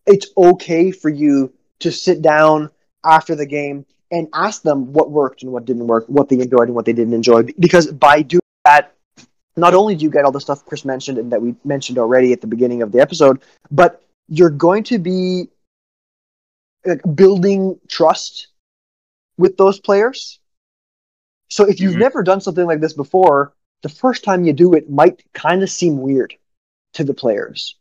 it's 0.08 0.28
okay 0.36 0.92
for 0.92 1.10
you 1.10 1.54
to 1.80 1.92
sit 1.92 2.22
down 2.22 2.72
after 3.04 3.36
the 3.36 3.46
game 3.46 3.86
and 4.12 4.28
ask 4.34 4.62
them 4.62 4.92
what 4.94 5.10
worked 5.10 5.42
and 5.42 5.52
what 5.52 5.66
didn't 5.66 5.88
work, 5.88 6.06
what 6.08 6.30
they 6.30 6.40
enjoyed 6.40 6.68
and 6.68 6.76
what 6.76 6.86
they 6.86 6.94
didn't 6.94 7.14
enjoy. 7.14 7.44
Because 7.60 7.88
by 7.88 8.22
doing 8.22 8.42
that, 8.66 8.94
not 9.56 9.74
only 9.74 9.96
do 9.96 10.04
you 10.04 10.12
get 10.12 10.26
all 10.26 10.32
the 10.32 10.40
stuff 10.40 10.66
Chris 10.66 10.86
mentioned 10.86 11.18
and 11.18 11.32
that 11.32 11.42
we 11.42 11.56
mentioned 11.64 11.98
already 11.98 12.34
at 12.34 12.42
the 12.42 12.48
beginning 12.48 12.82
of 12.82 12.92
the 12.92 13.00
episode, 13.00 13.42
but 13.70 14.04
you're 14.28 14.50
going 14.50 14.84
to 14.84 14.98
be 15.00 15.50
like, 16.86 17.02
building 17.16 17.80
trust 17.88 18.48
with 19.38 19.58
those 19.58 19.80
players. 19.80 20.40
So 21.50 21.66
if 21.66 21.80
you've 21.80 21.92
mm-hmm. 21.92 22.02
never 22.02 22.24
done 22.24 22.42
something 22.42 22.66
like 22.66 22.80
this 22.80 22.94
before, 22.94 23.54
the 23.82 23.90
first 23.90 24.24
time 24.24 24.44
you 24.44 24.54
do 24.54 24.74
it 24.74 24.90
might 24.90 25.24
kind 25.34 25.64
of 25.64 25.70
seem 25.70 26.00
weird 26.00 26.34
to 26.94 27.04
the 27.04 27.14
players. 27.14 27.76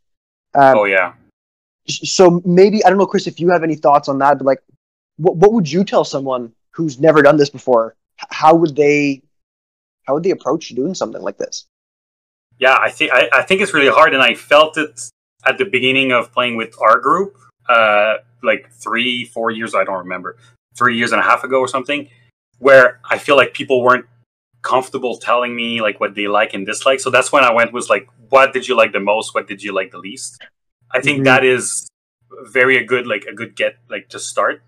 Um, 0.54 0.78
oh 0.78 0.84
yeah. 0.84 1.12
So 1.86 2.42
maybe 2.44 2.84
I 2.84 2.88
don't 2.88 2.98
know, 2.98 3.06
Chris, 3.06 3.26
if 3.26 3.38
you 3.38 3.50
have 3.50 3.62
any 3.62 3.76
thoughts 3.76 4.08
on 4.08 4.18
that, 4.18 4.38
but 4.38 4.46
like, 4.46 4.62
what 5.20 5.36
what 5.36 5.52
would 5.52 5.70
you 5.70 5.84
tell 5.84 6.04
someone 6.04 6.52
who's 6.72 6.98
never 6.98 7.20
done 7.22 7.36
this 7.36 7.50
before? 7.50 7.94
How 8.16 8.54
would 8.54 8.74
they 8.74 9.22
how 10.04 10.14
would 10.14 10.22
they 10.22 10.30
approach 10.30 10.68
doing 10.70 10.94
something 10.94 11.22
like 11.22 11.38
this? 11.38 11.66
Yeah, 12.58 12.76
I 12.80 12.90
think 12.90 13.12
I, 13.12 13.28
I 13.32 13.42
think 13.42 13.60
it's 13.60 13.74
really 13.74 13.88
hard, 13.98 14.12
and 14.14 14.22
I 14.22 14.34
felt 14.34 14.76
it 14.76 15.00
at 15.46 15.58
the 15.58 15.64
beginning 15.64 16.12
of 16.12 16.32
playing 16.32 16.56
with 16.56 16.74
our 16.80 16.98
group, 16.98 17.36
uh, 17.68 18.16
like 18.42 18.70
three, 18.72 19.24
four 19.24 19.50
years. 19.50 19.74
I 19.74 19.84
don't 19.84 19.98
remember, 19.98 20.36
three 20.76 20.96
years 20.96 21.12
and 21.12 21.20
a 21.20 21.24
half 21.24 21.44
ago 21.44 21.58
or 21.60 21.68
something, 21.68 22.08
where 22.58 23.00
I 23.08 23.16
feel 23.18 23.36
like 23.36 23.54
people 23.54 23.82
weren't 23.82 24.06
comfortable 24.62 25.16
telling 25.16 25.56
me 25.56 25.80
like 25.80 26.00
what 26.00 26.14
they 26.14 26.28
like 26.28 26.52
and 26.52 26.66
dislike. 26.66 27.00
So 27.00 27.08
that's 27.08 27.32
when 27.32 27.44
I 27.44 27.52
went 27.52 27.72
was 27.72 27.88
like, 27.88 28.06
what 28.28 28.52
did 28.52 28.68
you 28.68 28.76
like 28.76 28.92
the 28.92 29.00
most? 29.00 29.34
What 29.34 29.48
did 29.48 29.62
you 29.62 29.72
like 29.72 29.90
the 29.90 29.98
least? 29.98 30.42
I 30.90 31.00
think 31.00 31.20
Mhm. 31.20 31.24
that 31.24 31.44
is 31.44 31.88
very 32.58 32.76
a 32.76 32.84
good 32.84 33.06
like 33.06 33.24
a 33.24 33.32
good 33.32 33.56
get 33.56 33.76
like 33.88 34.08
to 34.10 34.18
start. 34.18 34.62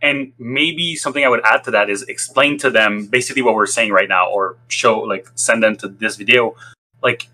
And 0.00 0.32
maybe 0.38 0.94
something 0.94 1.24
I 1.24 1.28
would 1.28 1.44
add 1.44 1.64
to 1.64 1.70
that 1.72 1.90
is 1.90 2.02
explain 2.02 2.56
to 2.58 2.70
them 2.70 3.06
basically 3.06 3.42
what 3.42 3.54
we're 3.54 3.66
saying 3.66 3.92
right 3.92 4.08
now, 4.08 4.30
or 4.30 4.56
show 4.68 5.00
like 5.00 5.26
send 5.34 5.62
them 5.62 5.76
to 5.78 5.88
this 5.88 6.16
video. 6.16 6.54
Like 7.02 7.28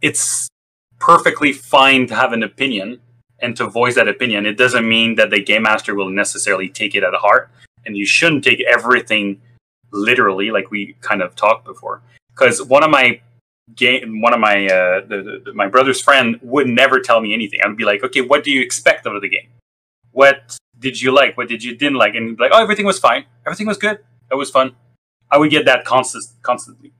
it's 0.00 0.48
perfectly 0.98 1.52
fine 1.52 2.06
to 2.06 2.14
have 2.14 2.32
an 2.32 2.42
opinion 2.42 3.00
and 3.40 3.56
to 3.56 3.66
voice 3.66 3.94
that 3.96 4.08
opinion. 4.08 4.46
It 4.46 4.56
doesn't 4.56 4.88
mean 4.88 5.16
that 5.16 5.30
the 5.30 5.42
game 5.42 5.62
master 5.62 5.94
will 5.94 6.08
necessarily 6.08 6.68
take 6.68 6.94
it 6.94 7.04
at 7.04 7.12
heart, 7.14 7.50
and 7.84 7.96
you 7.96 8.06
shouldn't 8.06 8.44
take 8.44 8.62
everything 8.62 9.40
literally, 9.92 10.50
like 10.50 10.70
we 10.70 10.96
kind 11.00 11.22
of 11.22 11.36
talked 11.36 11.64
before. 11.64 12.00
Because 12.30 12.62
one 12.62 12.82
of 12.82 12.90
my 12.90 13.20
game, 13.74 14.20
one 14.20 14.32
of 14.32 14.40
my 14.40 14.66
uh, 14.66 15.00
the, 15.06 15.42
the, 15.44 15.52
my 15.52 15.66
brother's 15.66 16.00
friend 16.00 16.38
would 16.42 16.68
never 16.68 17.00
tell 17.00 17.20
me 17.20 17.34
anything. 17.34 17.60
I'd 17.62 17.76
be 17.76 17.84
like, 17.84 18.02
okay, 18.04 18.22
what 18.22 18.44
do 18.44 18.50
you 18.50 18.62
expect 18.62 19.06
out 19.06 19.16
of 19.16 19.22
the 19.22 19.28
game? 19.28 19.48
What 20.12 20.56
did 20.78 21.00
you 21.00 21.12
like? 21.12 21.36
What 21.36 21.48
did 21.48 21.64
you 21.64 21.76
didn't 21.76 21.98
like? 21.98 22.14
And 22.14 22.38
like, 22.38 22.50
oh, 22.52 22.62
everything 22.62 22.86
was 22.86 22.98
fine. 22.98 23.24
Everything 23.46 23.66
was 23.66 23.78
good. 23.78 23.98
It 24.30 24.34
was 24.34 24.50
fun. 24.50 24.76
I 25.30 25.38
would 25.38 25.50
get 25.50 25.64
that 25.66 25.84
constant 25.84 26.24
constantly. 26.42 26.92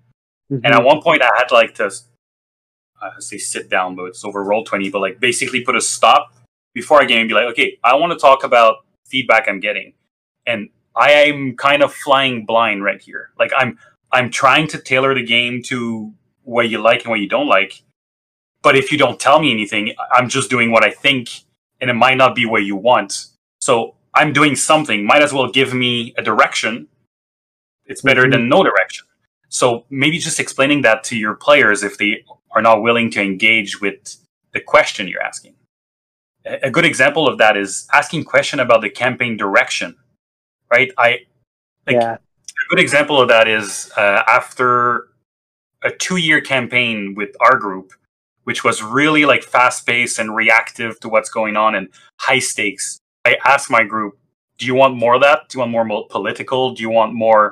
And 0.51 0.62
Mm-hmm. 0.62 0.72
at 0.72 0.85
one 0.85 1.03
point, 1.03 1.22
I 1.22 1.31
had 1.37 1.51
like 1.51 1.74
to, 1.77 1.91
I 3.03 3.11
say 3.18 3.37
sit 3.39 3.68
down, 3.68 3.97
but 3.97 4.05
it's 4.05 4.24
over 4.24 4.45
roll 4.45 4.64
twenty. 4.64 4.91
But 4.91 5.01
like 5.01 5.18
basically 5.20 5.61
put 5.62 5.74
a 5.77 5.81
stop 5.81 6.35
before 6.72 7.01
a 7.01 7.07
game 7.07 7.20
and 7.20 7.29
be 7.29 7.35
like, 7.35 7.47
okay, 7.47 7.79
I 7.83 7.97
want 7.97 8.12
to 8.12 8.18
talk 8.18 8.45
about 8.45 8.85
feedback 9.09 9.49
I'm 9.49 9.61
getting, 9.61 9.93
and 10.47 10.68
I 10.95 11.11
am 11.12 11.57
kind 11.57 11.83
of 11.83 11.93
flying 11.93 12.47
blind 12.47 12.85
right 12.85 13.01
here. 13.03 13.31
Like 13.39 13.51
I'm 13.57 13.79
I'm 14.12 14.31
trying 14.31 14.68
to 14.68 14.79
tailor 14.79 15.14
the 15.14 15.24
game 15.24 15.62
to 15.64 16.12
what 16.45 16.70
you 16.70 16.79
like 16.79 17.01
and 17.01 17.11
what 17.11 17.18
you 17.18 17.29
don't 17.29 17.49
like. 17.49 17.83
But 18.62 18.77
if 18.77 18.93
you 18.93 18.99
don't 18.99 19.18
tell 19.18 19.41
me 19.41 19.51
anything, 19.53 19.95
I'm 20.12 20.29
just 20.29 20.49
doing 20.49 20.70
what 20.70 20.85
I 20.85 20.91
think, 20.91 21.29
and 21.81 21.91
it 21.91 21.95
might 21.95 22.16
not 22.16 22.35
be 22.37 22.47
what 22.47 22.64
you 22.64 22.77
want. 22.77 23.27
So 23.67 23.97
I'm 24.14 24.33
doing 24.33 24.55
something. 24.55 25.05
Might 25.05 25.23
as 25.23 25.33
well 25.33 25.49
give 25.51 25.75
me 25.75 26.14
a 26.17 26.23
direction. 26.23 26.87
It's 27.91 28.03
better 28.09 28.25
Mhm. 28.25 28.33
than 28.33 28.49
no 28.49 28.62
direction. 28.62 29.05
So 29.49 29.87
maybe 29.91 30.19
just 30.19 30.39
explaining 30.39 30.83
that 30.83 30.99
to 31.09 31.14
your 31.25 31.35
players 31.35 31.83
if 31.83 31.99
they 31.99 32.25
are 32.55 32.62
not 32.62 32.77
willing 32.87 33.11
to 33.14 33.21
engage 33.31 33.81
with 33.81 34.01
the 34.55 34.61
question 34.61 35.09
you're 35.09 35.29
asking. 35.33 35.55
A 36.53 36.69
a 36.69 36.71
good 36.77 36.87
example 36.93 37.25
of 37.31 37.39
that 37.43 37.55
is 37.64 37.89
asking 38.01 38.23
question 38.35 38.59
about 38.61 38.81
the 38.83 38.93
campaign 39.05 39.37
direction, 39.45 39.91
right? 40.75 40.91
I 41.07 41.11
like 41.89 41.97
yeah. 42.01 42.14
a 42.64 42.67
good 42.71 42.83
example 42.87 43.17
of 43.23 43.27
that 43.35 43.47
is 43.59 43.67
uh, 44.03 44.23
after 44.39 45.09
a 45.89 45.91
two-year 46.05 46.41
campaign 46.55 46.97
with 47.19 47.33
our 47.47 47.57
group, 47.64 47.89
which 48.49 48.61
was 48.67 48.77
really 49.01 49.25
like 49.33 49.43
fast-paced 49.57 50.17
and 50.21 50.29
reactive 50.43 50.93
to 51.01 51.09
what's 51.09 51.31
going 51.39 51.57
on 51.64 51.75
and 51.79 51.87
high 52.27 52.43
stakes. 52.53 53.01
I 53.27 53.37
asked 53.45 53.70
my 53.70 53.85
group, 53.85 54.12
"Do 54.59 54.66
you 54.66 54.74
want 54.74 54.97
more 54.97 55.14
of 55.16 55.22
that? 55.22 55.39
Do 55.49 55.57
you 55.57 55.61
want 55.61 55.72
more 55.72 56.07
political? 56.16 56.74
Do 56.74 56.83
you 56.83 56.91
want 56.91 57.12
more?" 57.14 57.43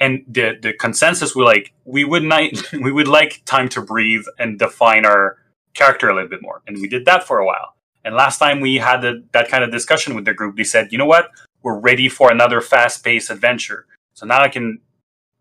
And 0.00 0.24
the 0.36 0.46
the 0.64 0.72
consensus 0.84 1.34
was 1.36 1.46
like, 1.54 1.72
we 1.84 2.02
would 2.04 2.24
not, 2.32 2.44
we 2.86 2.92
would 2.96 3.08
like 3.08 3.42
time 3.44 3.68
to 3.74 3.80
breathe 3.92 4.26
and 4.38 4.58
define 4.58 5.04
our 5.12 5.38
character 5.74 6.08
a 6.08 6.14
little 6.14 6.28
bit 6.34 6.42
more, 6.42 6.62
and 6.66 6.78
we 6.82 6.88
did 6.88 7.04
that 7.06 7.26
for 7.28 7.38
a 7.38 7.46
while. 7.46 7.68
And 8.04 8.16
last 8.16 8.38
time 8.38 8.60
we 8.60 8.72
had 8.88 9.00
the, 9.00 9.12
that 9.32 9.48
kind 9.48 9.62
of 9.64 9.70
discussion 9.70 10.16
with 10.16 10.24
the 10.24 10.34
group, 10.34 10.56
they 10.56 10.64
said, 10.74 10.92
"You 10.92 10.98
know 10.98 11.10
what? 11.14 11.30
We're 11.62 11.78
ready 11.90 12.08
for 12.08 12.32
another 12.32 12.60
fast-paced 12.60 13.30
adventure." 13.30 13.86
So 14.14 14.26
now 14.26 14.40
I 14.42 14.48
can 14.48 14.80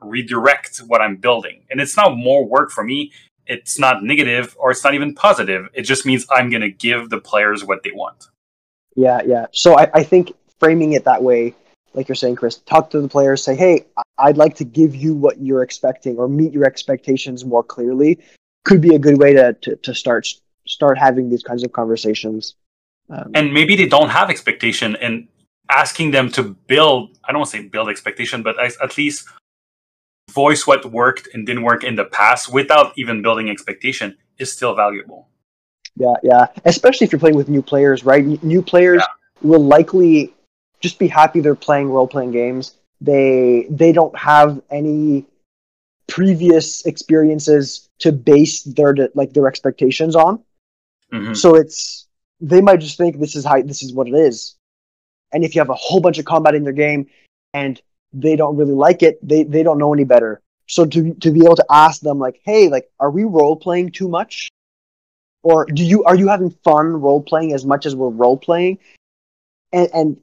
redirect 0.01 0.79
what 0.87 1.01
I'm 1.01 1.15
building. 1.15 1.63
And 1.69 1.79
it's 1.79 1.95
not 1.95 2.15
more 2.17 2.45
work 2.45 2.71
for 2.71 2.83
me. 2.83 3.11
It's 3.47 3.79
not 3.79 4.03
negative 4.03 4.55
or 4.59 4.71
it's 4.71 4.83
not 4.83 4.93
even 4.93 5.13
positive. 5.13 5.67
It 5.73 5.83
just 5.83 6.05
means 6.05 6.25
I'm 6.31 6.49
going 6.49 6.61
to 6.61 6.71
give 6.71 7.09
the 7.09 7.19
players 7.19 7.63
what 7.63 7.83
they 7.83 7.91
want. 7.91 8.27
Yeah, 8.95 9.21
yeah. 9.25 9.45
So 9.51 9.77
I, 9.77 9.89
I 9.93 10.03
think 10.03 10.33
framing 10.59 10.93
it 10.93 11.03
that 11.05 11.21
way, 11.21 11.55
like 11.93 12.07
you're 12.07 12.15
saying, 12.15 12.35
Chris, 12.35 12.57
talk 12.57 12.89
to 12.91 13.01
the 13.01 13.07
players, 13.07 13.43
say, 13.43 13.55
hey, 13.55 13.85
I'd 14.17 14.37
like 14.37 14.55
to 14.57 14.63
give 14.63 14.95
you 14.95 15.13
what 15.13 15.41
you're 15.41 15.63
expecting 15.63 16.17
or 16.17 16.27
meet 16.27 16.53
your 16.53 16.65
expectations 16.65 17.43
more 17.43 17.63
clearly, 17.63 18.19
could 18.63 18.81
be 18.81 18.95
a 18.95 18.99
good 18.99 19.17
way 19.17 19.33
to, 19.33 19.53
to, 19.53 19.75
to 19.77 19.93
start 19.93 20.27
start 20.67 20.97
having 20.97 21.29
these 21.29 21.43
kinds 21.43 21.63
of 21.63 21.71
conversations. 21.71 22.55
Um, 23.09 23.31
And 23.33 23.53
maybe 23.53 23.75
they 23.75 23.87
don't 23.87 24.09
have 24.09 24.29
expectation 24.29 24.95
and 24.97 25.27
asking 25.69 26.11
them 26.11 26.29
to 26.31 26.43
build, 26.67 27.17
I 27.25 27.31
don't 27.31 27.39
want 27.39 27.51
to 27.51 27.57
say 27.57 27.67
build 27.67 27.89
expectation, 27.89 28.43
but 28.43 28.55
at 28.59 28.97
least 28.97 29.27
voice 30.31 30.67
what 30.67 30.85
worked 30.85 31.27
and 31.33 31.45
didn't 31.45 31.63
work 31.63 31.83
in 31.83 31.95
the 31.95 32.05
past 32.05 32.53
without 32.53 32.93
even 32.95 33.21
building 33.21 33.49
expectation 33.49 34.17
is 34.37 34.51
still 34.51 34.75
valuable. 34.75 35.27
Yeah, 35.95 36.15
yeah. 36.23 36.47
Especially 36.65 37.05
if 37.05 37.11
you're 37.11 37.19
playing 37.19 37.35
with 37.35 37.49
new 37.49 37.61
players, 37.61 38.03
right? 38.03 38.25
New 38.43 38.61
players 38.61 39.03
will 39.41 39.63
likely 39.63 40.33
just 40.79 40.97
be 40.99 41.07
happy 41.07 41.39
they're 41.39 41.55
playing 41.55 41.89
role 41.89 42.07
playing 42.07 42.31
games. 42.31 42.75
They 43.01 43.67
they 43.69 43.91
don't 43.91 44.17
have 44.17 44.61
any 44.69 45.25
previous 46.07 46.85
experiences 46.85 47.89
to 47.99 48.11
base 48.11 48.63
their 48.63 48.95
like 49.15 49.33
their 49.33 49.47
expectations 49.47 50.15
on. 50.15 50.43
Mhm. 51.11 51.35
So 51.35 51.55
it's 51.55 52.07
they 52.39 52.61
might 52.61 52.79
just 52.79 52.97
think 52.97 53.19
this 53.19 53.35
is 53.35 53.45
how 53.45 53.61
this 53.61 53.83
is 53.83 53.93
what 53.93 54.07
it 54.07 54.15
is. 54.15 54.55
And 55.33 55.43
if 55.43 55.55
you 55.55 55.61
have 55.61 55.69
a 55.69 55.75
whole 55.75 56.01
bunch 56.01 56.19
of 56.19 56.25
combat 56.25 56.55
in 56.55 56.63
your 56.63 56.73
game 56.73 57.07
and 57.53 57.81
they 58.13 58.35
don't 58.35 58.57
really 58.57 58.73
like 58.73 59.03
it, 59.03 59.25
they 59.27 59.43
they 59.43 59.63
don't 59.63 59.77
know 59.77 59.93
any 59.93 60.03
better. 60.03 60.41
So 60.67 60.85
to 60.85 61.13
to 61.15 61.31
be 61.31 61.45
able 61.45 61.55
to 61.57 61.65
ask 61.69 62.01
them 62.01 62.19
like, 62.19 62.39
"Hey, 62.43 62.69
like 62.69 62.89
are 62.99 63.11
we 63.11 63.23
role 63.23 63.55
playing 63.55 63.91
too 63.91 64.07
much?" 64.07 64.49
Or 65.43 65.65
do 65.65 65.83
you 65.83 66.03
are 66.03 66.15
you 66.15 66.27
having 66.27 66.51
fun 66.63 66.87
role 67.01 67.21
playing 67.21 67.53
as 67.53 67.65
much 67.65 67.85
as 67.85 67.95
we're 67.95 68.09
role 68.09 68.37
playing? 68.37 68.79
And 69.73 69.89
and 69.93 70.17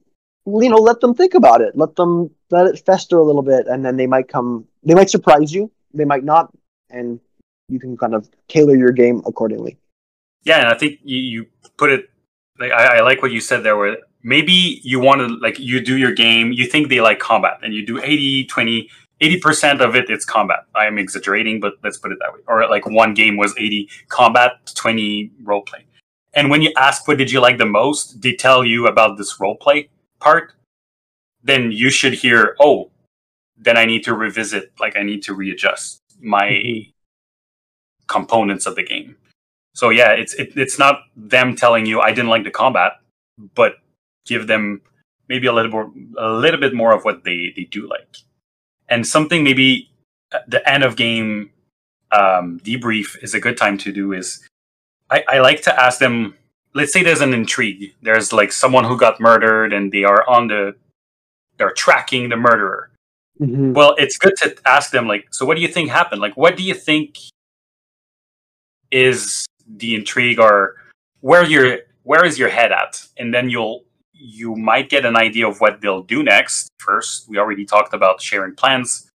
you 0.46 0.68
know, 0.68 0.76
let 0.76 1.00
them 1.00 1.14
think 1.14 1.34
about 1.34 1.60
it. 1.60 1.76
Let 1.76 1.96
them 1.96 2.30
let 2.50 2.66
it 2.66 2.84
fester 2.86 3.18
a 3.18 3.24
little 3.24 3.42
bit 3.42 3.66
and 3.66 3.84
then 3.84 3.96
they 3.96 4.06
might 4.06 4.28
come 4.28 4.66
they 4.84 4.94
might 4.94 5.10
surprise 5.10 5.52
you, 5.52 5.70
they 5.92 6.04
might 6.04 6.24
not, 6.24 6.50
and 6.90 7.20
you 7.68 7.78
can 7.78 7.96
kind 7.96 8.14
of 8.14 8.28
tailor 8.48 8.76
your 8.76 8.92
game 8.92 9.22
accordingly. 9.26 9.76
Yeah, 10.44 10.60
and 10.60 10.68
I 10.68 10.74
think 10.74 11.00
you, 11.02 11.18
you 11.18 11.46
put 11.76 11.90
it 11.90 12.10
like 12.58 12.72
I, 12.72 12.98
I 12.98 13.00
like 13.00 13.22
what 13.22 13.32
you 13.32 13.40
said 13.40 13.62
there 13.62 13.76
where 13.76 13.98
maybe 14.22 14.80
you 14.82 15.00
want 15.00 15.20
to 15.20 15.26
like 15.26 15.58
you 15.58 15.80
do 15.80 15.96
your 15.96 16.12
game, 16.12 16.52
you 16.52 16.66
think 16.66 16.88
they 16.88 17.00
like 17.00 17.18
combat 17.18 17.58
and 17.62 17.74
you 17.74 17.84
do 17.84 18.00
80, 18.02 18.44
20, 18.46 18.88
80% 19.20 19.80
of 19.80 19.96
it 19.96 20.08
it's 20.10 20.24
combat. 20.24 20.64
I 20.74 20.86
am 20.86 20.98
exaggerating, 20.98 21.60
but 21.60 21.74
let's 21.82 21.96
put 21.98 22.12
it 22.12 22.18
that 22.20 22.32
way. 22.32 22.40
Or 22.46 22.68
like 22.68 22.86
one 22.86 23.14
game 23.14 23.36
was 23.36 23.54
80 23.56 23.88
combat, 24.08 24.52
20 24.74 25.32
roleplay. 25.42 25.82
And 26.34 26.50
when 26.50 26.62
you 26.62 26.72
ask 26.76 27.08
what 27.08 27.18
did 27.18 27.30
you 27.30 27.40
like 27.40 27.58
the 27.58 27.66
most, 27.66 28.20
they 28.22 28.34
tell 28.34 28.64
you 28.64 28.86
about 28.86 29.16
this 29.18 29.38
roleplay 29.38 29.88
part, 30.20 30.52
then 31.42 31.72
you 31.72 31.90
should 31.90 32.12
hear, 32.12 32.54
oh, 32.60 32.90
then 33.56 33.76
I 33.76 33.84
need 33.86 34.04
to 34.04 34.14
revisit, 34.14 34.72
like 34.78 34.96
I 34.96 35.02
need 35.02 35.22
to 35.24 35.34
readjust 35.34 36.00
my 36.20 36.48
Mhm. 36.48 36.92
components 38.06 38.66
of 38.66 38.74
the 38.76 38.82
game. 38.84 39.16
So 39.74 39.90
yeah, 39.90 40.10
it's 40.12 40.34
it, 40.34 40.56
it's 40.56 40.78
not 40.78 41.02
them 41.16 41.54
telling 41.56 41.86
you 41.86 42.00
I 42.00 42.10
didn't 42.10 42.30
like 42.30 42.44
the 42.44 42.50
combat, 42.50 42.92
but 43.54 43.76
give 44.26 44.46
them 44.46 44.80
maybe 45.28 45.46
a 45.46 45.52
little 45.52 45.70
more, 45.70 45.92
a 46.18 46.32
little 46.32 46.60
bit 46.60 46.74
more 46.74 46.92
of 46.92 47.04
what 47.04 47.24
they 47.24 47.52
they 47.56 47.64
do 47.64 47.88
like, 47.88 48.16
and 48.88 49.06
something 49.06 49.44
maybe 49.44 49.90
the 50.46 50.66
end 50.68 50.84
of 50.84 50.96
game 50.96 51.50
um, 52.12 52.60
debrief 52.64 53.22
is 53.22 53.34
a 53.34 53.40
good 53.40 53.56
time 53.56 53.78
to 53.78 53.92
do. 53.92 54.12
Is 54.12 54.46
I, 55.10 55.24
I 55.28 55.38
like 55.38 55.62
to 55.62 55.80
ask 55.80 55.98
them. 55.98 56.34
Let's 56.74 56.92
say 56.92 57.02
there's 57.02 57.22
an 57.22 57.34
intrigue. 57.34 57.94
There's 58.02 58.32
like 58.32 58.52
someone 58.52 58.84
who 58.84 58.96
got 58.98 59.20
murdered, 59.20 59.72
and 59.72 59.90
they 59.90 60.04
are 60.04 60.28
on 60.28 60.48
the 60.48 60.76
they're 61.56 61.72
tracking 61.72 62.28
the 62.28 62.36
murderer. 62.36 62.90
Mm-hmm. 63.40 63.72
Well, 63.72 63.94
it's 63.98 64.18
good 64.18 64.36
to 64.38 64.56
ask 64.66 64.90
them 64.90 65.06
like, 65.06 65.32
so 65.32 65.46
what 65.46 65.56
do 65.56 65.62
you 65.62 65.68
think 65.68 65.90
happened? 65.90 66.20
Like, 66.20 66.36
what 66.36 66.56
do 66.56 66.62
you 66.62 66.74
think 66.74 67.18
is 68.90 69.46
the 69.66 69.94
intrigue, 69.94 70.38
or 70.38 70.76
where 71.20 71.44
your 71.44 71.78
where 72.04 72.24
is 72.24 72.38
your 72.38 72.48
head 72.48 72.72
at? 72.72 73.06
And 73.16 73.34
then 73.34 73.50
you'll 73.50 73.84
you 74.18 74.54
might 74.56 74.88
get 74.88 75.04
an 75.04 75.16
idea 75.16 75.48
of 75.48 75.60
what 75.60 75.80
they'll 75.80 76.02
do 76.02 76.22
next. 76.22 76.68
First, 76.78 77.28
we 77.28 77.38
already 77.38 77.64
talked 77.64 77.94
about 77.94 78.20
sharing 78.20 78.54
plans, 78.54 79.10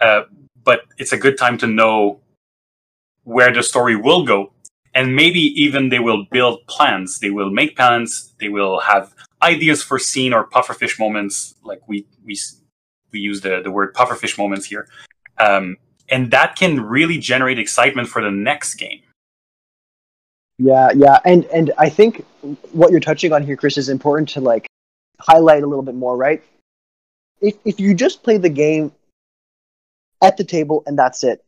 uh, 0.00 0.22
but 0.62 0.82
it's 0.98 1.12
a 1.12 1.16
good 1.16 1.38
time 1.38 1.58
to 1.58 1.66
know 1.66 2.20
where 3.24 3.52
the 3.52 3.62
story 3.62 3.96
will 3.96 4.24
go, 4.24 4.52
and 4.94 5.16
maybe 5.16 5.40
even 5.40 5.88
they 5.88 6.00
will 6.00 6.26
build 6.30 6.66
plans. 6.66 7.18
They 7.18 7.30
will 7.30 7.50
make 7.50 7.76
plans. 7.76 8.34
They 8.38 8.48
will 8.48 8.80
have 8.80 9.14
ideas 9.40 9.82
for 9.82 9.98
scene 9.98 10.32
or 10.32 10.48
pufferfish 10.48 10.98
moments, 10.98 11.54
like 11.64 11.80
we 11.88 12.06
we 12.24 12.36
we 13.12 13.20
use 13.20 13.40
the, 13.40 13.60
the 13.62 13.70
word 13.70 13.94
pufferfish 13.94 14.38
moments 14.38 14.66
here. 14.66 14.88
Um, 15.38 15.76
and 16.08 16.30
that 16.30 16.56
can 16.56 16.80
really 16.80 17.18
generate 17.18 17.58
excitement 17.58 18.08
for 18.08 18.22
the 18.22 18.30
next 18.30 18.74
game. 18.74 19.02
Yeah, 20.62 20.90
yeah, 20.94 21.18
and 21.24 21.44
and 21.46 21.72
I 21.76 21.88
think 21.88 22.24
what 22.70 22.92
you're 22.92 23.00
touching 23.00 23.32
on 23.32 23.42
here, 23.42 23.56
Chris, 23.56 23.76
is 23.76 23.88
important 23.88 24.28
to 24.30 24.40
like 24.40 24.68
highlight 25.18 25.64
a 25.64 25.66
little 25.66 25.82
bit 25.82 25.96
more, 25.96 26.16
right? 26.16 26.40
If 27.40 27.56
if 27.64 27.80
you 27.80 27.94
just 27.94 28.22
play 28.22 28.36
the 28.36 28.48
game 28.48 28.92
at 30.22 30.36
the 30.36 30.44
table 30.44 30.84
and 30.86 30.96
that's 30.96 31.24
it. 31.24 31.44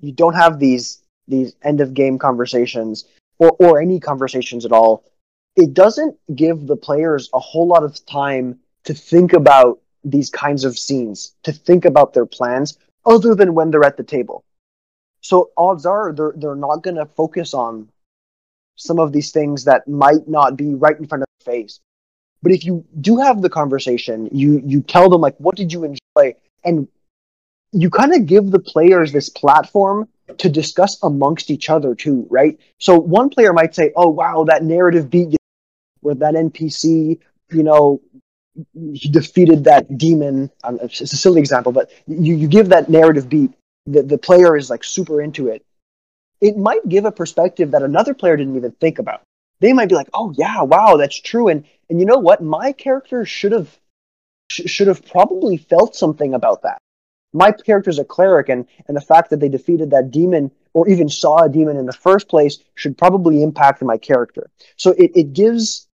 You 0.00 0.10
don't 0.10 0.32
have 0.32 0.58
these 0.58 1.02
these 1.28 1.54
end 1.62 1.82
of 1.82 1.92
game 1.92 2.18
conversations 2.18 3.04
or 3.38 3.50
or 3.60 3.78
any 3.78 4.00
conversations 4.00 4.64
at 4.64 4.72
all. 4.72 5.04
It 5.54 5.74
doesn't 5.74 6.16
give 6.34 6.66
the 6.66 6.76
players 6.76 7.28
a 7.34 7.38
whole 7.38 7.66
lot 7.66 7.84
of 7.84 8.04
time 8.06 8.58
to 8.84 8.94
think 8.94 9.34
about 9.34 9.80
these 10.02 10.30
kinds 10.30 10.64
of 10.64 10.78
scenes, 10.78 11.34
to 11.42 11.52
think 11.52 11.84
about 11.84 12.14
their 12.14 12.26
plans 12.26 12.78
other 13.04 13.34
than 13.34 13.54
when 13.54 13.70
they're 13.70 13.84
at 13.84 13.98
the 13.98 14.02
table. 14.02 14.44
So 15.20 15.50
odds 15.58 15.84
are 15.84 16.14
they're 16.14 16.32
they're 16.36 16.54
not 16.54 16.82
going 16.82 16.96
to 16.96 17.04
focus 17.04 17.52
on 17.52 17.90
some 18.76 18.98
of 18.98 19.12
these 19.12 19.32
things 19.32 19.64
that 19.64 19.88
might 19.88 20.28
not 20.28 20.56
be 20.56 20.74
right 20.74 20.98
in 20.98 21.06
front 21.06 21.22
of 21.22 21.28
their 21.44 21.54
face. 21.54 21.80
But 22.42 22.52
if 22.52 22.64
you 22.64 22.84
do 23.00 23.18
have 23.18 23.42
the 23.42 23.50
conversation, 23.50 24.28
you 24.32 24.62
you 24.64 24.82
tell 24.82 25.08
them 25.10 25.20
like 25.20 25.36
what 25.38 25.56
did 25.56 25.72
you 25.72 25.84
enjoy 25.84 26.36
and 26.64 26.88
you 27.72 27.90
kind 27.90 28.14
of 28.14 28.26
give 28.26 28.50
the 28.50 28.58
players 28.60 29.12
this 29.12 29.28
platform 29.28 30.08
to 30.38 30.48
discuss 30.48 31.02
amongst 31.02 31.50
each 31.50 31.70
other 31.70 31.94
too, 31.94 32.26
right? 32.30 32.58
So 32.78 32.98
one 32.98 33.30
player 33.30 33.52
might 33.52 33.74
say, 33.74 33.92
"Oh 33.96 34.08
wow, 34.08 34.44
that 34.44 34.64
narrative 34.64 35.10
beat 35.10 35.36
where 36.00 36.14
that 36.16 36.36
NPC, 36.36 37.20
you 37.50 37.64
know, 37.64 38.00
he 38.94 39.08
defeated 39.10 39.64
that 39.64 39.98
demon." 39.98 40.50
Um, 40.64 40.78
it's 40.82 41.00
a 41.00 41.16
silly 41.18 41.40
example, 41.40 41.72
but 41.72 41.90
you 42.06 42.34
you 42.36 42.48
give 42.48 42.70
that 42.70 42.88
narrative 42.88 43.28
beat, 43.28 43.52
the 43.86 44.02
the 44.02 44.18
player 44.18 44.56
is 44.56 44.70
like 44.70 44.84
super 44.84 45.20
into 45.20 45.48
it. 45.48 45.65
It 46.40 46.56
might 46.56 46.88
give 46.88 47.04
a 47.04 47.12
perspective 47.12 47.70
that 47.70 47.82
another 47.82 48.14
player 48.14 48.36
didn't 48.36 48.56
even 48.56 48.72
think 48.72 48.98
about. 48.98 49.22
They 49.60 49.72
might 49.72 49.88
be 49.88 49.94
like, 49.94 50.10
"Oh 50.12 50.32
yeah, 50.36 50.62
wow, 50.62 50.96
that's 50.96 51.20
true," 51.20 51.48
and 51.48 51.64
and 51.88 52.00
you 52.00 52.06
know 52.06 52.18
what? 52.18 52.42
My 52.42 52.72
character 52.72 53.24
should 53.24 53.52
have 53.52 53.78
sh- 54.50 54.68
should 54.70 54.88
have 54.88 55.04
probably 55.06 55.56
felt 55.56 55.96
something 55.96 56.34
about 56.34 56.62
that 56.62 56.80
my 57.36 57.52
character 57.52 57.90
is 57.90 57.98
a 57.98 58.04
cleric, 58.04 58.48
and 58.48 58.66
and 58.88 58.96
the 58.96 59.00
fact 59.00 59.30
that 59.30 59.40
they 59.40 59.48
defeated 59.48 59.90
that 59.90 60.10
demon 60.10 60.50
or 60.72 60.88
even 60.88 61.08
saw 61.08 61.44
a 61.44 61.48
demon 61.48 61.76
in 61.76 61.86
the 61.86 61.92
first 61.92 62.28
place 62.28 62.58
should 62.74 62.96
probably 62.96 63.42
impact 63.42 63.82
my 63.82 63.98
character. 63.98 64.50
So 64.76 64.92
it, 64.92 65.12
it 65.14 65.32
gives 65.32 65.86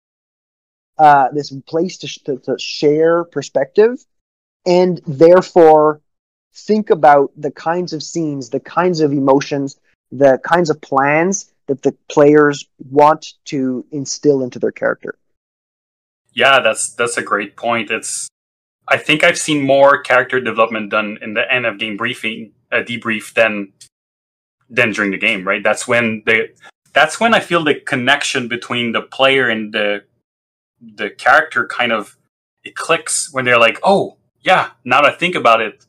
uh, 0.98 1.28
this 1.32 1.50
place 1.66 1.96
to, 1.98 2.24
to, 2.24 2.38
to 2.38 2.58
share 2.58 3.24
perspective 3.24 4.04
and 4.66 5.00
therefore 5.06 6.00
think 6.54 6.90
about 6.90 7.30
the 7.36 7.50
kinds 7.50 7.92
of 7.92 8.02
scenes, 8.02 8.50
the 8.50 8.60
kinds 8.60 9.00
of 9.00 9.12
emotions, 9.12 9.78
the 10.12 10.38
kinds 10.44 10.70
of 10.70 10.80
plans 10.80 11.52
that 11.66 11.82
the 11.82 11.92
players 12.08 12.66
want 12.90 13.34
to 13.44 13.84
instill 13.92 14.42
into 14.42 14.58
their 14.58 14.72
character. 14.72 15.14
Yeah, 16.32 16.60
that's 16.60 16.94
that's 16.94 17.16
a 17.16 17.22
great 17.22 17.56
point. 17.56 17.90
It's 17.90 18.28
I 18.88 18.96
think 18.96 19.22
I've 19.22 19.38
seen 19.38 19.64
more 19.64 20.02
character 20.02 20.40
development 20.40 20.90
done 20.90 21.18
in 21.22 21.34
the 21.34 21.52
end 21.52 21.66
of 21.66 21.78
game 21.78 21.96
briefing, 21.96 22.52
uh, 22.72 22.78
debrief 22.78 23.34
than 23.34 23.72
than 24.68 24.92
during 24.92 25.10
the 25.10 25.18
game. 25.18 25.46
Right. 25.46 25.62
That's 25.62 25.86
when 25.86 26.22
the 26.26 26.50
that's 26.92 27.20
when 27.20 27.34
I 27.34 27.40
feel 27.40 27.62
the 27.64 27.74
connection 27.74 28.48
between 28.48 28.92
the 28.92 29.02
player 29.02 29.48
and 29.48 29.72
the 29.72 30.04
the 30.80 31.10
character 31.10 31.66
kind 31.66 31.92
of 31.92 32.16
it 32.64 32.74
clicks 32.74 33.32
when 33.32 33.44
they're 33.44 33.58
like, 33.58 33.78
oh 33.82 34.16
yeah, 34.42 34.70
now 34.84 35.02
that 35.02 35.12
I 35.12 35.16
think 35.16 35.34
about 35.34 35.60
it, 35.60 35.86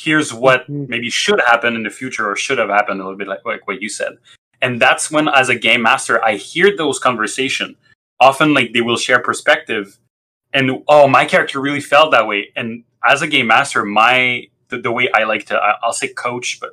here's 0.00 0.32
what 0.32 0.62
mm-hmm. 0.62 0.86
maybe 0.88 1.10
should 1.10 1.40
happen 1.46 1.74
in 1.74 1.82
the 1.82 1.90
future 1.90 2.30
or 2.30 2.36
should 2.36 2.58
have 2.58 2.70
happened 2.70 3.00
a 3.00 3.04
little 3.04 3.18
bit 3.18 3.28
like, 3.28 3.44
like 3.44 3.66
what 3.66 3.82
you 3.82 3.88
said. 3.88 4.18
And 4.62 4.80
that's 4.80 5.10
when, 5.10 5.28
as 5.28 5.48
a 5.48 5.54
game 5.54 5.82
master, 5.82 6.22
I 6.24 6.36
hear 6.36 6.76
those 6.76 6.98
conversation. 6.98 7.76
Often, 8.18 8.52
like 8.52 8.74
they 8.74 8.82
will 8.82 8.98
share 8.98 9.20
perspective 9.20 9.98
and 10.52 10.82
oh 10.88 11.08
my 11.08 11.24
character 11.24 11.60
really 11.60 11.80
felt 11.80 12.10
that 12.10 12.26
way 12.26 12.48
and 12.56 12.84
as 13.08 13.22
a 13.22 13.26
game 13.26 13.46
master 13.46 13.84
my 13.84 14.46
the, 14.68 14.78
the 14.78 14.92
way 14.92 15.08
i 15.14 15.24
like 15.24 15.46
to 15.46 15.56
I, 15.56 15.74
i'll 15.82 15.92
say 15.92 16.08
coach 16.08 16.58
but 16.60 16.70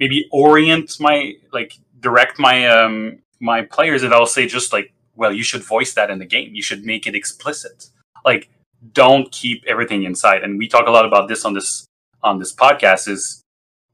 maybe 0.00 0.28
orient 0.32 0.98
my 1.00 1.34
like 1.52 1.78
direct 2.00 2.38
my 2.38 2.66
um 2.66 3.18
my 3.40 3.62
players 3.62 4.02
and 4.02 4.12
i'll 4.12 4.26
say 4.26 4.46
just 4.46 4.72
like 4.72 4.92
well 5.16 5.32
you 5.32 5.42
should 5.42 5.62
voice 5.62 5.94
that 5.94 6.10
in 6.10 6.18
the 6.18 6.26
game 6.26 6.54
you 6.54 6.62
should 6.62 6.84
make 6.84 7.06
it 7.06 7.14
explicit 7.14 7.88
like 8.24 8.48
don't 8.92 9.30
keep 9.32 9.64
everything 9.66 10.02
inside 10.02 10.42
and 10.42 10.58
we 10.58 10.68
talk 10.68 10.86
a 10.86 10.90
lot 10.90 11.04
about 11.04 11.28
this 11.28 11.44
on 11.44 11.54
this 11.54 11.86
on 12.24 12.40
this 12.40 12.52
podcast 12.54 13.06
is 13.06 13.42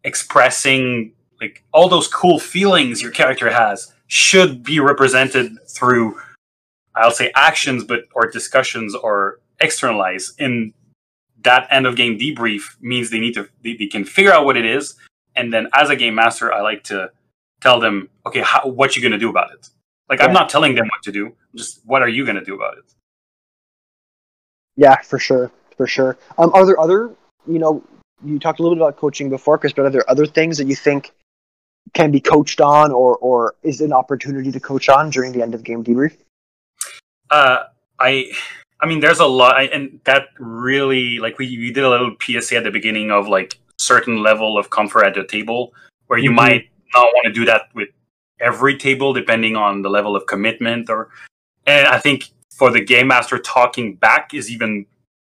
expressing 0.04 1.12
like 1.40 1.62
all 1.72 1.88
those 1.88 2.08
cool 2.08 2.38
feelings 2.38 3.02
your 3.02 3.10
character 3.10 3.50
has 3.50 3.92
should 4.06 4.62
be 4.62 4.80
represented 4.80 5.52
through 5.68 6.18
I'll 6.94 7.10
say 7.10 7.30
actions, 7.34 7.84
but 7.84 8.04
or 8.14 8.28
discussions 8.28 8.94
or 8.94 9.40
externalize 9.60 10.32
in 10.38 10.72
that 11.42 11.66
end 11.70 11.86
of 11.86 11.96
game 11.96 12.18
debrief 12.18 12.76
means 12.80 13.10
they 13.10 13.20
need 13.20 13.34
to 13.34 13.48
they, 13.62 13.74
they, 13.74 13.86
can 13.86 14.04
figure 14.04 14.32
out 14.32 14.44
what 14.44 14.56
it 14.56 14.64
is, 14.64 14.96
and 15.36 15.52
then 15.52 15.68
as 15.72 15.88
a 15.90 15.96
game 15.96 16.14
master, 16.14 16.52
I 16.52 16.60
like 16.60 16.84
to 16.84 17.10
tell 17.60 17.80
them, 17.80 18.08
okay, 18.26 18.40
how, 18.40 18.66
what 18.66 18.96
you 18.96 19.02
going 19.02 19.12
to 19.12 19.18
do 19.18 19.30
about 19.30 19.52
it? 19.52 19.68
Like 20.08 20.18
yeah. 20.18 20.26
I'm 20.26 20.32
not 20.32 20.48
telling 20.48 20.74
them 20.74 20.86
what 20.86 21.02
to 21.04 21.12
do, 21.12 21.34
just 21.54 21.80
what 21.86 22.02
are 22.02 22.08
you 22.08 22.24
going 22.24 22.36
to 22.36 22.44
do 22.44 22.54
about 22.54 22.78
it? 22.78 22.84
Yeah, 24.76 24.96
for 25.00 25.18
sure, 25.18 25.50
for 25.76 25.86
sure. 25.86 26.18
Um, 26.38 26.50
are 26.54 26.66
there 26.66 26.80
other, 26.80 27.10
you 27.46 27.58
know, 27.58 27.82
you 28.24 28.38
talked 28.38 28.60
a 28.60 28.62
little 28.62 28.76
bit 28.76 28.82
about 28.82 28.96
coaching 28.96 29.30
before, 29.30 29.58
Chris, 29.58 29.72
but 29.72 29.86
are 29.86 29.90
there 29.90 30.08
other 30.10 30.26
things 30.26 30.58
that 30.58 30.66
you 30.66 30.76
think 30.76 31.12
can 31.94 32.10
be 32.10 32.20
coached 32.20 32.60
on, 32.60 32.92
or 32.92 33.16
or 33.18 33.54
is 33.62 33.80
an 33.80 33.92
opportunity 33.92 34.52
to 34.52 34.60
coach 34.60 34.88
on 34.88 35.10
during 35.10 35.32
the 35.32 35.42
end 35.42 35.54
of 35.54 35.64
game 35.64 35.82
debrief? 35.82 36.16
Uh, 37.30 37.64
I, 37.98 38.32
I 38.80 38.86
mean, 38.86 39.00
there's 39.00 39.20
a 39.20 39.26
lot, 39.26 39.62
and 39.72 40.00
that 40.04 40.28
really 40.38 41.18
like 41.18 41.38
we, 41.38 41.46
we 41.58 41.72
did 41.72 41.84
a 41.84 41.90
little 41.90 42.16
PSA 42.20 42.56
at 42.56 42.64
the 42.64 42.70
beginning 42.70 43.10
of 43.10 43.28
like 43.28 43.58
certain 43.78 44.22
level 44.22 44.58
of 44.58 44.70
comfort 44.70 45.04
at 45.04 45.14
the 45.14 45.24
table, 45.24 45.72
where 46.06 46.18
you 46.18 46.30
mm-hmm. 46.30 46.36
might 46.36 46.70
not 46.94 47.06
want 47.14 47.26
to 47.26 47.32
do 47.32 47.44
that 47.44 47.68
with 47.74 47.88
every 48.40 48.76
table, 48.76 49.12
depending 49.12 49.56
on 49.56 49.82
the 49.82 49.88
level 49.88 50.16
of 50.16 50.26
commitment. 50.26 50.90
Or, 50.90 51.10
and 51.66 51.86
I 51.86 51.98
think 51.98 52.30
for 52.56 52.70
the 52.70 52.80
game 52.80 53.08
master, 53.08 53.38
talking 53.38 53.94
back 53.94 54.34
is 54.34 54.50
even 54.50 54.86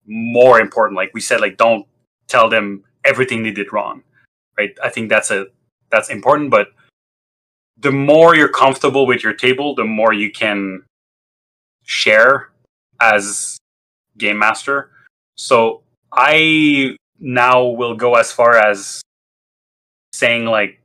more 0.07 0.61
important. 0.61 0.97
Like 0.97 1.13
we 1.15 1.21
said, 1.21 1.41
like 1.41 1.57
don't 1.57 1.87
tell 2.29 2.49
them 2.49 2.85
everything 3.05 3.43
they 3.43 3.51
did 3.51 3.73
wrong, 3.73 4.03
right? 4.57 4.77
I 4.83 4.91
think 4.91 5.09
that's 5.09 5.31
a 5.31 5.47
that's 5.91 6.11
important, 6.11 6.51
but 6.51 6.69
the 7.79 7.93
more 7.93 8.35
you're 8.35 8.49
comfortable 8.49 9.07
with 9.07 9.23
your 9.23 9.33
table, 9.33 9.75
the 9.75 9.85
more 9.85 10.13
you 10.13 10.31
can 10.31 10.83
share 11.85 12.51
as 13.01 13.59
game 14.19 14.39
master. 14.39 14.91
So 15.37 15.83
I 16.13 16.97
now 17.21 17.65
will 17.65 17.95
go 17.95 18.15
as 18.15 18.33
far 18.33 18.57
as 18.57 19.01
saying 20.13 20.47
like 20.47 20.81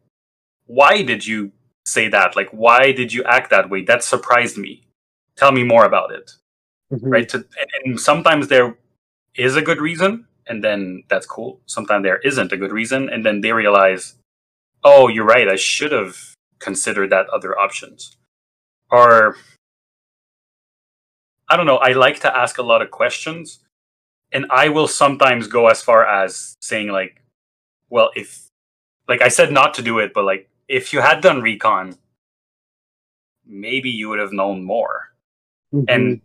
why 0.66 1.02
did 1.04 1.26
you 1.26 1.52
say 1.86 2.08
that? 2.08 2.36
Like 2.36 2.50
why 2.52 2.92
did 2.92 3.12
you 3.12 3.24
act 3.24 3.50
that 3.50 3.70
way? 3.70 3.84
That 3.84 4.04
surprised 4.04 4.58
me. 4.58 4.84
Tell 5.36 5.52
me 5.52 5.64
more 5.64 5.86
about 5.86 6.12
it. 6.12 6.32
Mm-hmm. 6.92 7.10
Right? 7.10 7.34
And 7.84 8.00
sometimes 8.00 8.48
there 8.48 8.78
is 9.36 9.56
a 9.56 9.62
good 9.62 9.82
reason 9.82 10.28
and 10.48 10.64
then 10.64 11.04
that's 11.10 11.26
cool. 11.26 11.60
Sometimes 11.66 12.04
there 12.04 12.20
isn't 12.20 12.52
a 12.52 12.58
good 12.58 12.72
reason 12.72 13.10
and 13.10 13.26
then 13.26 13.42
they 13.42 13.52
realize, 13.52 14.16
"Oh, 14.84 15.08
you're 15.08 15.26
right. 15.26 15.48
I 15.48 15.56
should 15.56 15.92
have 15.92 16.18
considered 16.60 17.10
that 17.12 17.30
other 17.30 17.58
options." 17.58 18.18
Or 18.92 19.38
I 21.50 21.58
don't 21.58 21.66
know. 21.66 21.78
I 21.78 21.94
like 21.94 22.20
to 22.22 22.38
ask 22.38 22.58
a 22.58 22.64
lot 22.64 22.82
of 22.82 22.92
questions, 22.92 23.60
and 24.32 24.46
I 24.50 24.70
will 24.70 24.88
sometimes 24.88 25.48
go 25.48 25.68
as 25.68 25.82
far 25.82 26.06
as 26.06 26.56
saying 26.62 26.90
like, 26.90 27.22
"Well, 27.90 28.12
if 28.16 28.48
like 29.08 29.22
I 29.22 29.28
said 29.30 29.52
not 29.52 29.74
to 29.76 29.82
do 29.82 30.00
it, 30.00 30.14
but 30.14 30.24
like 30.26 30.50
if 30.68 30.94
you 30.94 31.02
had 31.02 31.22
done 31.22 31.42
recon, 31.42 31.98
maybe 33.46 33.90
you 33.90 34.10
would 34.10 34.20
have 34.20 34.34
known 34.34 34.64
more." 34.64 35.14
Mm-hmm. 35.74 35.86
And 35.90 36.22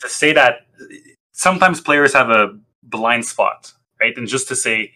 to 0.00 0.08
say 0.08 0.32
that 0.32 0.66
sometimes 1.32 1.80
players 1.80 2.12
have 2.14 2.30
a 2.30 2.58
blind 2.84 3.24
spot, 3.24 3.72
right? 4.00 4.16
And 4.16 4.28
just 4.28 4.48
to 4.48 4.56
say, 4.56 4.92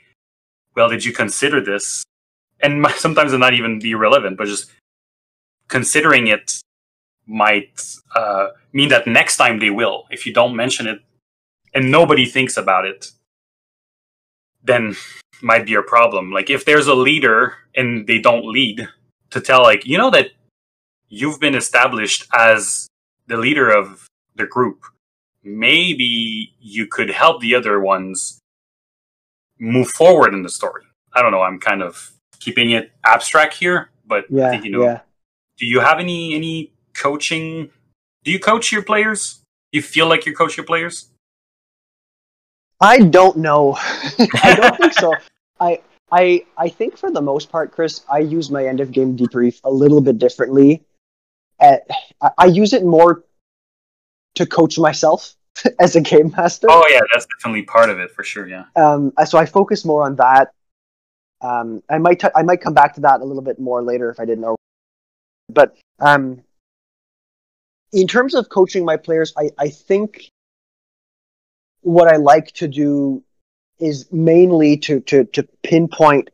"Well, 0.76 0.88
did 0.88 1.04
you 1.04 1.12
consider 1.12 1.60
this?" 1.60 2.04
and 2.60 2.86
sometimes 2.96 3.32
it 3.32 3.38
not 3.38 3.54
even 3.54 3.78
be 3.78 3.94
relevant, 3.94 4.36
but 4.36 4.46
just 4.46 4.70
considering 5.68 6.28
it 6.28 6.60
might 7.26 7.82
uh, 8.14 8.48
mean 8.72 8.88
that 8.88 9.06
next 9.06 9.36
time 9.36 9.58
they 9.58 9.70
will. 9.70 10.04
If 10.10 10.26
you 10.26 10.32
don't 10.32 10.56
mention 10.56 10.86
it 10.86 11.00
and 11.74 11.90
nobody 11.90 12.24
thinks 12.24 12.56
about 12.56 12.86
it, 12.86 13.10
then 14.62 14.96
might 15.42 15.66
be 15.66 15.74
a 15.74 15.82
problem. 15.82 16.32
Like 16.32 16.50
if 16.50 16.64
there's 16.64 16.86
a 16.86 16.94
leader 16.94 17.54
and 17.76 18.06
they 18.06 18.18
don't 18.18 18.46
lead 18.46 18.88
to 19.30 19.40
tell 19.40 19.62
like, 19.62 19.86
you 19.86 19.98
know 19.98 20.10
that 20.10 20.30
you've 21.08 21.40
been 21.40 21.54
established 21.54 22.26
as 22.34 22.88
the 23.26 23.36
leader 23.36 23.70
of 23.70 24.06
the 24.36 24.46
group. 24.46 24.84
Maybe 25.42 26.54
you 26.60 26.86
could 26.86 27.10
help 27.10 27.40
the 27.40 27.54
other 27.54 27.80
ones 27.80 28.40
move 29.58 29.88
forward 29.88 30.34
in 30.34 30.42
the 30.42 30.48
story. 30.48 30.84
I 31.12 31.22
don't 31.22 31.32
know, 31.32 31.42
I'm 31.42 31.58
kind 31.58 31.82
of 31.82 32.12
keeping 32.40 32.70
it 32.72 32.92
abstract 33.04 33.54
here, 33.54 33.90
but 34.06 34.24
yeah, 34.30 34.50
think 34.50 34.64
you 34.64 34.70
know 34.70 34.82
yeah. 34.82 35.00
do 35.56 35.66
you 35.66 35.80
have 35.80 35.98
any 35.98 36.34
any 36.34 36.72
coaching? 36.94 37.70
Do 38.24 38.30
you 38.30 38.38
coach 38.38 38.72
your 38.72 38.82
players? 38.82 39.40
Do 39.72 39.78
you 39.78 39.82
feel 39.82 40.08
like 40.08 40.26
you 40.26 40.34
coach 40.34 40.56
your 40.56 40.66
players? 40.66 41.08
I 42.80 42.98
don't 43.00 43.38
know. 43.38 43.76
I 44.42 44.54
don't 44.54 44.76
think 44.76 44.92
so. 44.92 45.14
I 45.60 45.80
I 46.12 46.44
I 46.56 46.68
think 46.68 46.96
for 46.96 47.10
the 47.10 47.20
most 47.20 47.50
part, 47.50 47.72
Chris, 47.72 48.02
I 48.10 48.18
use 48.18 48.50
my 48.50 48.64
end 48.66 48.80
of 48.80 48.92
game 48.92 49.16
debrief 49.16 49.60
a 49.64 49.70
little 49.70 50.00
bit 50.00 50.18
differently. 50.18 50.82
At, 51.60 51.88
I, 52.20 52.30
I 52.38 52.46
use 52.46 52.72
it 52.72 52.84
more 52.84 53.24
to 54.34 54.46
coach 54.46 54.78
myself 54.78 55.34
as 55.80 55.96
a 55.96 56.00
game 56.00 56.32
master. 56.36 56.68
Oh 56.70 56.86
yeah, 56.90 57.00
that's 57.12 57.26
definitely 57.26 57.62
part 57.62 57.90
of 57.90 57.98
it 57.98 58.10
for 58.10 58.22
sure. 58.22 58.48
Yeah. 58.48 58.64
Um, 58.76 59.12
so 59.26 59.38
I 59.38 59.46
focus 59.46 59.84
more 59.84 60.04
on 60.04 60.16
that. 60.16 60.52
Um, 61.40 61.82
I 61.88 61.98
might 61.98 62.20
t- 62.20 62.28
I 62.34 62.42
might 62.42 62.60
come 62.60 62.74
back 62.74 62.94
to 62.94 63.00
that 63.02 63.20
a 63.20 63.24
little 63.24 63.42
bit 63.42 63.58
more 63.58 63.82
later 63.82 64.10
if 64.10 64.18
I 64.18 64.24
didn't 64.24 64.40
know. 64.40 64.56
But 65.48 65.76
um, 66.00 66.42
in 67.92 68.06
terms 68.06 68.34
of 68.34 68.48
coaching 68.48 68.84
my 68.84 68.96
players, 68.96 69.32
I, 69.36 69.50
I 69.58 69.68
think 69.68 70.30
what 71.82 72.12
I 72.12 72.16
like 72.16 72.52
to 72.52 72.68
do 72.68 73.22
is 73.78 74.10
mainly 74.12 74.76
to, 74.76 75.00
to, 75.00 75.24
to 75.24 75.42
pinpoint 75.62 76.30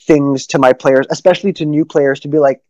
things 0.00 0.46
to 0.48 0.58
my 0.58 0.72
players, 0.72 1.06
especially 1.10 1.52
to 1.54 1.64
new 1.64 1.84
players, 1.84 2.20
to 2.20 2.28
be 2.28 2.38
like, 2.38 2.62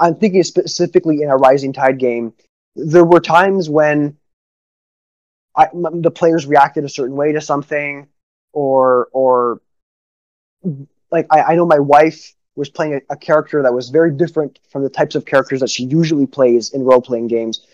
I'm 0.00 0.14
thinking 0.14 0.42
specifically 0.44 1.22
in 1.22 1.28
a 1.28 1.36
Rising 1.36 1.72
Tide 1.72 1.98
game. 1.98 2.32
There 2.74 3.04
were 3.04 3.20
times 3.20 3.68
when 3.68 4.16
I, 5.56 5.68
the 5.72 6.10
players 6.10 6.46
reacted 6.46 6.84
a 6.84 6.88
certain 6.88 7.16
way 7.16 7.32
to 7.32 7.40
something, 7.40 8.08
or 8.52 9.08
or 9.12 9.60
like 11.10 11.26
I, 11.30 11.42
I 11.42 11.54
know 11.56 11.66
my 11.66 11.78
wife 11.78 12.34
was 12.54 12.70
playing 12.70 12.94
a, 12.94 13.00
a, 13.10 13.16
character 13.16 13.62
that 13.62 13.72
was 13.72 13.88
very 13.88 14.12
different 14.12 14.58
from 14.70 14.82
the 14.82 14.90
types 14.90 15.14
of 15.14 15.24
characters 15.24 15.60
that 15.60 15.70
she 15.70 15.84
usually 15.84 16.26
plays 16.26 16.70
in 16.70 16.84
role 16.84 17.02
playing 17.02 17.28
games, 17.28 17.66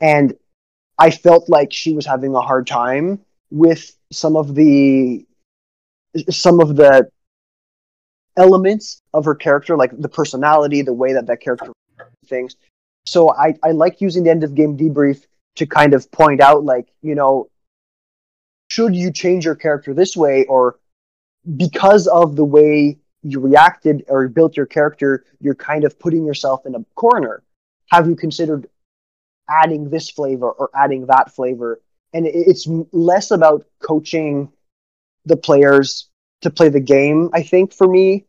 and 0.00 0.34
I 0.98 1.10
felt 1.10 1.48
like 1.48 1.72
she 1.72 1.94
was 1.94 2.06
having 2.06 2.34
a 2.34 2.40
hard 2.40 2.66
time 2.66 3.20
with 3.50 3.96
some 4.10 4.36
of 4.36 4.54
the 4.54 5.26
some 6.30 6.60
of 6.60 6.76
the 6.76 7.10
elements 8.36 9.02
of 9.12 9.24
her 9.24 9.34
character, 9.34 9.76
like 9.76 9.90
the 9.98 10.08
personality, 10.08 10.82
the 10.82 10.92
way 10.92 11.12
that 11.12 11.26
that 11.26 11.40
character 11.40 11.72
things. 12.26 12.56
So 13.08 13.30
I, 13.30 13.54
I 13.64 13.70
like 13.70 14.02
using 14.02 14.24
the 14.24 14.30
end 14.30 14.44
of 14.44 14.54
game 14.54 14.76
debrief 14.76 15.24
to 15.56 15.66
kind 15.66 15.94
of 15.94 16.10
point 16.12 16.42
out, 16.42 16.64
like, 16.64 16.88
you 17.00 17.14
know, 17.14 17.48
should 18.68 18.94
you 18.94 19.10
change 19.10 19.46
your 19.46 19.54
character 19.54 19.94
this 19.94 20.14
way, 20.14 20.44
or 20.44 20.78
because 21.56 22.06
of 22.06 22.36
the 22.36 22.44
way 22.44 22.98
you 23.22 23.40
reacted 23.40 24.04
or 24.08 24.28
built 24.28 24.56
your 24.58 24.66
character, 24.66 25.24
you're 25.40 25.54
kind 25.54 25.84
of 25.84 25.98
putting 25.98 26.26
yourself 26.26 26.66
in 26.66 26.74
a 26.74 26.84
corner. 26.94 27.42
Have 27.86 28.06
you 28.06 28.14
considered 28.14 28.68
adding 29.48 29.88
this 29.88 30.10
flavor 30.10 30.50
or 30.50 30.68
adding 30.74 31.06
that 31.06 31.34
flavor? 31.34 31.80
And 32.12 32.26
it's 32.26 32.68
less 32.92 33.30
about 33.30 33.64
coaching 33.82 34.52
the 35.24 35.36
players 35.36 36.10
to 36.42 36.50
play 36.50 36.68
the 36.68 36.80
game, 36.80 37.30
I 37.32 37.42
think, 37.42 37.72
for 37.72 37.88
me, 37.88 38.26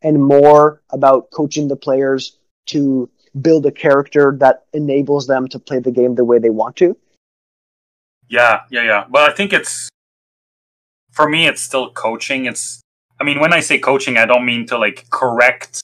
and 0.00 0.22
more 0.22 0.82
about 0.90 1.30
coaching 1.30 1.68
the 1.68 1.76
players 1.76 2.38
to 2.66 3.10
build 3.40 3.66
a 3.66 3.72
character 3.72 4.36
that 4.40 4.64
enables 4.72 5.26
them 5.26 5.48
to 5.48 5.58
play 5.58 5.78
the 5.78 5.90
game 5.90 6.14
the 6.14 6.24
way 6.24 6.38
they 6.38 6.50
want 6.50 6.76
to. 6.76 6.96
Yeah, 8.28 8.60
yeah, 8.70 8.82
yeah. 8.82 9.04
But 9.08 9.30
I 9.30 9.34
think 9.34 9.52
it's 9.52 9.88
for 11.12 11.28
me 11.28 11.46
it's 11.46 11.62
still 11.62 11.90
coaching. 11.90 12.46
It's 12.46 12.80
I 13.20 13.24
mean, 13.24 13.40
when 13.40 13.52
I 13.52 13.60
say 13.60 13.78
coaching, 13.78 14.16
I 14.16 14.26
don't 14.26 14.44
mean 14.44 14.66
to 14.66 14.78
like 14.78 15.08
correct 15.10 15.80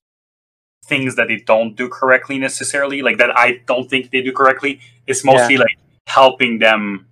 things 0.84 1.14
that 1.16 1.28
they 1.28 1.36
don't 1.36 1.76
do 1.76 1.88
correctly 1.88 2.38
necessarily, 2.38 3.03
like 3.03 3.18
that 3.18 3.36
I 3.36 3.61
don't 3.66 3.88
think 3.88 4.11
they 4.11 4.22
do 4.22 4.32
correctly. 4.32 4.80
It's 5.07 5.24
mostly 5.24 5.55
yeah. 5.55 5.61
like 5.61 5.78
helping 6.07 6.59
them 6.59 7.07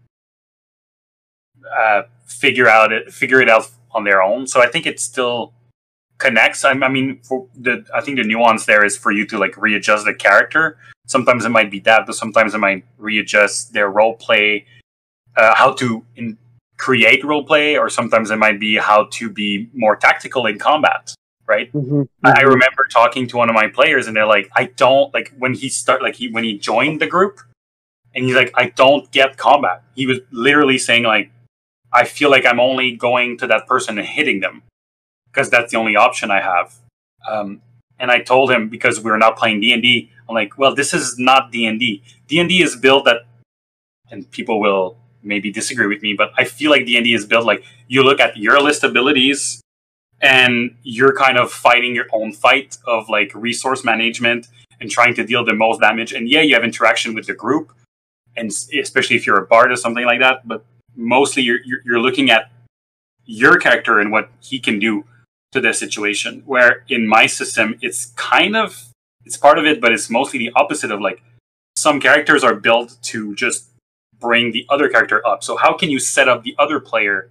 uh, 1.77 2.03
figure 2.27 2.69
out 2.69 2.93
it, 2.93 3.13
figure 3.13 3.41
it 3.41 3.49
out 3.49 3.71
on 3.93 4.05
their 4.05 4.23
own. 4.23 4.47
So 4.47 4.61
I 4.61 4.67
think 4.67 4.87
it's 4.87 5.03
still 5.03 5.53
connects. 6.19 6.65
I, 6.65 6.73
I 6.73 6.89
mean, 6.89 7.21
for 7.23 7.47
the 7.55 7.85
I 7.95 8.01
think 8.01 8.19
the 8.19 8.25
nuance 8.25 8.67
there 8.67 8.85
is 8.85 8.97
for 8.97 9.11
you 9.11 9.27
to 9.27 9.39
like 9.39 9.57
readjust 9.57 10.05
the 10.05 10.15
character. 10.15 10.79
Sometimes 11.07 11.45
it 11.45 11.51
might 11.51 11.71
be 11.71 11.81
that, 11.81 12.05
but 12.07 12.15
sometimes 12.15 12.55
it 12.55 12.59
might 12.59 12.85
readjust 12.99 13.73
their 13.73 13.89
role 13.89 14.15
play, 14.17 14.67
uh, 15.37 15.55
how 15.55 15.73
to 15.75 16.05
in, 16.17 16.37
create 16.77 17.25
role 17.25 17.45
play, 17.45 17.79
or 17.79 17.89
sometimes 17.89 18.31
it 18.31 18.37
might 18.37 18.61
be 18.61 18.77
how 18.77 19.09
to 19.13 19.31
be 19.31 19.71
more 19.73 19.97
tactical 19.97 20.47
in 20.47 20.59
combat. 20.59 21.15
Right. 21.47 21.73
Mm-hmm. 21.73 22.03
I, 22.25 22.31
I 22.31 22.35
mm-hmm. 22.35 22.49
remember 22.49 22.87
talking 22.91 23.27
to 23.29 23.39
one 23.39 23.49
of 23.49 23.55
my 23.55 23.69
players, 23.69 24.07
and 24.07 24.15
they're 24.15 24.27
like, 24.27 24.51
"I 24.55 24.67
don't 24.77 25.15
like 25.15 25.33
when 25.39 25.55
he 25.55 25.71
start 25.71 26.03
like 26.03 26.17
he 26.17 26.31
when 26.31 26.45
he 26.45 26.59
joined 26.59 27.01
the 27.01 27.07
group, 27.07 27.41
and 28.15 28.25
he's 28.25 28.35
like, 28.35 28.53
I 28.55 28.71
don't 28.71 29.11
get 29.13 29.37
combat. 29.37 29.83
He 29.95 30.07
was 30.07 30.19
literally 30.31 30.77
saying 30.77 31.05
like, 31.05 31.31
I 31.93 32.05
feel 32.05 32.31
like 32.31 32.45
I'm 32.45 32.61
only 32.61 32.97
going 32.97 33.39
to 33.39 33.47
that 33.47 33.67
person 33.67 33.99
and 33.99 34.07
hitting 34.07 34.41
them 34.41 34.63
because 35.33 35.51
that's 35.51 35.73
the 35.73 35.79
only 35.79 35.97
option 35.97 36.31
I 36.31 36.41
have. 36.41 36.75
Um, 37.29 37.63
and 37.99 38.11
I 38.11 38.21
told 38.21 38.51
him 38.51 38.69
because 38.69 39.01
we 39.01 39.11
are 39.11 39.19
not 39.19 39.37
playing 39.37 39.61
D 39.61 39.73
and 39.73 39.83
D, 39.83 40.11
I'm 40.29 40.35
like, 40.35 40.59
well, 40.59 40.75
this 40.75 40.93
is 40.95 41.19
not 41.19 41.51
D 41.51 41.67
and 41.67 41.81
D. 41.81 42.03
D 42.27 42.39
and 42.39 42.49
D 42.49 42.63
is 42.63 42.77
built 42.77 43.05
that, 43.07 43.27
and 44.11 44.31
people 44.31 44.61
will 44.61 44.97
maybe 45.23 45.51
disagree 45.51 45.87
with 45.87 46.03
me, 46.03 46.15
but 46.15 46.31
I 46.37 46.45
feel 46.45 46.71
like 46.71 46.87
D 46.87 46.97
and 46.97 47.05
D 47.05 47.15
is 47.15 47.27
built 47.27 47.45
like 47.45 47.65
you 47.89 48.03
look 48.03 48.21
at 48.21 48.37
your 48.37 48.61
list 48.63 48.85
abilities, 48.85 49.61
and 50.21 50.77
you're 50.83 51.15
kind 51.15 51.39
of 51.39 51.51
fighting 51.51 51.95
your 51.95 52.07
own 52.13 52.33
fight 52.33 52.77
of 52.87 53.09
like 53.09 53.33
resource 53.35 53.85
management 53.85 54.49
and 54.81 54.91
trying 54.91 55.15
to 55.15 55.25
deal 55.25 55.45
the 55.45 55.55
most 55.55 55.81
damage. 55.81 56.13
And 56.13 56.29
yeah, 56.29 56.41
you 56.43 56.55
have 56.55 56.65
interaction 56.65 57.15
with 57.15 57.27
the 57.27 57.35
group, 57.35 57.73
and 58.37 58.51
especially 58.51 59.17
if 59.17 59.27
you're 59.27 59.39
a 59.39 59.47
bard 59.47 59.73
or 59.73 59.77
something 59.77 60.05
like 60.05 60.21
that. 60.21 60.47
But 60.47 60.65
mostly, 60.95 61.43
you're 61.43 61.61
you're 61.85 62.01
looking 62.01 62.31
at 62.31 62.51
your 63.25 63.59
character 63.59 63.99
and 63.99 64.11
what 64.13 64.31
he 64.41 64.59
can 64.59 64.79
do 64.79 65.05
to 65.53 65.61
the 65.61 65.73
situation. 65.73 66.43
Where 66.47 66.85
in 66.89 67.07
my 67.07 67.27
system, 67.27 67.79
it's 67.81 68.07
kind 68.17 68.57
of 68.57 68.85
it's 69.25 69.37
part 69.37 69.59
of 69.59 69.67
it, 69.67 69.81
but 69.81 69.93
it's 69.93 70.09
mostly 70.09 70.39
the 70.39 70.53
opposite 70.57 70.91
of 70.91 71.01
like 71.01 71.23
some 71.77 72.01
characters 72.01 72.43
are 72.43 72.55
built 72.55 72.97
to 73.03 73.35
just 73.35 73.71
bring 74.19 74.53
the 74.53 74.67
other 74.69 74.89
character 74.89 75.25
up. 75.27 75.45
So 75.45 75.57
how 75.57 75.77
can 75.77 75.91
you 75.91 75.99
set 75.99 76.29
up 76.29 76.43
the 76.43 76.57
other 76.59 76.81
player 76.81 77.31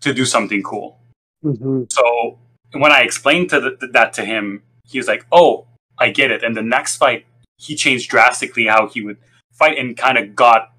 to 0.00 0.12
do 0.12 0.24
something 0.24 0.62
cool? 0.62 0.98
Mm-hmm. 1.44 1.84
So 1.90 2.38
when 2.72 2.92
I 2.92 3.02
explained 3.02 3.50
to 3.50 3.60
the, 3.60 3.88
that 3.92 4.12
to 4.14 4.24
him, 4.24 4.62
he 4.84 4.98
was 4.98 5.08
like, 5.08 5.26
"Oh, 5.30 5.66
I 5.98 6.10
get 6.10 6.30
it." 6.30 6.42
And 6.42 6.56
the 6.56 6.62
next 6.62 6.96
fight, 6.96 7.26
he 7.56 7.76
changed 7.76 8.10
drastically 8.10 8.66
how 8.66 8.88
he 8.88 9.02
would 9.02 9.18
fight 9.52 9.78
and 9.78 9.96
kind 9.96 10.18
of 10.18 10.34
got 10.34 10.72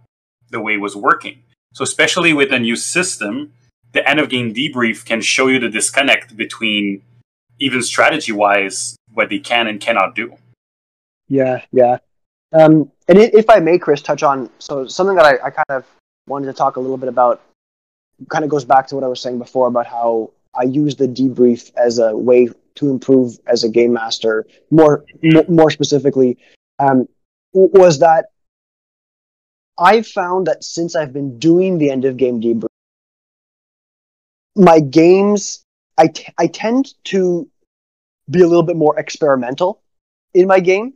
the 0.50 0.60
way 0.60 0.76
it 0.76 0.82
was 0.82 0.96
working. 0.96 1.44
So 1.74 1.84
especially 1.84 2.34
with 2.34 2.52
a 2.52 2.60
new 2.60 2.76
system, 2.76 3.54
the 3.94 4.08
end 4.08 4.20
of 4.20 4.30
game 4.30 4.54
debrief 4.54 5.06
can 5.06 5.22
show 5.22 5.48
you 5.48 5.60
the 5.60 5.70
disconnect 5.70 6.36
between 6.36 7.02
even 7.60 7.82
strategy 7.82 8.32
wise 8.32 8.98
what 9.14 9.30
they 9.30 9.40
can 9.40 9.68
and 9.68 9.80
cannot 9.80 10.16
do. 10.16 10.36
Yeah, 11.28 11.64
yeah. 11.72 11.98
Um, 12.52 12.92
and 13.08 13.18
if 13.18 13.50
I 13.50 13.60
may, 13.60 13.78
Chris, 13.80 14.02
touch 14.02 14.24
on 14.24 14.50
so 14.60 14.88
something 14.88 15.16
that 15.16 15.26
I, 15.26 15.48
I 15.48 15.50
kind 15.50 15.66
of 15.70 15.86
wanted 16.28 16.48
to 16.48 16.54
talk 16.54 16.76
a 16.76 16.80
little 16.80 16.98
bit 16.98 17.10
about 17.10 17.42
kind 18.30 18.44
of 18.44 18.50
goes 18.50 18.66
back 18.66 18.88
to 18.88 18.96
what 18.96 19.04
I 19.04 19.08
was 19.08 19.22
saying 19.22 19.40
before 19.40 19.68
about 19.68 19.88
how 19.88 20.32
I 20.56 20.64
use 20.64 20.96
the 20.96 21.08
debrief 21.08 21.72
as 21.76 22.00
a 22.00 22.16
way 22.16 22.50
to 22.76 22.90
improve 22.90 23.40
as 23.48 23.64
a 23.64 23.70
game 23.70 23.94
master. 23.94 24.46
More, 24.72 25.04
mm-hmm. 25.24 25.54
more 25.54 25.72
specifically, 25.72 26.38
um, 26.80 27.08
was 27.54 28.00
that 28.00 28.28
I've 29.78 30.08
found 30.08 30.48
that 30.48 30.64
since 30.64 30.96
I've 30.96 31.14
been 31.14 31.40
doing 31.40 31.78
the 31.78 31.90
end 31.90 32.06
of 32.06 32.18
game 32.18 32.42
debrief, 32.42 32.68
my 34.56 34.80
games 34.80 35.64
I, 35.98 36.08
t- 36.08 36.34
I 36.38 36.48
tend 36.48 36.94
to 37.06 37.50
be 38.30 38.42
a 38.42 38.48
little 38.48 38.64
bit 38.64 38.76
more 38.76 38.98
experimental 39.00 39.82
in 40.34 40.48
my 40.48 40.60
game. 40.60 40.94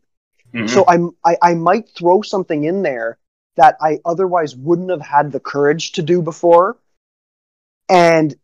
Mm-hmm. 0.54 0.68
So 0.68 0.86
I'm 0.88 1.12
I, 1.26 1.38
I 1.42 1.54
might 1.54 1.90
throw 1.90 2.22
something 2.22 2.64
in 2.64 2.82
there 2.82 3.18
that 3.58 3.76
I 3.82 4.00
otherwise 4.06 4.56
wouldn't 4.56 4.90
have 4.90 5.02
had 5.02 5.32
the 5.32 5.40
courage 5.40 5.92
to 5.94 6.02
do 6.02 6.22
before. 6.22 6.78
And 7.90 8.36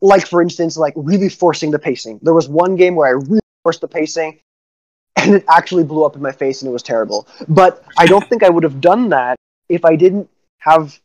like 0.00 0.26
for 0.26 0.40
instance, 0.42 0.76
like 0.76 0.94
really 0.96 1.28
forcing 1.28 1.70
the 1.70 1.78
pacing. 1.78 2.18
There 2.22 2.34
was 2.34 2.48
one 2.48 2.76
game 2.76 2.94
where 2.94 3.08
I 3.08 3.12
really 3.12 3.40
forced 3.62 3.82
the 3.82 3.88
pacing 3.88 4.40
and 5.16 5.36
it 5.36 5.44
actually 5.48 5.84
blew 5.84 6.04
up 6.04 6.16
in 6.16 6.22
my 6.22 6.32
face 6.32 6.62
and 6.62 6.68
it 6.68 6.72
was 6.72 6.82
terrible. 6.82 7.28
But 7.48 7.84
I 7.98 8.06
don't 8.06 8.26
think 8.28 8.42
I 8.42 8.48
would 8.48 8.64
have 8.64 8.80
done 8.80 9.10
that 9.10 9.36
if 9.68 9.84
I 9.84 9.96
didn't 9.96 10.28
have 10.58 10.98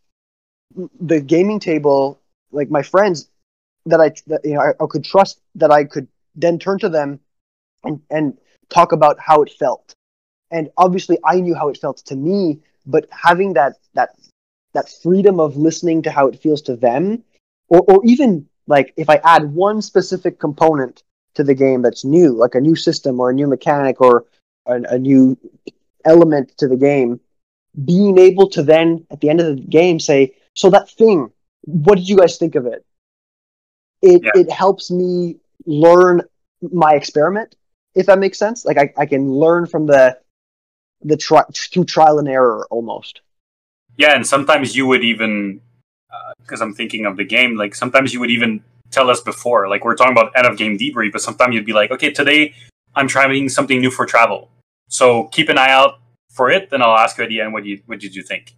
the 1.00 1.20
gaming 1.20 1.60
table, 1.60 2.20
like 2.52 2.70
my 2.70 2.82
friends 2.82 3.28
that 3.86 4.02
I 4.02 4.10
that, 4.28 4.42
you 4.44 4.54
know 4.54 4.62
I, 4.62 4.84
I, 4.84 4.88
could 4.88 5.04
trust 5.04 5.40
that 5.56 5.72
I 5.72 5.84
could 5.84 6.08
then 6.36 6.60
turn 6.60 6.80
to 6.80 6.90
them 6.90 7.20
and 7.84 8.02
and 8.10 8.38
talk 8.70 8.92
about 8.92 9.20
how 9.20 9.42
it 9.42 9.52
felt. 9.52 9.94
And 10.52 10.70
obviously, 10.78 11.18
I 11.26 11.40
knew 11.40 11.56
how 11.56 11.70
it 11.70 11.78
felt 11.78 11.98
to 12.06 12.16
me, 12.16 12.60
but 12.86 13.08
having 13.12 13.54
that 13.54 13.78
that 13.94 14.10
that 14.74 14.90
freedom 14.90 15.40
of 15.40 15.56
listening 15.56 16.02
to 16.04 16.12
how 16.12 16.28
it 16.28 16.40
feels 16.40 16.62
to 16.64 16.76
them, 16.76 17.24
or 17.70 17.82
or 17.88 18.02
even 18.06 18.48
like 18.68 18.94
if 18.98 19.10
I 19.10 19.22
add 19.24 19.54
one 19.54 19.82
specific 19.82 20.40
component 20.40 21.04
to 21.36 21.44
the 21.44 21.54
game 21.54 21.82
that's 21.82 22.06
new, 22.06 22.32
like 22.32 22.56
a 22.56 22.62
new 22.62 22.76
system 22.76 23.20
or 23.20 23.30
a 23.30 23.34
new 23.34 23.48
mechanic 23.48 24.02
or 24.02 24.26
a, 24.66 24.82
a 24.90 25.00
new 25.00 25.38
element 26.06 26.58
to 26.58 26.68
the 26.68 26.78
game, 26.78 27.20
being 27.84 28.18
able 28.18 28.50
to 28.50 28.64
then 28.64 29.06
at 29.12 29.22
the 29.22 29.30
end 29.30 29.42
of 29.42 29.56
the 29.56 29.62
game 29.62 30.00
say, 30.00 30.36
"So 30.54 30.70
that 30.70 30.90
thing, 30.90 31.32
what 31.62 31.96
did 31.96 32.10
you 32.10 32.18
guys 32.18 32.38
think 32.38 32.56
of 32.56 32.66
it?" 32.66 32.86
It 34.14 34.22
Yeah. 34.24 34.42
it 34.42 34.50
helps 34.52 34.86
me 34.92 35.38
learn 35.66 36.22
my 36.72 36.94
experiment, 36.94 37.56
if 37.96 38.06
that 38.06 38.20
makes 38.20 38.38
sense. 38.38 38.66
Like 38.66 38.78
I, 38.78 38.94
I 39.04 39.06
can 39.06 39.24
learn 39.44 39.66
from 39.66 39.84
the 39.88 40.18
the 41.02 41.18
tri- 41.18 41.50
through 41.72 41.86
trial 41.86 42.20
and 42.20 42.28
error 42.28 42.66
almost. 42.72 43.22
Yeah, 43.98 44.16
and 44.16 44.26
sometimes 44.26 44.76
you 44.76 44.86
would 44.88 45.04
even, 45.04 45.62
uh, 46.12 46.34
because 46.42 46.62
I'm 46.62 46.74
thinking 46.74 47.06
of 47.06 47.16
the 47.18 47.24
game, 47.24 47.56
like 47.56 47.74
sometimes 47.76 48.14
you 48.14 48.20
would 48.22 48.32
even 48.32 48.64
tell 48.92 49.10
us 49.10 49.22
before, 49.22 49.70
like 49.70 49.86
we're 49.86 49.96
talking 49.96 50.12
about 50.18 50.32
end 50.36 50.48
of 50.48 50.58
game 50.58 50.78
debrief, 50.78 51.12
but 51.12 51.22
sometimes 51.22 51.54
you'd 51.56 51.66
be 51.66 51.78
like, 51.82 51.92
okay, 51.92 52.12
today 52.12 52.54
I'm 52.96 53.08
trying 53.08 53.50
something 53.50 53.80
new 53.80 53.92
for 53.92 54.06
travel, 54.06 54.50
so 54.90 55.06
keep 55.36 55.48
an 55.50 55.58
eye 55.58 55.72
out 55.72 55.94
for 56.38 56.50
it, 56.52 56.70
and 56.74 56.84
I'll 56.84 56.98
ask 56.98 57.18
you 57.18 57.24
at 57.24 57.30
the 57.30 57.40
end 57.42 57.54
what 57.54 57.66
you 57.66 57.82
what 57.86 58.00
did 58.00 58.14
you 58.18 58.24
think, 58.24 58.56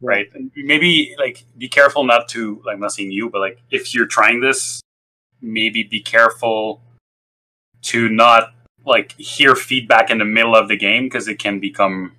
right? 0.00 0.28
And 0.34 0.50
maybe 0.56 1.14
like 1.18 1.44
be 1.56 1.68
careful 1.68 2.04
not 2.04 2.28
to 2.30 2.62
like 2.64 2.74
I'm 2.74 2.80
not 2.80 2.92
saying 2.92 3.12
you, 3.12 3.30
but 3.30 3.40
like 3.40 3.60
if 3.70 3.94
you're 3.94 4.06
trying 4.06 4.40
this, 4.40 4.80
maybe 5.40 5.82
be 5.82 6.00
careful 6.00 6.82
to 7.82 8.08
not 8.08 8.52
like 8.84 9.12
hear 9.12 9.54
feedback 9.54 10.10
in 10.10 10.18
the 10.18 10.24
middle 10.24 10.54
of 10.54 10.68
the 10.68 10.76
game 10.76 11.04
because 11.04 11.28
it 11.28 11.38
can 11.38 11.60
become 11.60 12.12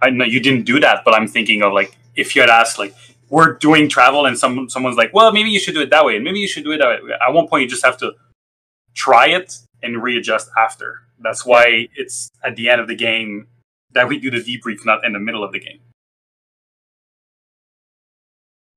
I 0.00 0.10
know 0.10 0.24
you 0.24 0.40
didn't 0.40 0.64
do 0.64 0.80
that, 0.80 1.04
but 1.04 1.14
I'm 1.14 1.28
thinking 1.28 1.62
of 1.62 1.72
like 1.72 1.96
if 2.16 2.34
you 2.34 2.42
had 2.42 2.50
asked 2.50 2.78
like 2.78 2.94
we're 3.32 3.54
doing 3.54 3.88
travel 3.88 4.26
and 4.26 4.38
some 4.38 4.68
someone's 4.68 4.96
like, 4.96 5.14
well, 5.14 5.32
maybe 5.32 5.48
you 5.48 5.58
should 5.58 5.74
do 5.74 5.80
it 5.80 5.90
that 5.90 6.04
way, 6.04 6.16
and 6.16 6.24
maybe 6.24 6.38
you 6.38 6.46
should 6.46 6.64
do 6.64 6.72
it 6.72 6.78
that 6.78 7.02
way. 7.02 7.12
At 7.26 7.32
one 7.32 7.48
point, 7.48 7.62
you 7.62 7.68
just 7.68 7.84
have 7.84 7.96
to 7.98 8.12
try 8.94 9.28
it 9.28 9.58
and 9.82 10.02
readjust 10.02 10.50
after. 10.58 11.00
That's 11.18 11.46
why 11.46 11.88
it's 11.96 12.28
at 12.44 12.56
the 12.56 12.68
end 12.68 12.82
of 12.82 12.88
the 12.88 12.94
game 12.94 13.46
that 13.92 14.06
we 14.06 14.18
do 14.18 14.30
the 14.30 14.38
debrief, 14.38 14.84
not 14.84 15.04
in 15.04 15.14
the 15.14 15.18
middle 15.18 15.42
of 15.42 15.52
the 15.52 15.60
game. 15.60 15.80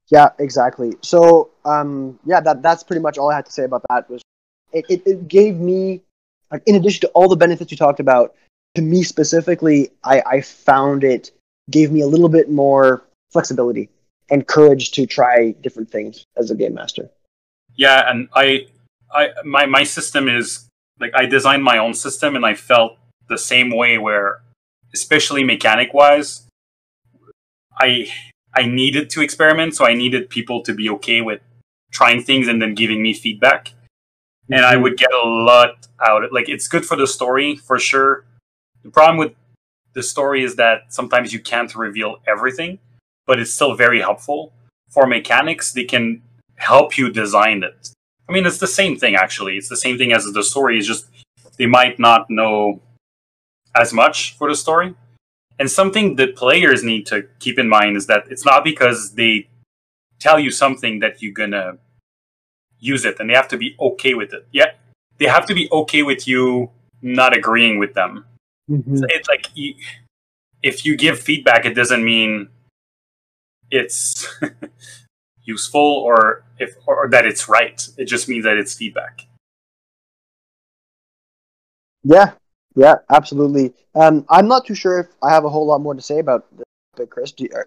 Yeah, 0.09 0.29
exactly. 0.37 0.93
So, 1.01 1.49
um, 1.65 2.19
yeah, 2.25 2.39
that 2.41 2.61
that's 2.61 2.83
pretty 2.83 3.01
much 3.01 3.17
all 3.17 3.31
I 3.31 3.35
had 3.35 3.45
to 3.47 3.51
say 3.51 3.63
about 3.63 3.83
that. 3.89 4.09
Was 4.09 4.21
it, 4.71 4.85
it, 4.89 5.01
it 5.05 5.27
gave 5.27 5.57
me, 5.57 6.01
like, 6.51 6.61
in 6.65 6.75
addition 6.75 7.01
to 7.01 7.07
all 7.09 7.27
the 7.27 7.35
benefits 7.35 7.71
you 7.71 7.77
talked 7.77 7.99
about, 7.99 8.35
to 8.75 8.81
me 8.81 9.03
specifically, 9.03 9.89
I, 10.03 10.21
I 10.25 10.41
found 10.41 11.03
it 11.03 11.31
gave 11.71 11.91
me 11.91 12.01
a 12.01 12.07
little 12.07 12.29
bit 12.29 12.49
more 12.49 13.03
flexibility 13.31 13.89
and 14.29 14.47
courage 14.47 14.91
to 14.91 15.05
try 15.05 15.51
different 15.61 15.89
things 15.89 16.23
as 16.37 16.51
a 16.51 16.55
game 16.55 16.75
master. 16.75 17.09
Yeah, 17.75 18.09
and 18.09 18.29
I, 18.33 18.67
I 19.11 19.29
my 19.43 19.65
my 19.65 19.83
system 19.83 20.29
is 20.29 20.67
like 20.99 21.11
I 21.15 21.25
designed 21.25 21.63
my 21.63 21.77
own 21.77 21.93
system, 21.93 22.35
and 22.35 22.45
I 22.45 22.53
felt 22.53 22.97
the 23.27 23.37
same 23.37 23.75
way. 23.75 23.97
Where, 23.97 24.41
especially 24.93 25.43
mechanic 25.43 25.93
wise, 25.93 26.47
I 27.79 28.07
I 28.55 28.65
needed 28.65 29.09
to 29.11 29.21
experiment, 29.21 29.75
so 29.75 29.85
I 29.85 29.93
needed 29.93 30.29
people 30.29 30.61
to 30.63 30.73
be 30.73 30.89
okay 30.91 31.21
with 31.21 31.41
trying 31.91 32.21
things 32.21 32.47
and 32.47 32.61
then 32.61 32.73
giving 32.73 33.01
me 33.01 33.13
feedback. 33.13 33.73
And 34.49 34.65
I 34.65 34.73
mm-hmm. 34.73 34.83
would 34.83 34.97
get 34.97 35.11
a 35.11 35.27
lot 35.27 35.87
out 36.05 36.23
of 36.23 36.31
like 36.31 36.49
it's 36.49 36.67
good 36.67 36.85
for 36.85 36.95
the 36.95 37.07
story 37.07 37.55
for 37.55 37.79
sure. 37.79 38.25
The 38.83 38.91
problem 38.91 39.17
with 39.17 39.33
the 39.93 40.03
story 40.03 40.43
is 40.43 40.55
that 40.57 40.93
sometimes 40.93 41.33
you 41.33 41.39
can't 41.39 41.73
reveal 41.75 42.17
everything, 42.27 42.79
but 43.25 43.39
it's 43.39 43.51
still 43.51 43.75
very 43.75 44.01
helpful. 44.01 44.53
For 44.89 45.07
mechanics, 45.07 45.73
they 45.73 45.85
can 45.85 46.21
help 46.57 46.97
you 46.97 47.09
design 47.09 47.63
it. 47.63 47.89
I 48.29 48.31
mean, 48.31 48.45
it's 48.45 48.59
the 48.59 48.67
same 48.67 48.97
thing 48.97 49.15
actually. 49.15 49.57
It's 49.57 49.69
the 49.69 49.77
same 49.77 49.97
thing 49.97 50.13
as 50.13 50.25
the 50.25 50.43
story. 50.43 50.77
It's 50.77 50.87
just 50.87 51.07
they 51.57 51.65
might 51.65 51.99
not 51.99 52.29
know 52.29 52.81
as 53.75 53.93
much 53.93 54.37
for 54.37 54.49
the 54.49 54.55
story. 54.55 54.95
And 55.57 55.71
something 55.71 56.15
that 56.17 56.35
players 56.35 56.83
need 56.83 57.05
to 57.07 57.27
keep 57.39 57.57
in 57.57 57.69
mind 57.69 57.95
is 57.95 58.07
that 58.07 58.25
it's 58.29 58.45
not 58.45 58.63
because 58.63 59.13
they 59.13 59.47
tell 60.19 60.39
you 60.39 60.51
something 60.51 60.99
that 60.99 61.21
you're 61.21 61.33
gonna 61.33 61.77
use 62.79 63.05
it, 63.05 63.19
and 63.19 63.29
they 63.29 63.33
have 63.33 63.47
to 63.49 63.57
be 63.57 63.75
okay 63.79 64.13
with 64.13 64.33
it. 64.33 64.47
Yeah, 64.51 64.71
they 65.17 65.25
have 65.25 65.45
to 65.47 65.53
be 65.53 65.69
okay 65.71 66.03
with 66.03 66.27
you 66.27 66.71
not 67.01 67.35
agreeing 67.35 67.79
with 67.79 67.93
them. 67.93 68.25
Mhm. 68.69 69.05
It's 69.09 69.29
like 69.29 69.47
you, 69.53 69.75
if 70.63 70.85
you 70.85 70.97
give 70.97 71.19
feedback, 71.19 71.65
it 71.65 71.73
doesn't 71.73 72.03
mean 72.03 72.49
it's 73.71 74.27
useful 75.43 75.81
or 75.81 76.43
if 76.59 76.75
or 76.85 77.07
that 77.09 77.25
it's 77.25 77.47
right. 77.47 77.87
It 77.97 78.05
just 78.05 78.27
means 78.27 78.43
that 78.45 78.57
it's 78.57 78.73
feedback. 78.73 79.25
Yeah, 82.03 82.33
yeah, 82.75 82.95
absolutely. 83.09 83.73
Um, 83.95 84.25
I'm 84.29 84.47
not 84.47 84.65
too 84.65 84.75
sure 84.75 84.99
if 84.99 85.07
I 85.23 85.31
have 85.31 85.45
a 85.45 85.49
whole 85.49 85.65
lot 85.65 85.81
more 85.81 85.93
to 85.93 86.01
say 86.01 86.19
about 86.19 86.45
this 86.55 86.65
topic, 86.95 87.09
Chris. 87.09 87.31
Do 87.31 87.45
you, 87.45 87.49
uh, 87.55 87.63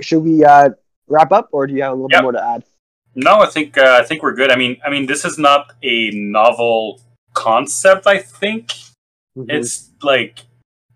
should 0.00 0.20
we 0.20 0.44
uh, 0.44 0.70
wrap 1.08 1.32
up, 1.32 1.48
or 1.52 1.66
do 1.66 1.74
you 1.74 1.82
have 1.82 1.92
a 1.92 1.94
little 1.94 2.08
Yep. 2.10 2.18
bit 2.18 2.22
more 2.22 2.32
to 2.32 2.44
add? 2.44 2.64
No, 3.14 3.38
I 3.40 3.46
think 3.46 3.78
uh, 3.78 3.98
I 4.00 4.04
think 4.04 4.22
we're 4.22 4.34
good. 4.34 4.50
I 4.50 4.56
mean, 4.56 4.76
I 4.84 4.90
mean, 4.90 5.06
this 5.06 5.24
is 5.24 5.38
not 5.38 5.72
a 5.82 6.10
novel 6.10 7.00
concept. 7.34 8.06
I 8.06 8.18
think 8.18 8.72
Mhm. 9.36 9.46
it's 9.48 9.90
like 10.02 10.40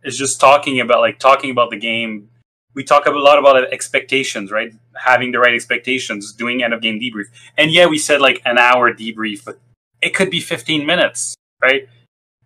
it's 0.03 0.17
just 0.17 0.41
talking 0.41 0.81
about 0.81 1.01
like 1.01 1.19
talking 1.19 1.51
about 1.51 1.71
the 1.71 1.77
game. 1.79 2.29
We 2.75 2.85
talk 2.85 3.07
a 3.07 3.11
lot 3.11 3.39
about 3.39 3.71
expectations, 3.73 4.51
right? 4.51 4.73
Having 5.05 5.33
the 5.33 5.39
right 5.39 5.55
expectations, 5.55 6.33
doing 6.33 6.63
end 6.63 6.73
of 6.75 6.81
game 6.81 6.99
debrief, 7.01 7.27
and 7.57 7.71
yeah, 7.71 7.87
we 7.87 7.99
said 7.99 8.21
like 8.21 8.41
an 8.45 8.59
hour 8.59 8.93
debrief, 8.93 9.45
but 9.45 9.59
it 10.01 10.15
could 10.15 10.31
be 10.31 10.41
fifteen 10.41 10.87
minutes, 10.87 11.35
right? 11.63 11.89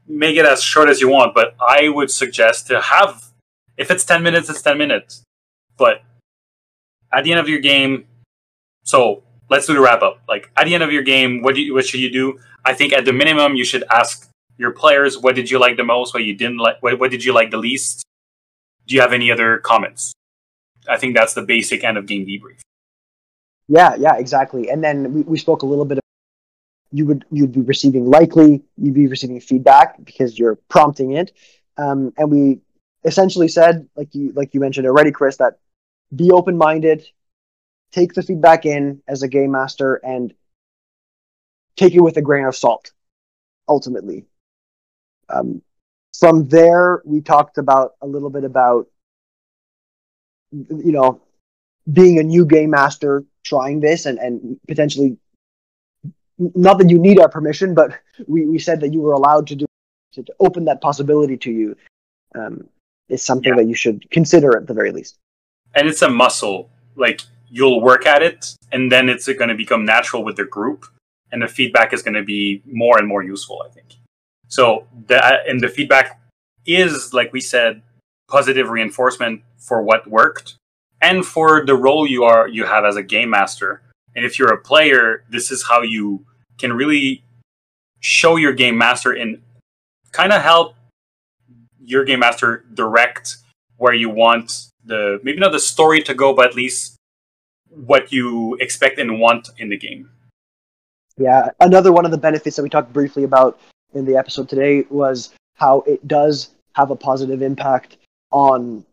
Make 0.09 0.36
it 0.36 0.46
as 0.46 0.62
short 0.62 0.88
as 0.88 1.00
you 1.00 1.09
want, 1.09 1.34
but 1.34 1.57
I 1.61 1.88
would 1.88 2.11
suggest 2.11 2.68
to 2.68 2.80
have 2.80 3.24
if 3.76 3.90
it's 3.90 4.04
ten 4.04 4.22
minutes, 4.22 4.48
it's 4.48 4.62
ten 4.62 4.78
minutes. 4.78 5.22
But 5.76 6.02
at 7.12 7.24
the 7.24 7.32
end 7.32 7.40
of 7.40 7.48
your 7.48 7.59
game, 7.59 8.07
so 8.84 9.22
let's 9.50 9.66
do 9.66 9.74
the 9.74 9.80
wrap 9.80 10.02
up. 10.02 10.20
Like 10.28 10.50
at 10.57 10.64
the 10.64 10.74
end 10.74 10.82
of 10.82 10.92
your 10.92 11.02
game, 11.02 11.42
what 11.42 11.54
do 11.54 11.61
you, 11.61 11.74
what 11.74 11.86
should 11.86 12.00
you 12.00 12.11
do? 12.11 12.38
I 12.64 12.72
think 12.72 12.92
at 12.92 13.04
the 13.04 13.12
minimum 13.12 13.57
you 13.57 13.64
should 13.64 13.84
ask 13.90 14.28
your 14.59 14.72
players 14.72 15.18
what 15.18 15.34
did 15.34 15.50
you 15.50 15.59
like 15.59 15.76
the 15.76 15.84
most, 15.84 16.14
what 16.14 16.24
you 16.24 16.34
didn't 16.34 16.59
like, 16.59 16.82
what, 16.82 16.98
what 16.98 17.11
did 17.11 17.24
you 17.24 17.32
like 17.32 17.50
the 17.50 17.59
least. 17.59 18.04
Do 18.86 18.94
you 18.94 19.00
have 19.00 19.12
any 19.12 19.30
other 19.30 19.59
comments? 19.59 20.12
I 20.88 20.96
think 20.96 21.16
that's 21.16 21.34
the 21.34 21.42
basic 21.42 21.84
end 21.84 21.98
of 21.98 22.07
game 22.07 22.26
debrief. 22.26 22.61
Yeah, 23.68 23.96
yeah, 23.96 24.16
exactly. 24.16 24.70
And 24.70 24.82
then 24.82 25.12
we, 25.12 25.22
we 25.22 25.38
spoke 25.38 25.62
a 25.62 25.66
little 25.66 25.84
bit. 25.84 25.98
You 26.93 27.07
would 27.07 27.24
you'd 27.30 27.53
be 27.53 27.62
receiving 27.62 28.07
likely 28.07 28.62
you'd 28.78 28.95
be 28.95 29.07
receiving 29.07 29.41
feedback 29.41 30.03
because 30.05 30.39
you're 30.39 30.57
prompting 30.68 31.12
it, 31.12 31.32
um, 31.76 32.12
and 32.16 32.30
we 32.30 32.61
essentially 33.05 33.49
said 33.49 33.89
like 33.97 34.14
you 34.14 34.32
like 34.32 34.55
you 34.55 34.61
mentioned 34.61 34.87
already, 34.87 35.11
Chris, 35.11 35.37
that 35.37 35.59
be 36.14 36.30
open 36.30 36.57
minded, 36.57 37.07
take 37.93 38.14
the 38.14 38.22
feedback 38.22 38.66
in 38.66 39.03
as 39.09 39.22
a 39.22 39.28
game 39.28 39.51
master, 39.51 39.95
and 39.97 40.32
take 41.76 41.95
it 41.95 42.01
with 42.01 42.16
a 42.16 42.22
grain 42.22 42.45
of 42.47 42.57
salt. 42.57 42.93
Ultimately, 43.68 44.26
um, 45.28 45.62
from 46.18 46.49
there 46.49 47.03
we 47.05 47.20
talked 47.20 47.59
about 47.59 47.95
a 48.01 48.07
little 48.07 48.30
bit 48.30 48.45
about 48.45 48.89
you 50.53 50.93
know 50.93 51.20
being 51.93 52.18
a 52.18 52.22
new 52.22 52.45
game 52.45 52.70
master 52.70 53.24
trying 53.45 53.80
this 53.80 54.07
and, 54.07 54.18
and 54.18 54.59
potentially 54.66 55.16
not 56.39 56.78
that 56.78 56.91
you 56.91 56.99
need 56.99 57.18
our 57.20 57.28
permission 57.28 57.74
but 57.74 57.99
we, 58.26 58.47
we 58.47 58.59
said 58.59 58.80
that 58.80 58.93
you 58.93 59.01
were 59.01 59.12
allowed 59.12 59.47
to 59.47 59.55
do 59.57 59.66
to, 60.12 60.22
to 60.22 60.32
open 60.41 60.64
that 60.64 60.80
possibility 60.80 61.37
to 61.37 61.51
you 61.51 61.76
um, 62.34 62.68
is 63.09 63.22
something 63.22 63.53
Yeah. 63.55 63.62
that 63.62 63.68
you 63.68 63.74
should 63.74 64.11
consider 64.11 64.57
at 64.57 64.66
the 64.66 64.74
very 64.74 64.93
least 64.93 65.16
And 65.74 65.89
it's 65.89 66.03
a 66.03 66.09
muscle. 66.09 66.70
Like 66.97 67.20
you'll 67.51 67.80
work 67.80 68.07
at 68.07 68.22
it, 68.22 68.55
and 68.72 68.91
then 68.91 69.09
it's 69.09 69.26
going 69.26 69.49
to 69.51 69.55
become 69.55 69.84
natural 69.84 70.24
with 70.24 70.37
the 70.37 70.45
group, 70.57 70.87
and 71.30 71.43
the 71.43 71.49
feedback 71.59 71.93
is 71.93 72.03
going 72.03 72.14
to 72.14 72.24
be 72.24 72.62
more 72.82 72.99
and 72.99 73.07
more 73.07 73.22
useful. 73.22 73.62
I 73.66 73.68
think. 73.74 73.89
So 74.49 74.87
the 75.11 75.18
and 75.49 75.61
the 75.61 75.68
feedback 75.68 76.07
is 76.64 77.12
like 77.12 77.32
we 77.32 77.41
said, 77.41 77.82
positive 78.28 78.70
reinforcement 78.70 79.43
for 79.59 79.82
what 79.82 80.09
worked, 80.09 80.57
and 81.01 81.24
for 81.34 81.64
the 81.66 81.76
role 81.76 82.07
you 82.07 82.24
are 82.24 82.49
you 82.49 82.64
have 82.64 82.84
as 82.91 82.97
a 82.97 83.03
game 83.03 83.30
master. 83.30 83.82
And 84.16 84.24
if 84.24 84.38
you're 84.38 84.52
a 84.52 84.58
player, 84.60 85.24
this 85.28 85.50
is 85.50 85.62
how 85.68 85.82
you 85.82 86.24
can 86.58 86.72
really 86.72 87.22
show 88.00 88.36
your 88.36 88.52
game 88.52 88.78
master 88.78 89.12
and 89.12 89.42
kind 90.12 90.32
of 90.32 90.42
help 90.42 90.74
your 91.78 92.04
game 92.04 92.20
master 92.20 92.64
direct 92.74 93.36
where 93.76 93.92
you 93.92 94.08
want 94.08 94.70
the 94.84 95.20
maybe 95.22 95.38
not 95.38 95.52
the 95.52 95.60
story 95.60 96.00
to 96.00 96.14
go, 96.14 96.32
but 96.32 96.46
at 96.46 96.54
least 96.54 96.96
what 97.68 98.10
you 98.12 98.54
expect 98.60 98.98
and 98.98 99.20
want 99.20 99.50
in 99.58 99.68
the 99.68 99.76
game. 99.76 100.08
yeah 101.18 101.50
another 101.60 101.92
one 101.92 102.04
of 102.04 102.10
the 102.10 102.18
benefits 102.18 102.56
that 102.56 102.62
we 102.62 102.70
talked 102.70 102.92
briefly 102.92 103.24
about 103.24 103.58
in 103.94 104.04
the 104.04 104.16
episode 104.16 104.48
today 104.48 104.84
was 104.88 105.32
how 105.56 105.80
it 105.86 106.06
does 106.08 106.50
have 106.74 106.90
a 106.90 106.96
positive 106.96 107.42
impact 107.42 107.96
on 108.30 108.84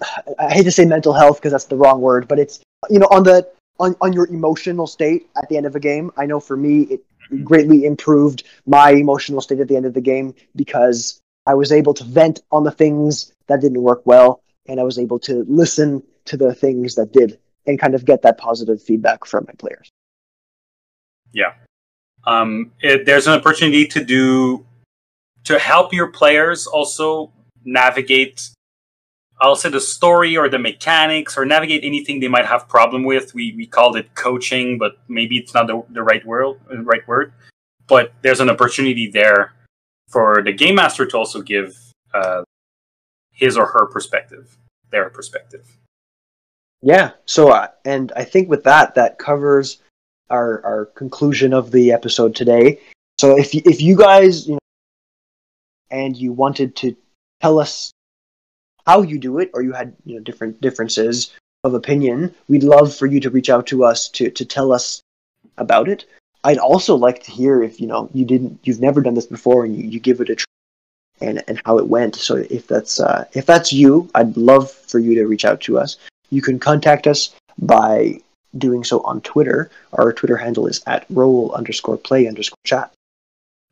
i 0.38 0.50
hate 0.52 0.64
to 0.64 0.70
say 0.70 0.84
mental 0.84 1.12
health 1.12 1.36
because 1.38 1.52
that's 1.52 1.66
the 1.66 1.76
wrong 1.76 2.00
word 2.00 2.26
but 2.26 2.38
it's 2.38 2.60
you 2.88 2.98
know 2.98 3.08
on 3.10 3.22
the 3.22 3.46
on, 3.80 3.96
on 4.00 4.12
your 4.12 4.26
emotional 4.28 4.86
state 4.86 5.28
at 5.36 5.48
the 5.48 5.56
end 5.56 5.66
of 5.66 5.74
a 5.74 5.80
game 5.80 6.10
i 6.16 6.26
know 6.26 6.38
for 6.38 6.56
me 6.56 6.82
it 6.82 7.04
greatly 7.44 7.84
improved 7.84 8.44
my 8.66 8.90
emotional 8.90 9.40
state 9.40 9.60
at 9.60 9.68
the 9.68 9.76
end 9.76 9.86
of 9.86 9.94
the 9.94 10.00
game 10.00 10.34
because 10.54 11.20
i 11.46 11.54
was 11.54 11.72
able 11.72 11.94
to 11.94 12.04
vent 12.04 12.40
on 12.52 12.64
the 12.64 12.70
things 12.70 13.32
that 13.48 13.60
didn't 13.60 13.82
work 13.82 14.02
well 14.04 14.42
and 14.68 14.78
i 14.78 14.82
was 14.82 14.98
able 14.98 15.18
to 15.18 15.44
listen 15.48 16.02
to 16.24 16.36
the 16.36 16.54
things 16.54 16.94
that 16.94 17.12
did 17.12 17.38
and 17.66 17.80
kind 17.80 17.94
of 17.94 18.04
get 18.04 18.22
that 18.22 18.38
positive 18.38 18.82
feedback 18.82 19.24
from 19.24 19.44
my 19.46 19.54
players 19.58 19.90
Yeah. 21.32 21.54
Um, 22.26 22.72
it, 22.80 23.06
there's 23.06 23.26
an 23.26 23.34
opportunity 23.34 23.86
to 23.86 24.04
do 24.04 24.66
to 25.44 25.58
help 25.58 25.92
your 25.92 26.08
players 26.08 26.66
also 26.66 27.32
navigate 27.64 28.50
I'll 29.40 29.56
say 29.56 29.70
the 29.70 29.80
story 29.80 30.36
or 30.36 30.48
the 30.48 30.58
mechanics 30.58 31.38
or 31.38 31.46
navigate 31.46 31.82
anything 31.82 32.20
they 32.20 32.28
might 32.28 32.46
have 32.46 32.68
problem 32.68 33.04
with. 33.04 33.34
We 33.34 33.54
we 33.56 33.66
called 33.66 33.96
it 33.96 34.14
coaching, 34.14 34.78
but 34.78 34.98
maybe 35.08 35.38
it's 35.38 35.54
not 35.54 35.66
the, 35.66 35.82
the 35.90 36.02
right 36.02 36.24
word 36.24 36.56
right 36.68 37.06
word. 37.08 37.32
But 37.86 38.12
there's 38.22 38.40
an 38.40 38.50
opportunity 38.50 39.10
there 39.10 39.52
for 40.08 40.42
the 40.44 40.52
game 40.52 40.74
master 40.74 41.06
to 41.06 41.16
also 41.16 41.40
give 41.40 41.76
uh, 42.12 42.42
his 43.32 43.56
or 43.56 43.66
her 43.66 43.86
perspective, 43.86 44.56
their 44.90 45.08
perspective. 45.08 45.66
Yeah. 46.82 47.12
So, 47.26 47.48
uh, 47.48 47.68
and 47.84 48.12
I 48.16 48.24
think 48.24 48.48
with 48.48 48.64
that, 48.64 48.94
that 48.94 49.18
covers 49.18 49.78
our 50.28 50.64
our 50.64 50.86
conclusion 50.94 51.52
of 51.52 51.70
the 51.70 51.92
episode 51.92 52.34
today. 52.34 52.80
So, 53.18 53.38
if 53.38 53.54
if 53.54 53.80
you 53.80 53.96
guys, 53.96 54.46
you 54.46 54.54
know, 54.54 54.58
and 55.90 56.16
you 56.16 56.32
wanted 56.32 56.76
to 56.76 56.96
tell 57.40 57.58
us 57.58 57.92
how 58.86 59.02
you 59.02 59.18
do 59.18 59.38
it, 59.38 59.50
or 59.54 59.62
you 59.62 59.72
had 59.72 59.94
you 60.04 60.16
know 60.16 60.22
different 60.22 60.60
differences 60.60 61.32
of 61.64 61.74
opinion, 61.74 62.34
we'd 62.48 62.62
love 62.62 62.94
for 62.94 63.06
you 63.06 63.20
to 63.20 63.30
reach 63.30 63.50
out 63.50 63.66
to 63.68 63.84
us 63.84 64.08
to 64.08 64.30
to 64.30 64.44
tell 64.44 64.72
us 64.72 65.02
about 65.58 65.88
it. 65.88 66.04
I'd 66.42 66.58
also 66.58 66.94
like 66.96 67.22
to 67.24 67.30
hear 67.30 67.62
if 67.62 67.80
you 67.80 67.86
know 67.86 68.08
you 68.14 68.24
didn't, 68.24 68.58
you've 68.64 68.80
never 68.80 69.00
done 69.00 69.14
this 69.14 69.26
before, 69.26 69.64
and 69.64 69.76
you, 69.76 69.88
you 69.88 70.00
give 70.00 70.20
it 70.20 70.30
a 70.30 70.34
try, 70.36 70.46
and 71.20 71.42
and 71.48 71.60
how 71.64 71.78
it 71.78 71.88
went. 71.88 72.16
So 72.16 72.36
if 72.36 72.66
that's 72.66 73.00
uh, 73.00 73.26
if 73.34 73.46
that's 73.46 73.72
you, 73.72 74.08
I'd 74.14 74.36
love 74.36 74.70
for 74.70 74.98
you 74.98 75.14
to 75.16 75.26
reach 75.26 75.44
out 75.44 75.60
to 75.62 75.78
us. 75.78 75.96
You 76.30 76.42
can 76.42 76.58
contact 76.58 77.06
us 77.06 77.34
by 77.58 78.20
doing 78.56 78.84
so 78.84 79.00
on 79.02 79.20
Twitter. 79.20 79.70
Our 79.92 80.12
Twitter 80.12 80.36
handle 80.36 80.66
is 80.66 80.82
at 80.86 81.06
role 81.10 81.52
underscore 81.52 81.98
play 81.98 82.26
underscore 82.26 82.56
chat. 82.64 82.92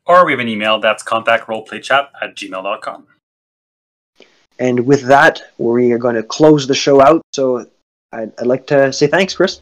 Or 0.05 0.25
we 0.25 0.31
have 0.31 0.39
an 0.39 0.47
email 0.47 0.79
that's 0.79 1.03
contactroleplaychat 1.03 2.09
at 2.21 2.35
gmail.com. 2.35 3.07
And 4.59 4.85
with 4.85 5.03
that, 5.03 5.41
we 5.57 5.91
are 5.93 5.97
going 5.97 6.15
to 6.15 6.23
close 6.23 6.67
the 6.67 6.75
show 6.75 7.01
out. 7.01 7.21
So 7.33 7.65
I'd, 8.11 8.31
I'd 8.39 8.47
like 8.47 8.67
to 8.67 8.91
say 8.91 9.07
thanks, 9.07 9.33
Chris. 9.33 9.61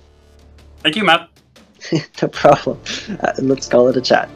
Thank 0.79 0.95
you, 0.95 1.03
Matt. 1.03 1.29
no 2.21 2.27
problem. 2.27 2.79
Uh, 3.21 3.33
let's 3.39 3.67
call 3.67 3.87
it 3.87 3.97
a 3.97 4.01
chat. 4.01 4.29